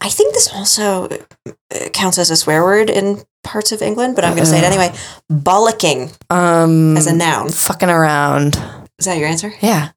I 0.00 0.08
think 0.08 0.34
this 0.34 0.48
also 0.52 1.08
uh, 1.08 1.88
counts 1.92 2.18
as 2.18 2.30
a 2.30 2.36
swear 2.36 2.62
word 2.62 2.90
in 2.90 3.22
parts 3.44 3.72
of 3.72 3.82
England, 3.82 4.14
but 4.16 4.24
I'm 4.24 4.32
going 4.34 4.44
to 4.44 4.50
say 4.50 4.58
it 4.58 4.64
Uh. 4.64 4.68
anyway. 4.68 4.92
Bollocking 5.30 6.12
Um, 6.30 6.96
as 6.96 7.06
a 7.06 7.14
noun. 7.14 7.50
fucking 7.50 7.88
around. 7.90 8.56
Is 8.98 9.06
that 9.06 9.18
your 9.18 9.28
answer? 9.28 9.52
Yeah. 9.60 9.90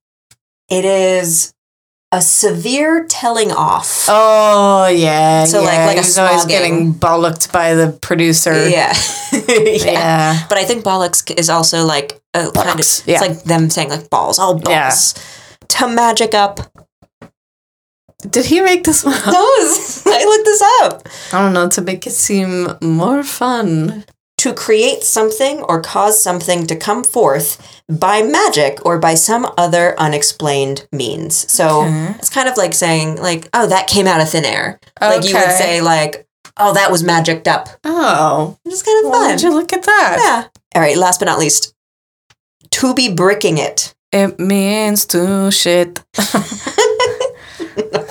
It 0.70 0.84
is 0.86 1.54
a 2.12 2.22
severe 2.22 3.06
telling 3.08 3.52
off. 3.52 4.06
Oh 4.08 4.88
yeah. 4.88 5.46
So, 5.46 5.62
like- 5.62 5.74
yeah. 5.74 5.86
like 5.86 5.98
a 5.98 6.02
He's 6.02 6.18
always 6.18 6.46
getting 6.46 6.94
bollocked 6.94 7.52
by 7.52 7.74
the 7.76 7.92
producer. 7.92 8.68
yeah. 8.70 8.94
yeah. 9.32 9.92
Yeah. 9.92 10.46
But 10.50 10.58
I 10.58 10.64
think 10.66 10.84
bollocks 10.84 11.30
is 11.38 11.50
also 11.50 11.86
like 11.86 12.20
a 12.34 12.50
kind 12.52 12.70
of, 12.70 12.76
Bollocks, 12.78 13.04
it's 13.08 13.22
like 13.22 13.44
them 13.44 13.70
saying 13.70 13.90
like 13.90 14.10
balls, 14.10 14.40
all 14.40 14.54
balls. 14.58 14.68
Yeah. 14.70 15.02
To 15.80 15.88
magic 15.88 16.34
up. 16.34 16.60
Did 18.30 18.46
he 18.46 18.62
make 18.62 18.84
this 18.84 19.04
one? 19.04 19.14
up? 19.16 19.26
Those. 19.26 20.04
I 20.06 20.24
looked 20.26 20.46
this 20.46 20.62
up. 20.82 21.08
I 21.34 21.42
don't 21.42 21.54
know 21.54 21.70
to 21.70 21.82
make 21.82 22.06
it 22.08 22.12
seem 22.12 22.70
more 22.82 23.24
fun. 23.24 24.06
To 24.40 24.54
create 24.54 25.04
something 25.04 25.62
or 25.64 25.82
cause 25.82 26.22
something 26.22 26.68
to 26.68 26.76
come 26.76 27.04
forth 27.04 27.82
by 27.90 28.22
magic 28.22 28.86
or 28.86 29.00
by 29.00 29.16
some 29.16 29.48
other 29.58 29.96
unexplained 30.00 30.88
means. 30.92 31.50
So 31.52 31.82
Okay. 31.84 32.16
it's 32.20 32.30
kind 32.30 32.48
of 32.50 32.56
like 32.58 32.74
saying, 32.74 33.16
like, 33.16 33.48
oh, 33.54 33.66
that 33.68 33.88
came 33.88 34.06
out 34.08 34.22
of 34.22 34.30
thin 34.30 34.46
air. 34.46 34.80
Like 35.02 35.24
you 35.28 35.34
would 35.34 35.52
say, 35.52 35.82
like, 35.82 36.28
oh, 36.58 36.74
that 36.74 36.92
was 36.92 37.02
magicked 37.02 37.48
up. 37.48 37.70
Oh, 37.86 38.58
is 38.66 38.84
kind 38.84 39.06
of 39.06 39.12
fun. 39.14 39.32
would 39.32 39.42
you 39.42 39.52
look 39.54 39.72
at 39.74 39.84
that? 39.84 40.18
Yeah. 40.20 40.48
All 40.76 40.82
right, 40.82 40.98
last 40.98 41.20
but 41.20 41.26
not 41.26 41.40
least, 41.40 41.74
to 42.72 42.94
be 42.94 43.12
bricking 43.14 43.58
it. 43.58 43.96
It 44.12 44.38
means 44.38 45.06
to 45.08 45.50
shit. 45.50 46.04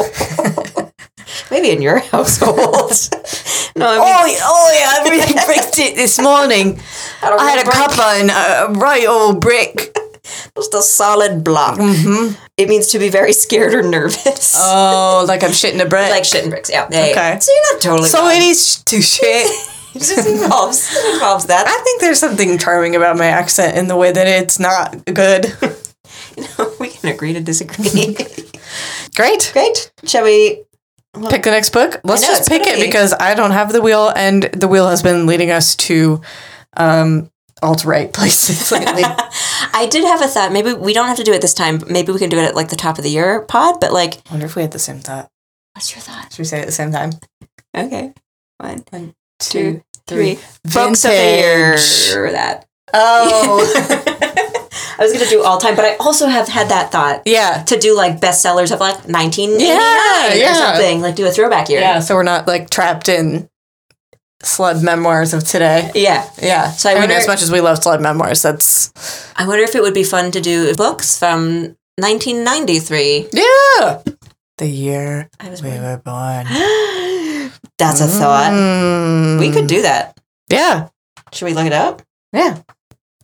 Maybe 1.55 1.71
in 1.71 1.81
your 1.83 1.99
household. 2.13 2.59
no, 3.77 3.87
I 3.87 4.25
mean, 4.27 4.37
Oh, 4.41 4.43
oh 4.43 4.71
yeah, 4.75 4.89
I 4.91 5.09
really 5.09 5.33
bricked 5.47 5.79
it 5.79 5.95
this 5.95 6.21
morning. 6.21 6.81
don't 7.21 7.41
I 7.41 7.51
had 7.51 7.65
a 7.65 7.71
cuppa 7.71 8.21
and 8.21 8.31
a 8.77 8.79
right 8.81 9.07
old 9.07 9.41
brick. 9.41 9.97
Just 10.57 10.75
a 10.75 10.83
solid 10.83 11.45
block. 11.45 11.79
Mm-hmm. 11.79 12.35
It 12.57 12.69
means 12.69 12.89
to 12.89 12.99
be 12.99 13.09
very 13.09 13.33
scared 13.33 13.73
or 13.75 13.83
nervous. 13.83 14.55
Oh, 14.59 15.25
like 15.29 15.45
I'm 15.45 15.51
shitting 15.51 15.81
a 15.81 15.89
brick. 15.89 16.11
like 16.11 16.25
shitting 16.25 16.51
bricks. 16.51 16.71
Yeah. 16.71 16.89
yeah, 16.91 17.07
yeah. 17.07 17.11
Okay. 17.13 17.41
So 17.41 17.53
you're 17.53 17.73
not 17.75 17.83
totally 17.83 18.09
so 18.09 18.19
wrong. 18.23 18.33
it 18.37 18.43
is 18.43 18.83
to 18.85 19.01
shit. 19.01 19.47
It 19.95 20.01
just 20.01 20.27
involves, 20.29 20.89
it 20.93 21.15
involves 21.15 21.47
that. 21.47 21.69
I 21.69 21.83
think 21.85 22.01
there's 22.01 22.19
something 22.19 22.59
charming 22.59 22.97
about 22.97 23.17
my 23.17 23.27
accent 23.27 23.77
in 23.79 23.87
the 23.87 23.97
way 23.97 24.11
that 24.11 24.27
it's 24.27 24.59
not 24.59 25.05
good. 25.05 25.55
you 26.37 26.45
know, 26.59 26.73
we 26.81 26.89
can 26.89 27.11
agree 27.15 27.33
to 27.33 27.41
disagree. 27.41 28.17
Great. 29.15 29.51
Great. 29.53 29.93
Shall 30.05 30.25
we? 30.25 30.65
Pick 31.31 31.43
the 31.45 31.51
next 31.51 31.71
book. 31.71 32.01
Let's 32.05 32.23
know, 32.23 32.29
just 32.29 32.49
pick 32.49 32.67
it 32.67 32.77
be- 32.81 32.87
because 32.87 33.13
I 33.13 33.35
don't 33.35 33.53
have 33.53 33.73
the 33.73 33.81
wheel, 33.83 34.11
and 34.15 34.43
the 34.45 34.69
wheel 34.69 34.89
has 34.89 35.03
been 35.03 35.27
leading 35.27 35.51
us 35.51 35.77
to 35.77 36.21
um, 36.77 37.31
alt 37.63 37.85
right 37.85 38.13
places 38.13 38.71
lately. 38.73 39.03
I 39.73 39.87
did 39.91 40.05
have 40.05 40.23
a 40.23 40.27
thought. 40.29 40.53
Maybe 40.53 40.73
we 40.73 40.93
don't 40.93 41.07
have 41.09 41.17
to 41.19 41.25
do 41.25 41.33
it 41.33 41.41
this 41.41 41.55
time. 41.55 41.81
Maybe 41.89 42.13
we 42.13 42.19
can 42.19 42.31
do 42.31 42.39
it 42.39 42.45
at 42.45 42.55
like 42.55 42.69
the 42.69 42.77
top 42.77 42.99
of 42.99 43.05
the 43.05 43.11
year 43.11 43.41
pod. 43.43 43.81
But 43.81 43.93
like, 43.93 44.17
I 44.29 44.33
wonder 44.33 44.47
if 44.47 44.57
we 44.57 44.63
had 44.63 44.73
the 44.73 44.79
same 44.79 45.01
thought. 45.01 45.31
what's 45.75 45.95
your 45.95 46.01
thought? 46.03 46.33
Should 46.33 46.39
we 46.41 46.45
say 46.45 46.59
it 46.59 46.63
at 46.63 46.67
the 46.67 46.73
same 46.73 46.93
time? 46.93 47.11
Okay. 47.77 48.13
One, 48.59 48.85
One, 48.91 49.15
two, 49.41 49.51
two, 49.75 49.83
three. 50.07 50.35
three. 50.37 50.73
Books 50.73 51.05
of 51.05 51.11
the 51.11 51.17
year. 51.17 51.77
That. 52.33 52.67
Oh, 52.93 53.65
I 54.99 55.03
was 55.03 55.13
gonna 55.13 55.29
do 55.29 55.43
all 55.43 55.59
time, 55.59 55.77
but 55.77 55.85
I 55.85 55.97
also 55.97 56.27
have 56.27 56.49
had 56.49 56.69
that 56.69 56.91
thought 56.93 57.23
yeah. 57.27 57.63
to 57.65 57.79
do 57.79 57.97
like 57.97 58.21
bestsellers 58.21 58.73
of 58.73 58.81
like 58.81 58.97
1989 59.09 59.59
Yeah, 60.39 60.51
or 60.51 60.55
something. 60.55 61.01
Like 61.01 61.17
do 61.17 61.27
a 61.27 61.31
throwback 61.31 61.69
year. 61.69 61.81
Yeah, 61.81 62.01
so 62.01 62.15
we're 62.15 62.23
not 62.23 62.47
like 62.47 62.71
trapped 62.71 63.09
in 63.09 63.49
slud 64.43 64.83
memoirs 64.83 65.33
of 65.35 65.43
today. 65.45 65.91
Yeah. 65.95 66.29
Yeah. 66.41 66.71
So 66.73 66.89
I 66.89 66.93
I, 66.93 66.95
mean, 66.95 67.03
wonder- 67.03 67.15
as 67.17 67.27
much 67.27 67.43
as 67.43 67.51
we 67.51 67.61
love 67.61 67.79
slud 67.81 68.01
memoirs, 68.01 68.43
that's 68.43 68.93
I 69.37 69.47
wonder 69.47 69.65
if 69.65 69.75
it 69.75 69.83
would 69.83 69.95
be 69.95 70.05
fun 70.05 70.31
to 70.33 70.41
do 70.41 70.75
books 70.75 71.19
from 71.19 71.77
1993. 71.99 73.29
yeah. 73.33 74.03
The 74.59 74.69
year 74.69 75.29
I 75.41 75.49
was 75.51 75.63
we 75.63 75.71
born. 75.71 75.83
were 75.83 75.97
born. 76.05 76.47
That's 77.77 78.01
a 78.01 78.07
thought. 78.07 78.53
Mm. 78.53 79.41
We 79.41 79.51
could 79.51 79.67
do 79.67 79.83
that. 79.83 80.17
Yeah. 80.49 80.91
Should 81.33 81.47
we 81.47 81.55
look 81.55 81.67
it 81.67 81.73
up? 81.73 82.03
Yeah. 82.33 82.59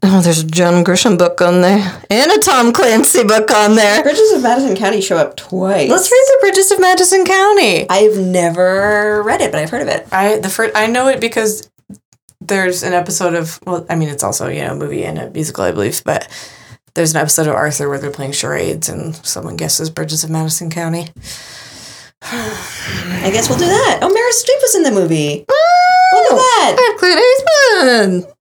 Oh, 0.02 0.22
there's 0.22 0.40
a 0.40 0.46
John 0.46 0.82
Grisham 0.82 1.18
book 1.18 1.42
on 1.42 1.60
there 1.60 2.02
and 2.08 2.32
a 2.32 2.38
Tom 2.38 2.72
Clancy 2.72 3.22
book 3.22 3.50
on 3.50 3.76
there. 3.76 4.02
Bridges 4.02 4.32
of 4.32 4.42
Madison 4.42 4.74
County 4.74 5.02
show 5.02 5.18
up 5.18 5.36
twice. 5.36 5.90
Let's 5.90 6.10
read 6.10 6.24
the 6.26 6.38
Bridges 6.40 6.70
of 6.70 6.80
Madison 6.80 7.26
County. 7.26 7.88
I've 7.90 8.16
never 8.16 9.22
read 9.22 9.42
it, 9.42 9.52
but 9.52 9.60
I've 9.60 9.68
heard 9.68 9.82
of 9.82 9.88
it. 9.88 10.06
I 10.10 10.38
the 10.38 10.48
first 10.48 10.74
I 10.74 10.86
know 10.86 11.08
it 11.08 11.20
because 11.20 11.70
there's 12.40 12.82
an 12.82 12.94
episode 12.94 13.34
of 13.34 13.60
well, 13.66 13.84
I 13.90 13.96
mean 13.96 14.08
it's 14.08 14.24
also 14.24 14.48
you 14.48 14.62
know 14.62 14.72
a 14.72 14.76
movie 14.76 15.04
and 15.04 15.18
a 15.18 15.30
musical 15.30 15.64
I 15.64 15.72
believe, 15.72 16.02
but 16.04 16.26
there's 16.94 17.14
an 17.14 17.20
episode 17.20 17.46
of 17.46 17.54
Arthur 17.54 17.88
where 17.88 17.98
they're 17.98 18.10
playing 18.10 18.32
charades 18.32 18.88
and 18.88 19.14
someone 19.16 19.56
guesses 19.56 19.90
Bridges 19.90 20.24
of 20.24 20.30
Madison 20.30 20.70
County. 20.70 21.08
I 22.22 23.30
guess 23.32 23.48
we'll 23.48 23.58
do 23.58 23.66
that. 23.66 23.98
Oh, 24.02 24.08
Meryl 24.08 24.32
Streep 24.42 24.62
was 24.62 24.74
in 24.74 24.82
the 24.82 24.90
movie. 24.90 25.44
Look 25.46 26.32
at 26.32 26.36
that. 26.36 26.76
And 26.90 26.98
Clint 26.98 28.22
Eastwood. 28.24 28.36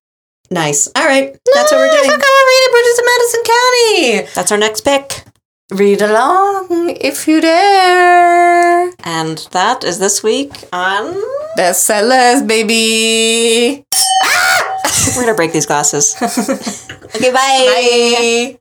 Nice. 0.51 0.87
All 0.95 1.05
right. 1.05 1.37
That's 1.53 1.71
what 1.71 1.79
we're 1.79 1.91
doing. 1.91 2.09
come 2.09 2.19
on, 2.21 2.47
read 2.47 2.63
it, 2.65 2.71
Bridges 2.71 2.99
of 2.99 3.05
Madison 3.05 3.43
County. 3.53 4.33
That's 4.35 4.51
our 4.51 4.57
next 4.57 4.81
pick. 4.81 5.23
Read 5.71 6.01
along 6.01 6.97
if 6.99 7.27
you 7.27 7.41
dare. 7.41 8.91
And 9.03 9.37
that 9.51 9.83
is 9.83 9.99
this 9.99 10.23
week 10.23 10.51
on. 10.73 11.13
Bestsellers, 11.57 12.47
baby. 12.47 13.85
Ah! 14.23 14.81
We're 15.15 15.23
going 15.23 15.27
to 15.27 15.33
break 15.35 15.53
these 15.53 15.67
glasses. 15.67 16.15
okay, 17.15 17.31
bye. 17.31 18.55
Bye. 18.55 18.58